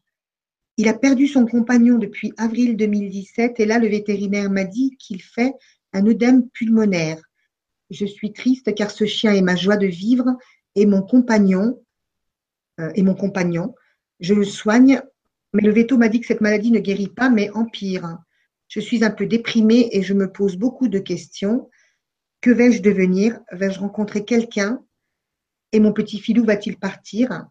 [0.77, 5.21] Il a perdu son compagnon depuis avril 2017 et là, le vétérinaire m'a dit qu'il
[5.21, 5.53] fait
[5.93, 7.21] un œdème pulmonaire.
[7.89, 10.37] Je suis triste car ce chien est ma joie de vivre
[10.75, 11.81] et mon compagnon.
[12.79, 13.75] Euh, et mon compagnon.
[14.19, 15.01] Je le soigne,
[15.53, 18.17] mais le veto m'a dit que cette maladie ne guérit pas, mais empire.
[18.67, 21.69] Je suis un peu déprimée et je me pose beaucoup de questions.
[22.41, 23.39] Que vais-je devenir?
[23.51, 24.84] Vais-je rencontrer quelqu'un?
[25.71, 27.45] Et mon petit filou va-t-il partir?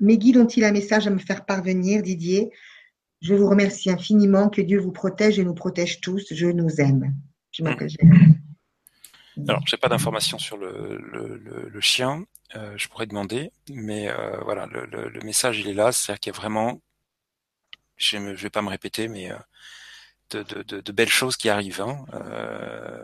[0.00, 2.50] Mes guides ont-ils un message à me faire parvenir, Didier
[3.20, 4.48] Je vous remercie infiniment.
[4.48, 6.32] Que Dieu vous protège et nous protège tous.
[6.32, 7.14] Je nous aime.
[7.52, 7.90] Je m'appelle
[9.48, 12.24] alors, j'ai pas d'informations sur le, le, chien.
[12.54, 16.36] Euh, je pourrais demander, mais euh, voilà, le, message il est là, c'est-à-dire qu'il y
[16.36, 16.80] a vraiment,
[17.96, 19.36] je ne vais pas me répéter, mais euh,
[20.36, 21.80] de, belles choses qui arrivent.
[21.80, 21.98] Hein.
[22.14, 23.02] Euh,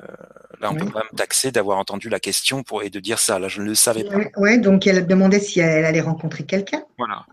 [0.61, 3.39] là, on peut pas me taxer d'avoir entendu la question pour et de dire ça.
[3.39, 4.17] Là, je ne le savais pas.
[4.37, 6.83] Ouais, donc elle demandait si elle allait rencontrer quelqu'un.
[6.97, 7.27] Voilà.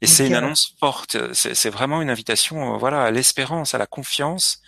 [0.00, 1.16] Et c'est une annonce forte.
[1.32, 4.60] C'est vraiment une invitation, voilà, à l'espérance, à la confiance.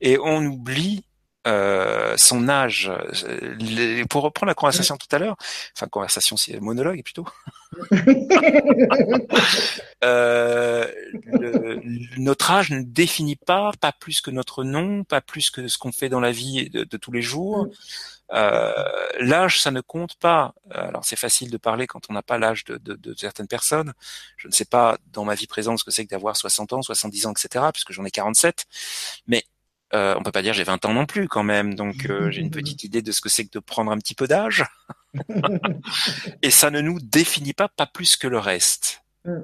[0.00, 1.04] Et on oublie
[1.46, 2.90] euh, son âge.
[4.08, 5.36] pour reprendre la conversation tout à l'heure,
[5.76, 7.26] enfin conversation, c'est monologue plutôt.
[10.04, 10.86] euh,
[12.16, 15.90] notre âge ne définit pas, pas plus que notre nom, pas plus que ce qu'on
[15.90, 17.66] fait dans la vie de, tous les jours.
[18.32, 18.72] Euh,
[19.18, 20.54] l'âge, ça ne compte pas.
[20.70, 23.94] Alors c'est facile de parler quand on n'a pas l'âge de, de, de, certaines personnes.
[24.36, 26.82] Je ne sais pas dans ma vie présente ce que c'est que d'avoir 60 ans,
[26.82, 27.64] 70 ans, etc.
[27.72, 28.66] Puisque j'en ai 47.
[29.26, 29.44] Mais
[29.94, 32.40] euh, on peut pas dire j'ai 20 ans non plus quand même, donc euh, j'ai
[32.40, 34.64] une petite idée de ce que c'est que de prendre un petit peu d'âge.
[36.42, 39.02] et ça ne nous définit pas, pas plus que le reste.
[39.24, 39.40] Mm.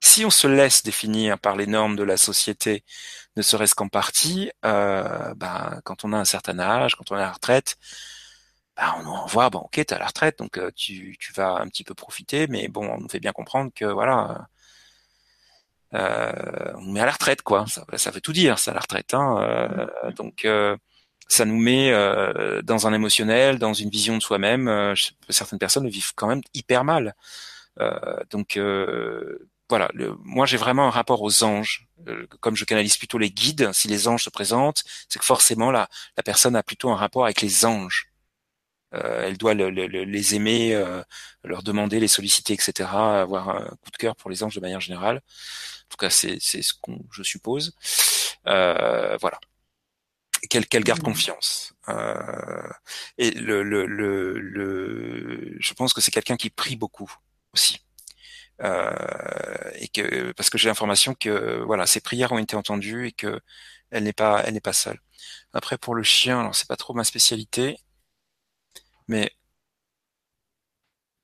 [0.00, 2.84] Si on se laisse définir par les normes de la société,
[3.36, 7.22] ne serait-ce qu'en partie, euh, bah, quand on a un certain âge, quand on est
[7.22, 7.76] à la retraite,
[8.76, 11.56] bah, on en voit, bon, ok, t'es à la retraite, donc euh, tu, tu vas
[11.60, 14.48] un petit peu profiter, mais bon, on nous fait bien comprendre que voilà,
[15.92, 17.66] on met à la retraite, quoi.
[17.68, 19.14] Ça, ça veut tout dire, ça, la retraite.
[19.14, 19.38] Hein.
[19.40, 20.76] Euh, donc, euh,
[21.28, 21.90] ça nous met
[22.62, 24.94] dans un émotionnel, dans une vision de soi-même.
[25.28, 27.14] certaines personnes le vivent quand même hyper mal.
[28.30, 28.58] donc,
[29.68, 29.90] voilà.
[30.22, 31.88] Moi, j'ai vraiment un rapport aux anges.
[32.40, 35.88] comme je canalise plutôt les guides, si les anges se présentent, c'est que forcément, la
[36.24, 38.12] personne a plutôt un rapport avec les anges.
[38.92, 40.80] Elle doit les aimer,
[41.44, 42.88] leur demander, les solliciter, etc.
[42.90, 45.16] Avoir un coup de cœur pour les anges de manière générale.
[45.86, 47.74] En tout cas, c'est ce qu'on je suppose.
[48.46, 49.38] Euh, voilà.
[50.50, 51.04] Qu'elle qu'elle garde mmh.
[51.04, 51.72] confiance.
[51.88, 52.68] Euh,
[53.18, 57.12] et le, le, le, le, je pense que c'est quelqu'un qui prie beaucoup
[57.52, 57.80] aussi.
[58.62, 63.12] Euh, et que parce que j'ai l'information que voilà ses prières ont été entendues et
[63.12, 63.40] que
[63.90, 65.00] elle n'est pas elle n'est pas seule.
[65.52, 67.78] Après pour le chien, alors c'est pas trop ma spécialité,
[69.08, 69.30] mais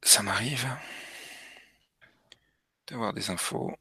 [0.02, 0.66] ça m'arrive
[2.86, 3.72] d'avoir des infos.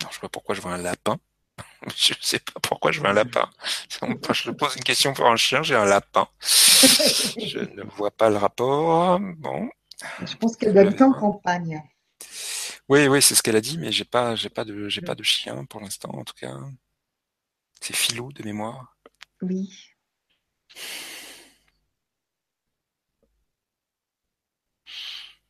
[0.00, 1.18] je sais pas pourquoi je vois un lapin.
[1.96, 3.48] je sais pas pourquoi je vois un lapin.
[3.88, 6.28] Je pose une question pour un chien, j'ai un lapin.
[6.40, 9.18] je ne vois pas le rapport.
[9.20, 9.68] Bon.
[10.24, 11.82] Je pense qu'elle habite en campagne.
[12.88, 15.14] Oui, oui, c'est ce qu'elle a dit, mais j'ai pas, j'ai pas de, j'ai pas
[15.14, 16.56] de chien pour l'instant, en tout cas.
[17.80, 18.96] C'est Philou de mémoire.
[19.42, 19.70] Oui.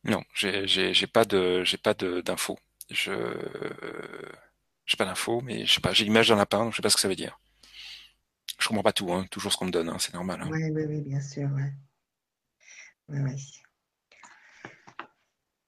[0.03, 2.57] Non, j'ai, pas de, j'ai pas d'infos.
[2.89, 3.11] Je,
[4.85, 6.89] j'ai pas d'infos, mais je sais pas, j'ai l'image d'un lapin, donc je sais pas
[6.89, 7.39] ce que ça veut dire.
[8.59, 10.41] Je comprends pas tout, hein, toujours ce qu'on me donne, hein, c'est normal.
[10.41, 10.49] Hein.
[10.51, 11.49] Oui, oui, oui, bien sûr.
[11.51, 11.73] Ouais.
[13.09, 13.35] Ouais,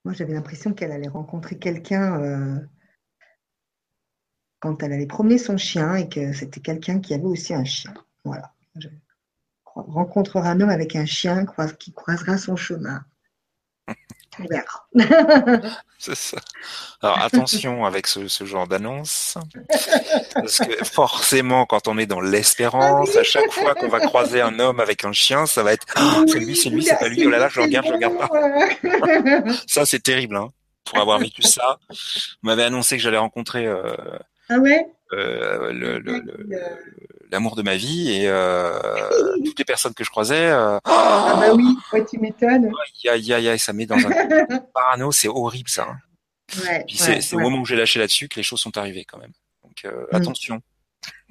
[0.10, 2.60] Moi, j'avais l'impression qu'elle allait rencontrer quelqu'un euh,
[4.60, 7.94] quand elle allait promener son chien et que c'était quelqu'un qui avait aussi un chien.
[8.24, 8.52] Voilà.
[8.74, 8.88] Je
[9.76, 11.46] rencontrera un homme avec un chien
[11.78, 13.06] qui croisera son chemin.
[15.98, 16.38] C'est ça.
[17.02, 19.38] Alors attention avec ce, genre d'annonce,
[20.34, 24.60] parce que forcément, quand on est dans l'espérance, à chaque fois qu'on va croiser un
[24.60, 27.26] homme avec un chien, ça va être oh, c'est lui, c'est lui, c'est pas lui.
[27.26, 29.54] Oh là là, je regarde, je regarde pas.
[29.68, 30.38] ça, c'est terrible.
[30.38, 30.50] Hein.
[30.86, 33.68] Pour avoir vécu ça, on m'avait annoncé que j'allais rencontrer.
[33.68, 33.96] Euh,
[34.50, 34.88] ah ouais?
[35.14, 36.00] Euh, le,
[37.30, 38.80] l'amour de ma vie et euh,
[39.46, 40.50] toutes les personnes que je croisais.
[40.50, 41.76] Euh, ah bah oui,
[42.10, 42.72] tu m'étonnes.
[43.08, 45.88] Aïe, aïe, aïe, ça met dans un parano, c'est horrible ça.
[45.90, 45.98] Hein.
[46.64, 49.20] Ouais, Puis c'est au moment où j'ai lâché là-dessus que les choses sont arrivées quand
[49.20, 49.34] même.
[49.64, 50.16] Donc euh, mm.
[50.16, 50.62] attention.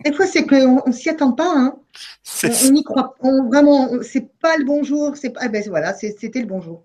[0.05, 1.53] Des fois, c'est qu'on ne s'y attend pas.
[1.55, 1.77] Hein.
[2.45, 3.17] On, y croit.
[3.21, 5.17] On, vraiment, c'est pas le bonjour.
[5.17, 5.35] C'est.
[5.43, 6.85] Eh ben voilà, c'était le bonjour.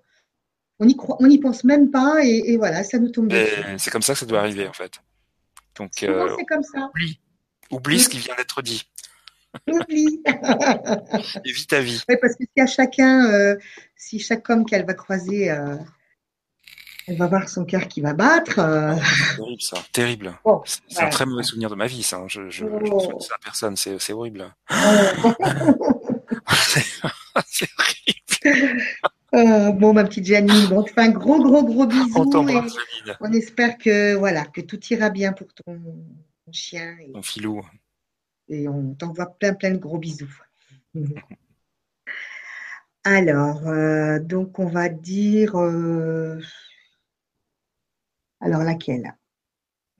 [0.79, 3.31] On y croit, on n'y pense même pas et, voilà, ça nous tombe.
[3.77, 4.99] C'est comme ça que ça doit arriver en fait.
[5.75, 6.89] Donc, euh, c'est comme ça.
[6.89, 7.19] Oublie,
[7.73, 8.83] oublie ce qui vient d'être dit.
[9.71, 10.21] Oublie.
[11.45, 12.01] Évite ta vie.
[12.09, 13.55] Oui, parce que si à chacun, euh,
[13.95, 15.75] si chaque homme qu'elle va croiser euh,
[17.07, 18.59] elle va voir son cœur qui va battre.
[18.59, 18.95] Euh.
[18.95, 20.39] C'est terrible ça, terrible.
[20.87, 22.17] c'est un très mauvais souvenir de ma vie, ça.
[22.17, 22.25] Hein.
[22.27, 23.19] Je, je oh.
[23.19, 24.53] ça à personne, c'est horrible.
[25.23, 25.33] Oh.
[27.47, 28.81] c'est horrible.
[29.35, 32.29] Euh, bon, ma petite Janine, bon, on te fait un gros, gros, gros bisou.
[32.33, 32.47] On,
[33.19, 35.81] on espère que voilà, que tout ira bien pour ton,
[36.51, 36.97] chien.
[36.99, 37.61] Et, ton filou.
[38.49, 40.41] Et on t'envoie plein, plein de gros bisous.
[43.05, 45.55] Alors, euh, donc on va dire.
[48.39, 49.15] Alors laquelle?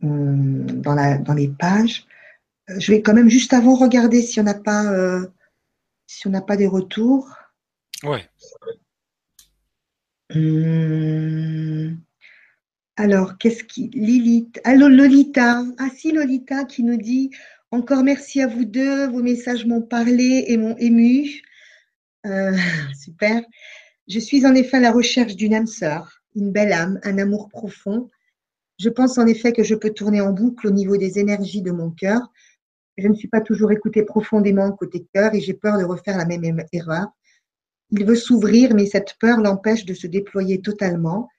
[0.04, 2.06] Hum, dans, la, dans les pages.
[2.70, 5.28] Euh, je vais quand même juste avant regarder si on n'a pas euh,
[6.08, 7.30] si on n'a pas des retours.
[8.04, 8.30] Ouais.
[10.36, 11.98] Hum,
[12.96, 13.90] alors, qu'est-ce qui.
[13.90, 14.62] Lilith.
[14.64, 15.64] Allô, Lolita.
[15.80, 17.32] Ah, si, Lolita qui nous dit
[17.72, 19.08] Encore merci à vous deux.
[19.08, 21.42] Vos messages m'ont parlé et m'ont ému.
[22.28, 22.52] Euh,
[23.00, 23.42] super.
[24.08, 27.50] Je suis en effet à la recherche d'une âme sœur, une belle âme, un amour
[27.50, 28.12] profond.
[28.78, 31.72] Je pense en effet que je peux tourner en boucle au niveau des énergies de
[31.72, 32.32] mon cœur.
[32.98, 36.26] Je ne suis pas toujours écoutée profondément côté cœur et j'ai peur de refaire la
[36.26, 37.08] même erreur.
[37.90, 41.30] Il veut s'ouvrir, mais cette peur l'empêche de se déployer totalement,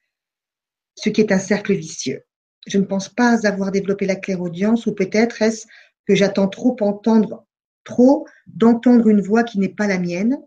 [0.95, 2.25] ce qui est un cercle vicieux.
[2.66, 5.66] Je ne pense pas avoir développé la clairaudience ou peut-être est-ce
[6.07, 7.47] que j'attends trop entendre,
[7.85, 10.39] trop d'entendre une voix qui n'est pas la mienne.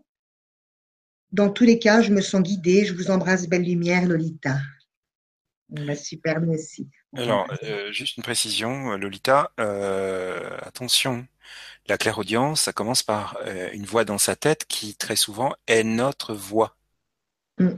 [1.32, 2.84] Dans tous les cas, je me sens guidée.
[2.84, 4.56] Je vous embrasse, belle lumière, Lolita.
[5.68, 6.88] Bah, super, merci.
[7.16, 11.26] Alors, euh, juste une précision, Lolita, euh, attention,
[11.86, 15.84] la clairaudience, ça commence par euh, une voix dans sa tête qui très souvent est
[15.84, 16.76] notre voix.
[17.58, 17.70] Mm.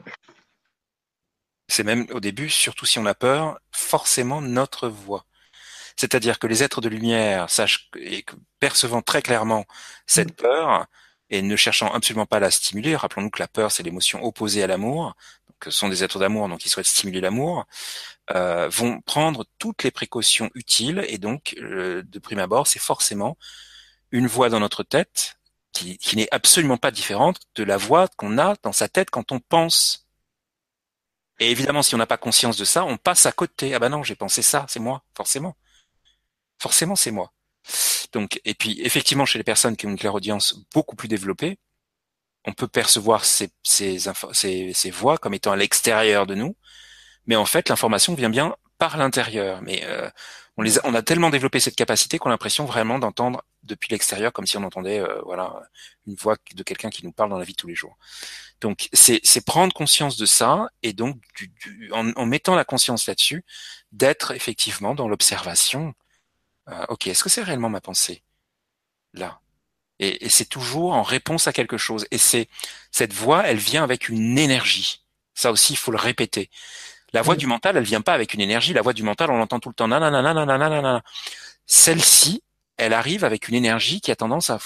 [1.70, 5.24] C'est même au début, surtout si on a peur, forcément notre voix.
[5.97, 8.24] C'est-à-dire que les êtres de lumière sachent et
[8.59, 9.66] percevant très clairement
[10.06, 10.42] cette mm.
[10.42, 10.86] peur
[11.30, 14.62] et ne cherchant absolument pas à la stimuler, rappelons-nous que la peur c'est l'émotion opposée
[14.62, 15.14] à l'amour,
[15.60, 17.66] que sont des êtres d'amour, donc ils souhaitent stimuler l'amour,
[18.32, 23.36] euh, vont prendre toutes les précautions utiles et donc euh, de prime abord, c'est forcément
[24.10, 25.36] une voix dans notre tête
[25.72, 29.32] qui, qui n'est absolument pas différente de la voix qu'on a dans sa tête quand
[29.32, 30.09] on pense.
[31.40, 33.74] Et évidemment, si on n'a pas conscience de ça, on passe à côté.
[33.74, 35.56] Ah ben non, j'ai pensé ça, c'est moi, forcément.
[36.58, 37.32] Forcément, c'est moi.
[38.12, 41.58] Donc, et puis effectivement, chez les personnes qui ont une clairaudience beaucoup plus développée,
[42.44, 43.98] on peut percevoir ces, ces,
[44.32, 46.56] ces, voix comme étant à l'extérieur de nous,
[47.26, 49.62] mais en fait l'information vient bien par l'intérieur.
[49.62, 50.11] Mais euh,
[50.57, 53.90] on, les a, on a tellement développé cette capacité qu'on a l'impression vraiment d'entendre depuis
[53.90, 55.52] l'extérieur comme si on entendait euh, voilà
[56.07, 57.97] une voix de quelqu'un qui nous parle dans la vie tous les jours.
[58.61, 63.44] Donc c'est prendre conscience de ça et donc du, en, en, mettant la conscience là-dessus,
[63.93, 65.94] d'être effectivement dans l'observation.
[66.69, 68.23] Euh, ok, est-ce que c'est réellement ma pensée
[69.12, 69.40] là?
[69.98, 72.07] Et, c'est toujours en réponse à quelque chose.
[72.11, 72.48] Et c'est
[72.90, 75.05] cette voix, elle vient avec une énergie.
[75.35, 76.51] Ça aussi, il faut le répéter.
[77.12, 78.72] La voix du mental, elle vient pas avec une énergie.
[78.72, 79.88] La voix du mental, on l'entend tout le temps.
[79.88, 81.02] Nanana,
[81.66, 82.42] Celle-ci,
[82.76, 84.58] elle arrive avec une énergie qui a tendance à,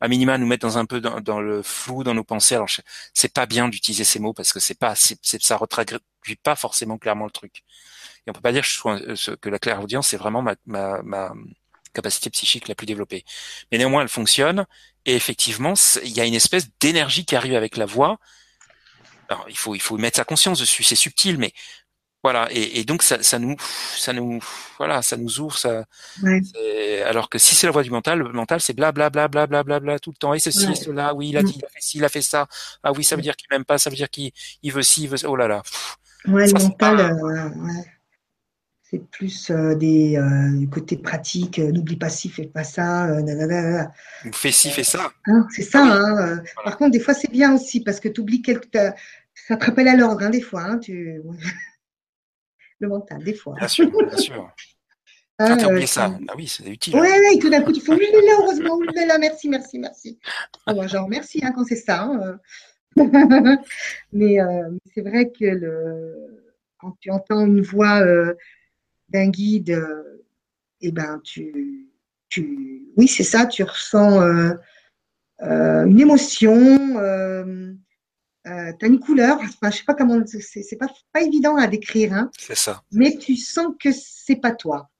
[0.00, 2.54] à minima, nous mettre dans un peu dans, le flou dans nos pensées.
[2.54, 2.68] Alors,
[3.14, 5.98] c'est pas bien d'utiliser ces mots parce que c'est pas, c'est, ça retraduit
[6.42, 7.64] pas forcément clairement le truc.
[8.26, 11.02] Et on peut pas dire que, euh, que la claire audience, c'est vraiment ma, ma,
[11.02, 11.32] ma,
[11.94, 13.24] capacité psychique la plus développée.
[13.72, 14.66] Mais néanmoins, elle fonctionne.
[15.04, 18.18] Et effectivement, il y a une espèce d'énergie qui arrive avec la voix.
[19.28, 20.82] Alors, il faut, il faut mettre sa conscience dessus.
[20.82, 21.52] C'est subtil, mais
[22.22, 22.48] voilà.
[22.50, 23.56] Et, donc, ça, ça, nous,
[23.96, 24.40] ça nous,
[24.78, 25.56] voilà, ça nous ouvre.
[25.56, 25.84] Ça,
[27.06, 29.46] Alors que si c'est la voix du mental, le mental, c'est bla bla bla bla
[29.46, 30.34] bla bla bla tout le temps.
[30.34, 31.14] Et ceci, cela.
[31.14, 32.46] Oui, il a dit, il a fait ci, il a fait ça.
[32.82, 33.78] Ah oui, ça veut dire qu'il m'aime pas.
[33.78, 34.32] Ça veut dire qu'il
[34.62, 35.18] il veut ci, il veut.
[35.26, 35.62] Oh là là.
[36.26, 37.00] ouais, le mental.
[37.00, 37.50] Euh,
[38.90, 41.58] c'est plus euh, des euh, du côté pratique.
[41.58, 43.08] Euh, n'oublie pas ci, fais pas ça.
[44.32, 45.12] fais ci, fais ça.
[45.26, 45.82] Hein, c'est ça.
[45.84, 48.78] Hein, Par contre, des fois, c'est bien aussi parce que tu oublies quelque.
[49.34, 50.62] Ça te rappelle à l'ordre, hein, des fois.
[50.62, 51.20] Hein, tu...
[52.80, 53.54] Le mental, des fois.
[53.58, 54.50] Bien sûr, bien sûr.
[55.40, 56.18] Ah, tu oublié ça.
[56.26, 56.96] Ah oui, c'est utile.
[56.96, 60.18] Oui, oui, tout d'un coup, tu fais oui, là, heureusement, oui, là, merci, merci, merci.
[60.66, 62.02] Ah, bon, genre, merci hein, quand c'est ça.
[62.02, 62.40] Hein.
[64.12, 64.38] mais
[64.92, 66.16] c'est vrai que le...
[66.78, 68.02] quand tu entends une voix
[69.08, 70.24] d'un guide, euh,
[70.80, 71.88] eh ben tu,
[72.28, 74.54] tu, oui c'est ça, tu ressens euh,
[75.42, 76.56] euh, une émotion,
[78.44, 82.12] tu as une couleur, enfin, je sais pas comment, c'est pas, pas évident à décrire,
[82.14, 82.82] hein, c'est ça.
[82.92, 84.90] Mais tu sens que c'est pas toi.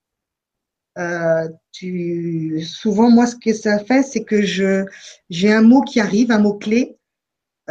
[0.99, 4.85] euh, tu, souvent, moi, ce que ça fait, c'est que je,
[5.31, 6.97] j'ai un mot qui arrive, un mot clé,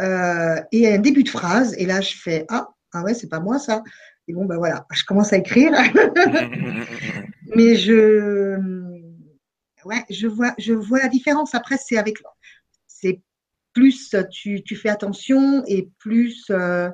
[0.00, 3.40] euh, et un début de phrase, et là, je fais ah, ah ouais, c'est pas
[3.40, 3.82] moi ça.
[4.28, 5.72] Et bon, ben voilà, je commence à écrire,
[7.56, 8.58] mais je,
[9.86, 11.54] ouais, je vois, je vois la différence.
[11.54, 12.18] Après, c'est avec,
[12.86, 13.22] c'est
[13.72, 16.90] plus tu, tu, fais attention et plus, euh,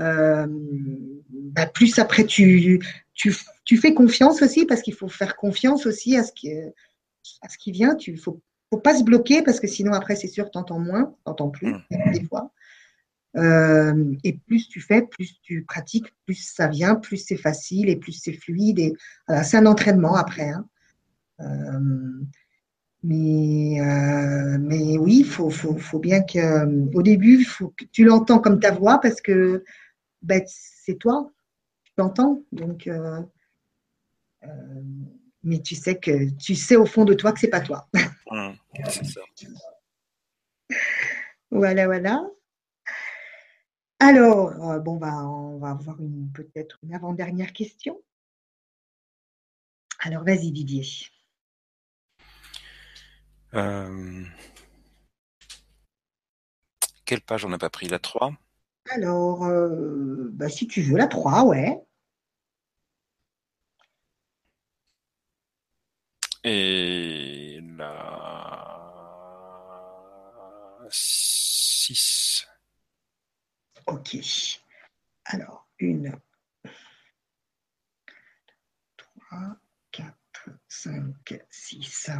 [0.00, 0.46] euh,
[1.30, 2.80] bah, plus après tu,
[3.14, 3.34] tu,
[3.64, 7.56] tu, fais confiance aussi parce qu'il faut faire confiance aussi à ce qui, à ce
[7.58, 7.94] qui vient.
[7.94, 11.50] Tu faut, faut pas se bloquer parce que sinon après c'est sûr t'entends moins, t'entends
[11.50, 12.12] plus mmh.
[12.12, 12.52] des fois.
[13.36, 17.96] Euh, et plus tu fais, plus tu pratiques, plus ça vient, plus c'est facile et
[17.96, 18.78] plus c'est fluide.
[18.78, 18.94] Et
[19.26, 20.50] voilà, c'est un entraînement après.
[20.50, 20.68] Hein.
[21.40, 22.24] Euh,
[23.02, 28.04] mais, euh, mais oui, il faut, faut, faut, bien que, au début, faut que tu
[28.04, 29.64] l'entends comme ta voix parce que
[30.22, 31.30] ben, c'est toi,
[31.84, 32.42] tu l'entends.
[32.52, 32.90] Donc,
[35.42, 37.88] mais tu sais que tu sais au fond de toi que c'est pas toi.
[38.30, 38.50] Mmh,
[38.90, 39.20] c'est ça.
[41.50, 42.22] voilà, voilà.
[44.00, 45.96] Alors, bon, bah, on va avoir
[46.34, 48.00] peut-être une avant-dernière question.
[50.00, 50.86] Alors, vas-y, Didier.
[53.54, 54.24] Euh,
[57.04, 57.88] quelle page on n'a pas pris?
[57.88, 58.32] La 3
[58.90, 61.82] Alors, euh, bah, si tu veux, la 3, ouais.
[66.44, 68.00] Et la
[70.90, 72.29] 6.
[73.90, 74.16] Ok.
[75.24, 76.12] Alors, une,
[78.96, 79.56] 3,
[79.90, 80.14] 4,
[80.68, 82.10] 5, 6.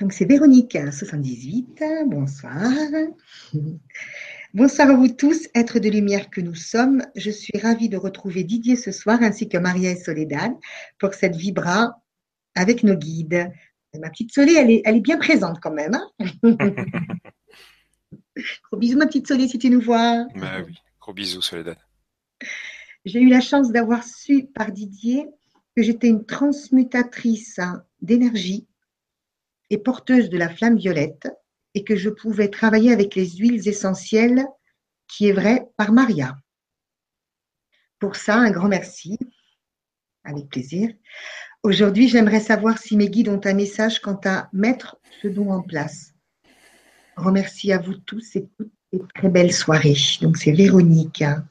[0.00, 1.84] Donc c'est Véronique, 78.
[2.06, 2.72] Bonsoir.
[4.52, 7.00] Bonsoir à vous tous, êtres de lumière que nous sommes.
[7.14, 10.54] Je suis ravie de retrouver Didier ce soir ainsi que Maria et Soledad
[10.98, 12.02] pour cette vibra
[12.56, 13.52] avec nos guides.
[13.96, 15.94] Ma petite Soleil, elle est, elle est bien présente quand même.
[15.94, 16.10] Hein.
[18.36, 20.26] gros bisous, ma petite Soleil, si tu nous vois.
[20.36, 21.78] Bah oui, gros bisous, Soledad.
[23.04, 25.28] J'ai eu la chance d'avoir su par Didier
[25.76, 27.60] que j'étais une transmutatrice
[28.00, 28.66] d'énergie
[29.70, 31.28] et porteuse de la flamme violette
[31.74, 34.46] et que je pouvais travailler avec les huiles essentielles,
[35.08, 36.36] qui est vrai par Maria.
[37.98, 39.18] Pour ça, un grand merci.
[40.22, 40.90] Avec plaisir.
[41.62, 45.62] Aujourd'hui, j'aimerais savoir si mes guides ont un message quant à mettre ce don en
[45.62, 46.13] place.
[47.16, 49.96] Remercie à vous tous et toutes et très belle soirée.
[50.20, 51.22] Donc, c'est Véronique.
[51.22, 51.44] Hein.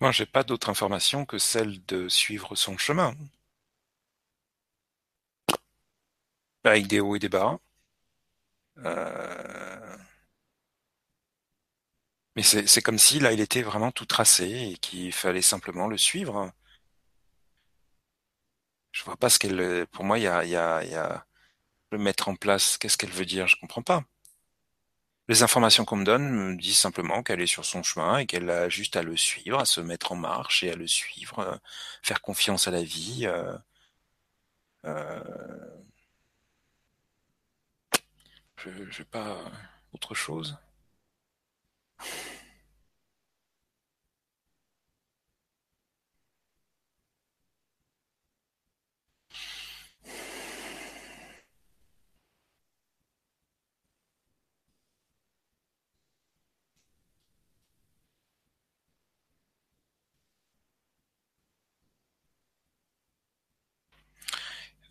[0.00, 3.14] Moi, j'ai pas d'autre information que celle de suivre son chemin.
[6.64, 7.58] Avec des hauts et des bas.
[8.78, 9.96] Euh,
[12.36, 15.98] mais c'est comme si là, il était vraiment tout tracé et qu'il fallait simplement le
[15.98, 16.52] suivre.
[18.90, 19.86] Je vois pas ce qu'elle.
[19.92, 21.24] Pour moi, il y a, y a, y a
[21.92, 22.78] le mettre en place.
[22.78, 23.48] Qu'est-ce qu'elle veut dire?
[23.48, 24.04] Je comprends pas.
[25.28, 28.48] Les informations qu'on me donne me disent simplement qu'elle est sur son chemin et qu'elle
[28.48, 31.56] a juste à le suivre, à se mettre en marche et à le suivre, euh,
[32.02, 33.26] faire confiance à la vie.
[33.26, 33.56] Euh,
[34.84, 35.20] euh,
[38.58, 39.38] je n'ai pas
[39.92, 40.56] autre chose.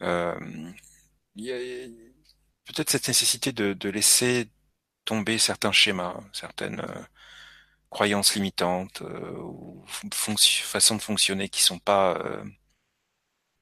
[0.01, 0.75] Il
[1.35, 1.57] y a
[2.65, 4.49] peut-être cette nécessité de, laisser
[5.05, 7.03] tomber certains schémas, certaines euh,
[7.89, 12.19] croyances limitantes euh, ou façons de fonctionner qui sont pas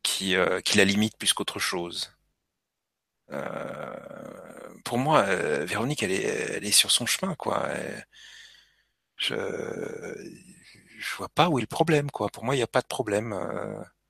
[0.03, 0.35] qui,
[0.65, 2.13] qui la limitent plus qu'autre chose.
[4.85, 5.23] pour moi,
[5.65, 7.69] Véronique, elle est, elle est sur son chemin, quoi.
[9.17, 9.35] je,
[10.99, 12.29] je vois pas où est le problème, quoi.
[12.29, 13.33] Pour moi, il n'y a pas de problème.
[13.33, 14.02] C'est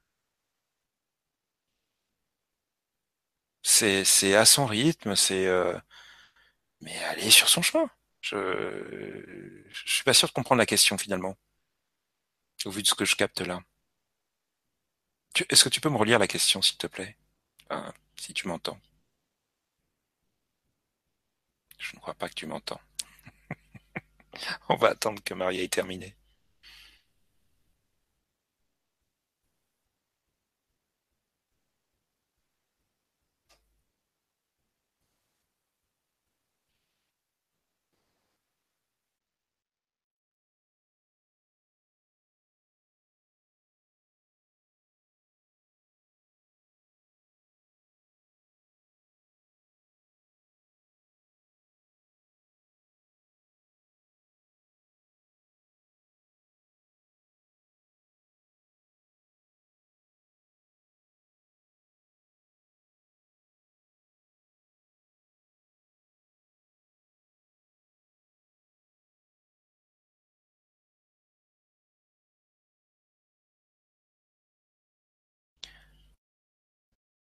[3.64, 5.78] c'est à son rythme, c'est euh,
[6.82, 7.90] mais est sur son chemin.
[8.22, 8.38] Je
[9.70, 11.38] je suis pas sûr de comprendre la question finalement,
[12.66, 13.62] au vu de ce que je capte là.
[15.50, 17.18] Est-ce que tu peux me relire la question, s'il te plaît?
[18.18, 18.80] Si tu m'entends.
[21.78, 22.82] Je ne crois pas que tu m'entends.
[24.70, 26.16] On va attendre que Maria ait terminé.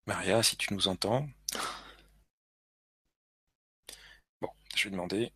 [0.06, 1.28] Maria, si tu nous entends.
[4.40, 5.32] Bon, je vais demander.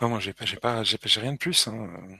[0.00, 1.68] Oh, moi, j'ai pas, j'ai pas, j'ai rien de plus.
[1.68, 2.18] Hein.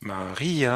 [0.00, 0.72] Maria.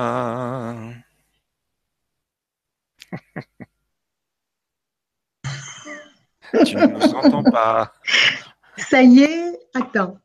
[6.65, 7.93] tu ne nous entends pas.
[8.77, 10.19] Ça y est, attends.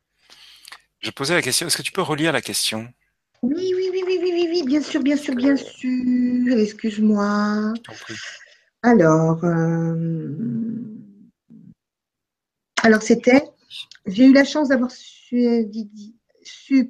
[0.99, 2.87] Je posais la question, est-ce que tu peux relire la question?
[3.43, 6.57] Oui, oui, oui, oui, oui, oui, bien sûr, bien sûr, bien sûr.
[6.57, 7.73] Excuse-moi.
[8.81, 10.31] Alors, euh,
[12.81, 13.43] alors c'était,
[14.07, 15.69] j'ai eu la chance d'avoir su,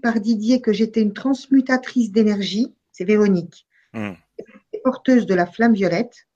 [0.02, 2.74] par Didier que j'étais une transmutatrice d'énergie.
[2.92, 3.68] C'est Véronique.
[3.94, 4.14] Hmm
[4.86, 6.28] porteuse de la flamme violette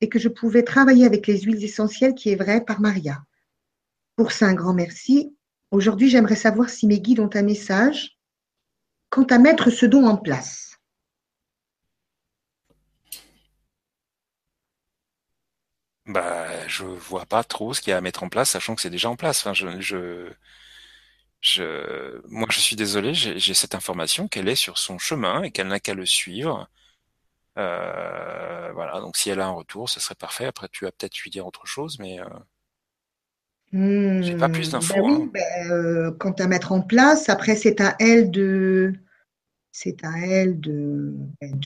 [0.00, 3.22] et que je pouvais travailler avec les huiles essentielles qui est vrai par Maria.
[4.16, 5.36] Pour ça, un grand merci.
[5.70, 8.16] Aujourd'hui, j'aimerais savoir si mes guides ont un message
[9.10, 10.78] quant à mettre ce don en place.
[16.06, 18.80] Bah, je vois pas trop ce qu'il y a à mettre en place, sachant que
[18.80, 19.46] c'est déjà en place.
[19.52, 20.32] Je,
[21.40, 25.68] je, moi, je suis désolé, j'ai cette information qu'elle est sur son chemin et qu'elle
[25.68, 26.68] n'a qu'à le suivre
[27.56, 30.46] euh, voilà, donc si elle a un retour, ce serait parfait.
[30.46, 35.00] Après, tu vas peut-être lui dire autre chose, mais euh, j'ai pas plus hmm, d'infos.
[35.00, 35.30] Oui, hein.
[35.32, 38.94] ben, euh, quant à mettre en place, après c'est à elle de,
[39.70, 41.60] c'est à elle de, ben,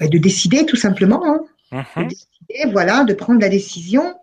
[0.00, 1.24] de, décider tout simplement.
[1.24, 1.40] Hein.
[1.72, 2.08] De mhm.
[2.08, 4.14] décider, voilà, de prendre la décision.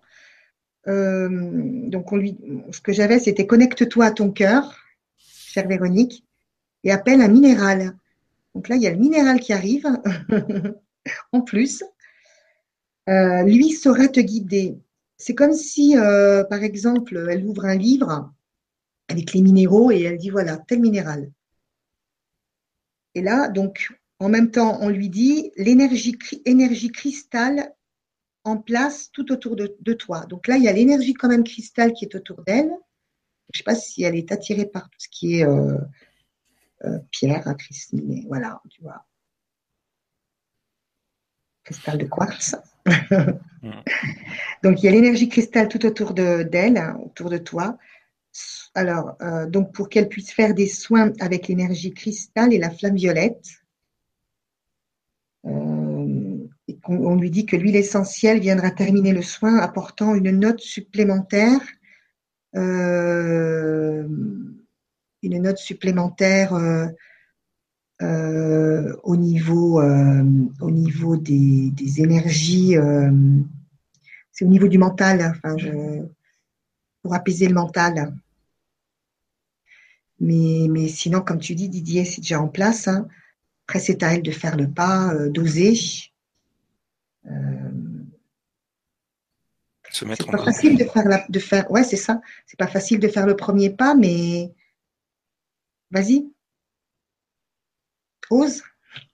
[0.85, 2.37] donc on lui,
[2.71, 4.75] ce que j'avais, c'était connecte-toi à ton cœur,
[5.17, 6.23] chère Véronique,
[6.83, 7.95] et appelle un minéral.
[8.55, 9.87] Donc là, il y a le minéral qui arrive
[11.31, 11.83] en plus.
[13.09, 14.77] Euh, lui saura te guider.
[15.17, 18.31] C'est comme si, euh, par exemple, elle ouvre un livre
[19.09, 21.31] avec les minéraux et elle dit voilà, tel minéral.
[23.15, 27.73] Et là, donc, en même temps, on lui dit l'énergie énergie cristal
[28.43, 30.25] en place tout autour de, toi.
[30.25, 32.71] Donc là, il y a l'énergie quand même cristal qui est autour d'elle.
[33.51, 35.77] Je ne sais pas si elle est attirée par tout ce qui est euh,
[37.11, 39.05] pierre, à cristal, voilà, tu vois.
[41.63, 42.55] Cristal de quartz.
[44.63, 47.77] donc il y a l'énergie cristal tout autour d'elle, hein, autour de toi.
[48.75, 52.95] Alors, euh, donc pour qu'elle puisse faire des soins avec l'énergie cristal et la flamme
[52.95, 53.47] violette,
[55.45, 56.47] euh,
[56.87, 61.61] on, lui dit que l'huile essentielle viendra terminer le soin apportant une note supplémentaire
[65.23, 66.87] une note supplémentaire euh,
[68.01, 70.23] euh, au niveau, euh,
[70.59, 72.75] au niveau des, énergies.
[74.31, 75.55] c'est au niveau du mental, enfin,
[77.01, 78.13] pour apaiser le mental.
[80.19, 82.87] Mais, mais, sinon, comme tu dis, Didier, c'est déjà en place.
[82.87, 83.07] Hein.
[83.67, 85.75] Après, c'est à elle de faire le pas, d'oser.
[89.93, 92.65] Se mettre c'est pas facile de faire, la, de faire ouais c'est ça c'est pas
[92.65, 94.51] facile de faire le premier pas mais
[95.93, 96.33] Vas-y.
[98.31, 98.63] Ose.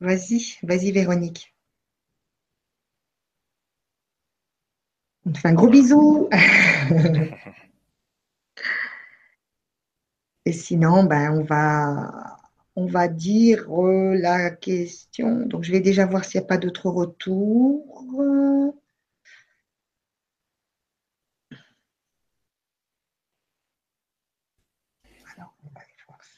[0.00, 1.52] vas-y, vas-y Véronique.
[5.26, 6.28] On te fait un gros bisou.
[10.46, 12.36] Et sinon, ben, on va,
[12.76, 15.46] on va dire euh, la question.
[15.46, 18.83] Donc, je vais déjà voir s'il n'y a pas d'autres retours.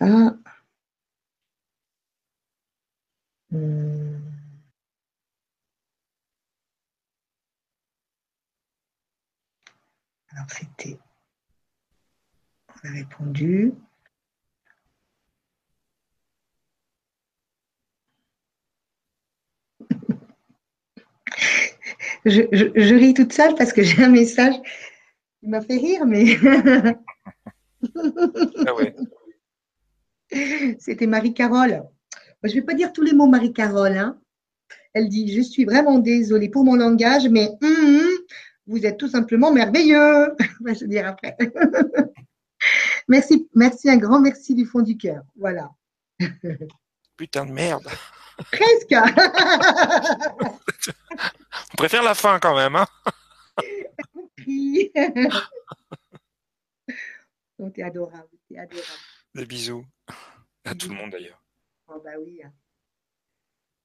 [0.01, 0.29] Hmm.
[10.31, 10.99] Alors c'était,
[12.69, 13.73] on a répondu.
[22.27, 24.55] Je, ris toute seule parce que j'ai un message
[25.41, 26.37] qui m'a fait rire, mais.
[28.67, 28.95] ah ouais.
[30.79, 31.83] C'était Marie-Carole.
[32.43, 33.97] Je ne vais pas dire tous les mots Marie-Carole.
[33.97, 34.21] Hein.
[34.95, 38.09] Elle dit Je suis vraiment désolée pour mon langage, mais hum,
[38.67, 40.35] vous êtes tout simplement merveilleux.
[40.67, 41.37] je vais dire après.
[43.09, 45.23] merci, merci, un grand merci du fond du cœur.
[45.37, 45.71] Voilà.
[47.17, 47.87] Putain de merde.
[48.53, 48.95] Presque.
[51.73, 52.77] On préfère la fin quand même.
[52.77, 52.87] Hein
[57.59, 58.87] oh, t'es adorable, t'es adorable.
[59.35, 59.85] Des bisous.
[60.67, 61.43] À tout le monde d'ailleurs.
[61.89, 62.43] Oh bah oui.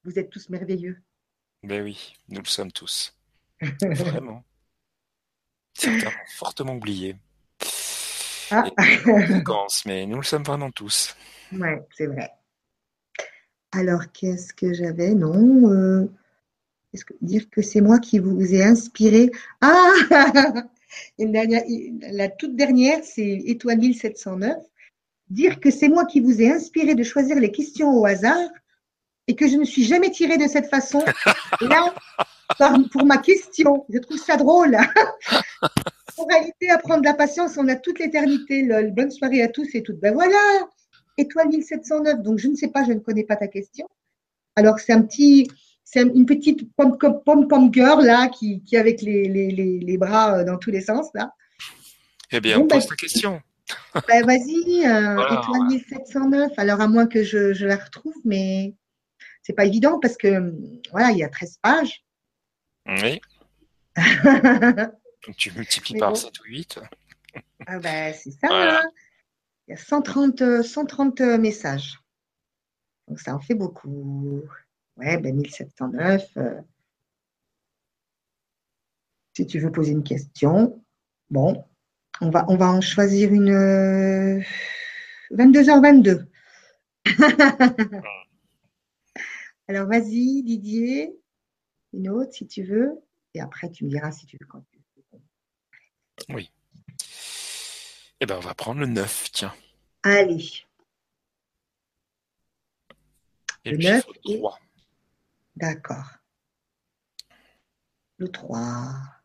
[0.03, 0.97] Vous êtes tous merveilleux.
[1.63, 3.15] Ben oui, nous le sommes tous.
[3.81, 4.43] Vraiment.
[5.73, 7.15] Certains fortement oublié.
[8.49, 8.65] Ah.
[9.85, 11.15] mais nous le sommes vraiment tous.
[11.53, 12.31] Ouais, c'est vrai.
[13.71, 15.13] Alors, qu'est-ce que j'avais?
[15.13, 15.71] Non.
[15.71, 16.11] Euh,
[16.93, 19.31] que, dire que c'est moi qui vous ai inspiré?
[19.61, 19.93] Ah
[21.19, 21.63] une dernière,
[22.11, 24.57] La toute dernière, c'est Étoile 1709.
[25.31, 28.49] Dire que c'est moi qui vous ai inspiré de choisir les questions au hasard
[29.27, 31.01] et que je ne suis jamais tirée de cette façon.
[31.61, 31.93] Là,
[32.91, 34.75] pour ma question, je trouve ça drôle.
[36.17, 38.67] en réalité, apprendre la patience, on a toute l'éternité.
[38.91, 40.01] Bonne soirée à tous et toutes.
[40.01, 40.67] Ben voilà,
[41.17, 42.21] étoile 1709.
[42.21, 43.87] Donc, je ne sais pas, je ne connais pas ta question.
[44.57, 45.49] Alors, c'est un petit,
[45.85, 50.57] c'est une petite pom-pom girl là, qui, qui avec les, les, les, bras euh, dans
[50.57, 51.33] tous les sens là.
[52.33, 53.41] Eh bien, on pose ben, ta question.
[54.07, 56.52] Ben, vas-y, euh, étoile 1709.
[56.57, 58.76] Alors, à moins que je, je la retrouve, mais
[59.43, 60.53] c'est pas évident parce que
[60.91, 62.03] voilà, il y a 13 pages.
[62.88, 63.22] Oui.
[63.95, 66.80] Donc, tu multiplies par 7 ou 8.
[67.68, 68.48] Ah ben, c'est ça.
[68.49, 68.81] Hein.
[69.68, 71.99] Il y a 130, 130 euh, messages.
[73.07, 74.41] Donc ça en fait beaucoup.
[74.98, 76.38] Ouais, ben 1709.
[76.38, 76.61] Euh.
[79.34, 80.84] Si tu veux poser une question,
[81.30, 81.64] bon,
[82.22, 84.43] on va, on va en choisir une
[85.31, 86.10] 22h22.
[86.10, 86.26] Euh,
[89.68, 91.18] Alors vas-y, Didier,
[91.93, 93.02] une autre si tu veux,
[93.34, 94.84] et après tu me diras si tu veux continuer.
[96.30, 96.52] Oui.
[98.19, 99.53] Eh bien, on va prendre le 9, tiens.
[100.03, 100.52] Allez.
[103.65, 104.60] le, 9 3.
[105.56, 106.06] D'accord.
[108.18, 109.20] Le 3.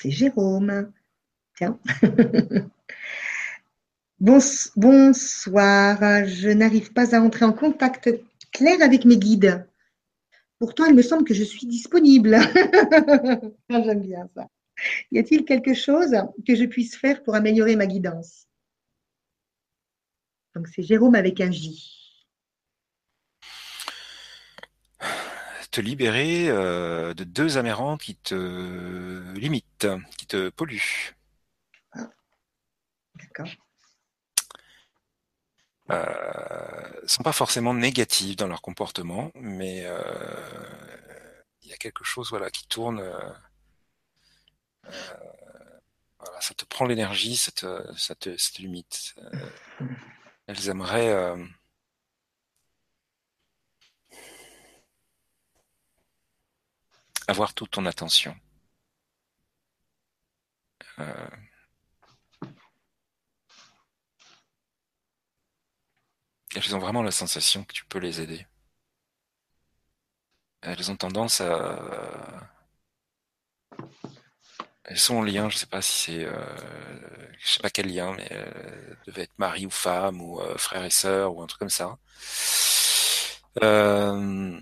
[0.00, 0.92] C'est Jérôme.
[1.56, 1.76] Tiens.
[4.20, 6.24] bonsoir.
[6.24, 8.08] Je n'arrive pas à entrer en contact
[8.52, 9.66] clair avec mes guides.
[10.60, 12.36] Pourtant, il me semble que je suis disponible.
[13.70, 14.48] Ah, j'aime bien ça.
[15.10, 16.14] Y a-t-il quelque chose
[16.46, 18.46] que je puisse faire pour améliorer ma guidance?
[20.54, 21.97] Donc, c'est Jérôme avec un J.
[25.70, 31.14] Te libérer euh, de deux amérantes qui te limitent, qui te polluent.
[31.92, 32.08] Ah.
[33.14, 33.48] D'accord.
[35.90, 40.02] Euh, sont pas forcément négatifs dans leur comportement, mais euh,
[41.62, 43.00] il y a quelque chose voilà qui tourne.
[43.00, 43.32] Euh,
[46.18, 49.14] voilà, ça te prend l'énergie, ça te, ça te, ça te limite.
[50.46, 51.34] elles aimeraient
[57.28, 58.34] avoir toute ton attention.
[60.98, 61.28] Euh,
[66.56, 68.46] elles ont vraiment la sensation que tu peux les aider.
[70.62, 72.50] Elles ont tendance à...
[74.84, 76.24] Elles sont en lien, je sais pas si c'est...
[76.24, 77.28] Euh...
[77.38, 80.84] Je sais pas quel lien, mais euh, devait être mari ou femme, ou euh, frère
[80.84, 81.98] et sœur, ou un truc comme ça.
[83.62, 84.58] Euh...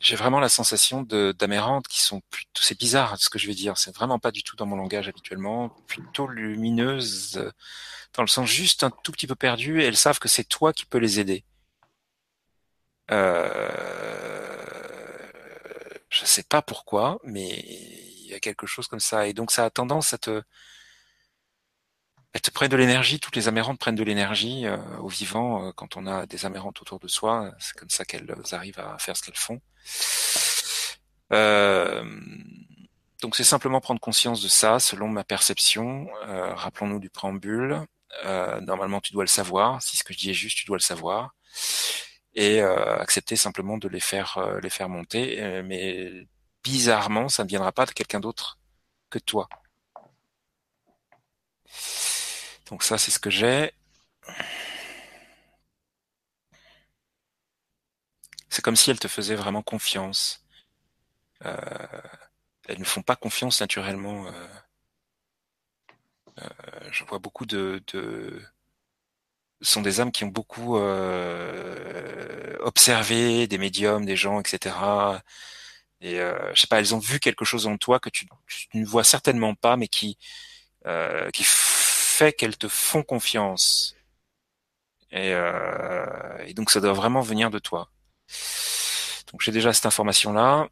[0.00, 2.62] J'ai vraiment la sensation d'amérantes qui sont plutôt...
[2.62, 5.08] C'est bizarre ce que je vais dire, c'est vraiment pas du tout dans mon langage
[5.08, 7.52] habituellement, plutôt lumineuses
[8.14, 10.72] dans le sens juste un tout petit peu perdu, et elles savent que c'est toi
[10.72, 11.44] qui peux les aider.
[13.10, 13.68] Euh...
[16.10, 19.64] Je sais pas pourquoi, mais il y a quelque chose comme ça, et donc ça
[19.64, 20.42] a tendance à te
[22.32, 25.72] elles te prennent de l'énergie, toutes les amérantes prennent de l'énergie euh, au vivant euh,
[25.72, 27.52] quand on a des amérantes autour de soi.
[27.58, 29.60] C'est comme ça qu'elles arrivent à faire ce qu'elles font.
[31.32, 32.04] Euh,
[33.22, 36.08] donc c'est simplement prendre conscience de ça selon ma perception.
[36.26, 37.82] Euh, rappelons-nous du préambule.
[38.24, 39.82] Euh, normalement, tu dois le savoir.
[39.82, 41.34] Si ce que je dis est juste, tu dois le savoir.
[42.34, 45.62] Et euh, accepter simplement de les faire les faire monter.
[45.64, 46.26] mais
[46.62, 48.58] bizarrement, ça ne viendra pas de quelqu'un d'autre
[49.10, 49.48] que toi.
[52.70, 53.72] Donc ça, c'est ce que j'ai.
[58.50, 60.44] C'est comme si elle te faisait vraiment confiance.
[61.44, 61.56] Euh,
[62.68, 64.26] elles ne font pas confiance naturellement.
[64.26, 64.32] Euh,
[66.40, 66.48] euh,
[66.90, 68.42] je vois beaucoup de, de
[69.60, 70.76] ce sont des âmes qui ont beaucoup
[72.60, 74.76] observé des médiums, des gens, etc.
[76.00, 78.26] Et je sais pas, elles ont vu quelque chose en toi que tu,
[78.74, 80.16] ne vois certainement pas, mais qui
[82.18, 83.94] fait qu'elles te font confiance.
[85.12, 85.30] Et,
[86.46, 87.90] et donc ça doit vraiment venir de toi.
[89.32, 90.68] Donc j'ai déjà cette information là.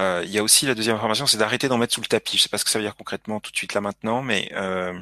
[0.00, 2.36] Euh, il y a aussi la deuxième information, c'est d'arrêter d'en mettre sous le tapis.
[2.36, 4.50] Je sais pas ce que ça veut dire concrètement tout de suite là maintenant, mais
[4.54, 4.92] euh,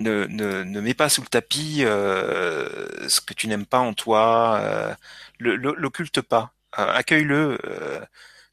[0.00, 3.94] ne, ne, ne mets pas sous le tapis euh, ce que tu n'aimes pas en
[3.94, 4.96] toi.
[5.38, 6.52] L'occulte pas.
[6.76, 7.58] Accueille-le.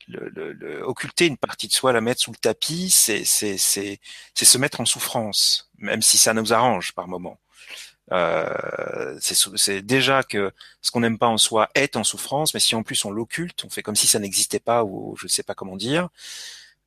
[0.10, 4.00] Le, le, occulter une partie de soi, la mettre sous le tapis, c'est c'est c'est
[4.36, 7.40] se mettre en souffrance, même si ça nous arrange par moment.
[8.12, 10.52] Euh, c'est déjà que
[10.82, 13.64] ce qu'on n'aime pas en soi est en souffrance, mais si en plus on l'occulte,
[13.64, 16.10] on fait comme si ça n'existait pas ou je ne sais pas comment dire,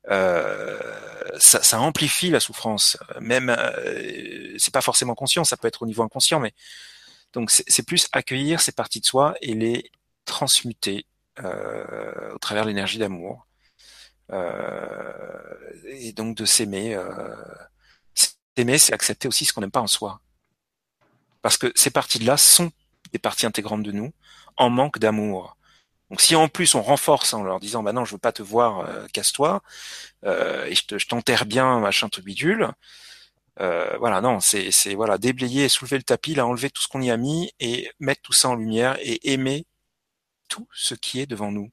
[0.09, 0.79] euh,
[1.39, 2.97] ça, ça, amplifie la souffrance.
[3.19, 6.53] Même, euh, c'est pas forcément conscient, ça peut être au niveau inconscient, mais
[7.33, 9.91] donc c'est plus accueillir ces parties de soi et les
[10.25, 13.47] transmuter euh, au travers de l'énergie d'amour.
[14.31, 16.95] Euh, et donc de s'aimer.
[16.95, 17.35] Euh,
[18.55, 20.21] s'aimer, c'est accepter aussi ce qu'on n'aime pas en soi.
[21.41, 22.71] Parce que ces parties-là sont
[23.13, 24.11] des parties intégrantes de nous,
[24.57, 25.55] en manque d'amour.
[26.09, 28.41] Donc si en plus on renforce en leur disant bah non je veux pas te
[28.41, 29.61] voir euh, casse-toi
[30.23, 32.71] euh, et je t'enterre bien machin tout bidule
[33.59, 37.01] euh, voilà non c'est c'est voilà déblayer soulever le tapis là enlever tout ce qu'on
[37.01, 39.65] y a mis et mettre tout ça en lumière et aimer
[40.47, 41.71] tout ce qui est devant nous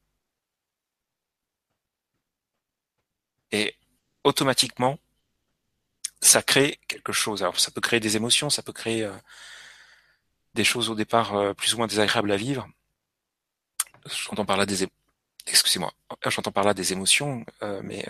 [3.53, 3.77] et
[4.25, 4.99] automatiquement
[6.21, 9.09] ça crée quelque chose alors ça peut créer des émotions ça peut créer
[10.55, 12.69] des choses au départ euh, plus ou moins désagréables à vivre.
[14.07, 14.89] J'entends par là des
[15.47, 15.93] excusez-moi,
[16.27, 18.07] j'entends des émotions, euh, mais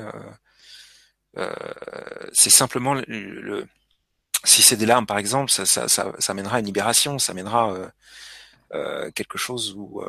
[1.36, 1.52] euh,
[2.32, 3.66] c'est simplement le,
[4.44, 7.92] si c'est des larmes par exemple, ça, ça mènera à une libération, ça mènera
[8.72, 10.02] euh, quelque chose où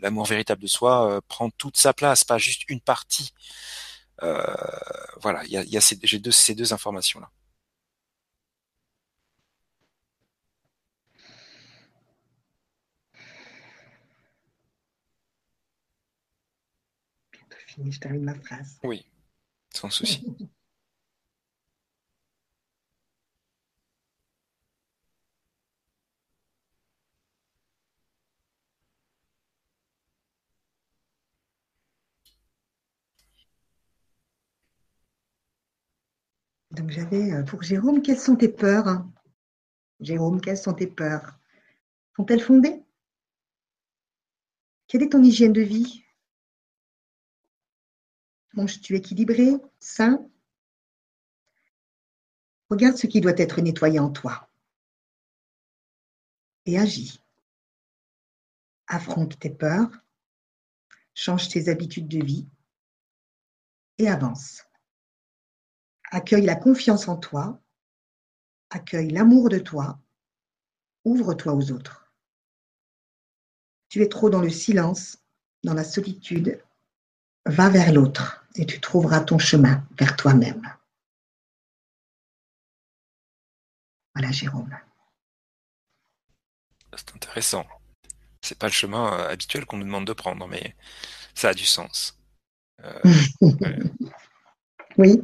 [0.00, 3.32] l'amour véritable de soi prend toute sa place, pas juste une partie.
[5.20, 7.30] voilà, il y a, y a ces, j'ai deux, ces deux informations là.
[17.88, 18.78] je termine ma phrase.
[18.82, 19.06] Oui,
[19.74, 20.24] sans souci.
[36.70, 39.04] Donc j'avais euh, pour Jérôme, quelles sont tes peurs?
[39.98, 41.38] Jérôme, quelles sont tes peurs?
[42.16, 42.82] Sont-elles fondées?
[44.86, 46.04] Quelle est ton hygiène de vie?
[48.54, 50.26] Manges-tu équilibré, sain?
[52.68, 54.48] Regarde ce qui doit être nettoyé en toi.
[56.66, 57.20] Et agis.
[58.86, 59.90] Affronte tes peurs,
[61.14, 62.48] change tes habitudes de vie.
[63.98, 64.64] Et avance.
[66.10, 67.60] Accueille la confiance en toi,
[68.70, 69.98] accueille l'amour de toi,
[71.04, 72.12] ouvre-toi aux autres.
[73.88, 75.18] Tu es trop dans le silence,
[75.62, 76.62] dans la solitude,
[77.46, 80.62] va vers l'autre et tu trouveras ton chemin vers toi-même.
[84.14, 84.76] Voilà, Jérôme.
[86.96, 87.66] C'est intéressant.
[88.42, 90.74] C'est pas le chemin euh, habituel qu'on nous demande de prendre, mais
[91.34, 92.18] ça a du sens.
[92.82, 93.00] Euh,
[94.98, 95.22] oui.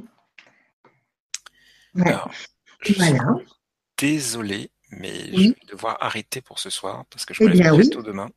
[2.05, 2.31] Alors,
[2.83, 3.13] je suis
[3.99, 7.91] désolé, mais je vais devoir arrêter pour ce soir parce que je vais eh oui.
[7.91, 8.29] tôt demain.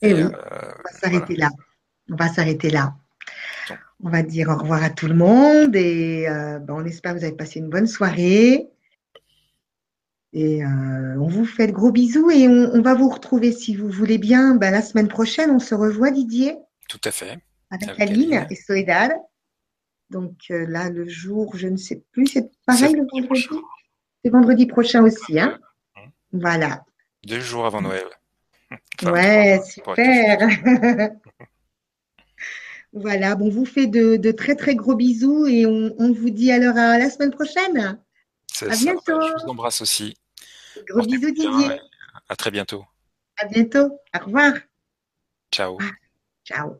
[0.00, 1.50] Et, eh euh, on va s'arrêter là.
[2.10, 2.94] On va s'arrêter là.
[4.02, 7.18] On va dire au revoir à tout le monde et euh, ben, on espère que
[7.18, 8.68] vous avez passé une bonne soirée.
[10.32, 13.88] Et euh, on vous fait de gros bisous et on, va vous retrouver si vous
[13.88, 15.50] voulez bien ben, la semaine prochaine.
[15.50, 16.56] On se revoit, Didier.
[16.88, 17.38] Tout à fait.
[17.70, 19.12] Avec, Aline, et Soledad.
[20.10, 23.48] Donc euh, là, le jour, je ne sais plus, c'est pareil le vendredi
[24.24, 25.38] C'est vendredi prochain aussi.
[25.38, 25.58] Hein?
[25.96, 26.40] Mmh.
[26.40, 26.84] Voilà.
[27.26, 28.06] Deux jours avant Noël.
[29.02, 30.48] ouais, super.
[32.92, 36.98] voilà, bon, vous fait de, très très gros bisous et on, vous dit alors à
[36.98, 38.00] la semaine prochaine.
[38.62, 39.20] À bientôt.
[39.20, 40.16] Je vous embrasse aussi.
[40.88, 41.80] Gros bisous Didier.
[42.28, 42.84] À très bientôt.
[43.36, 43.98] À bientôt.
[44.14, 44.54] Au revoir.
[45.52, 45.78] Ciao.
[46.44, 46.78] Ciao.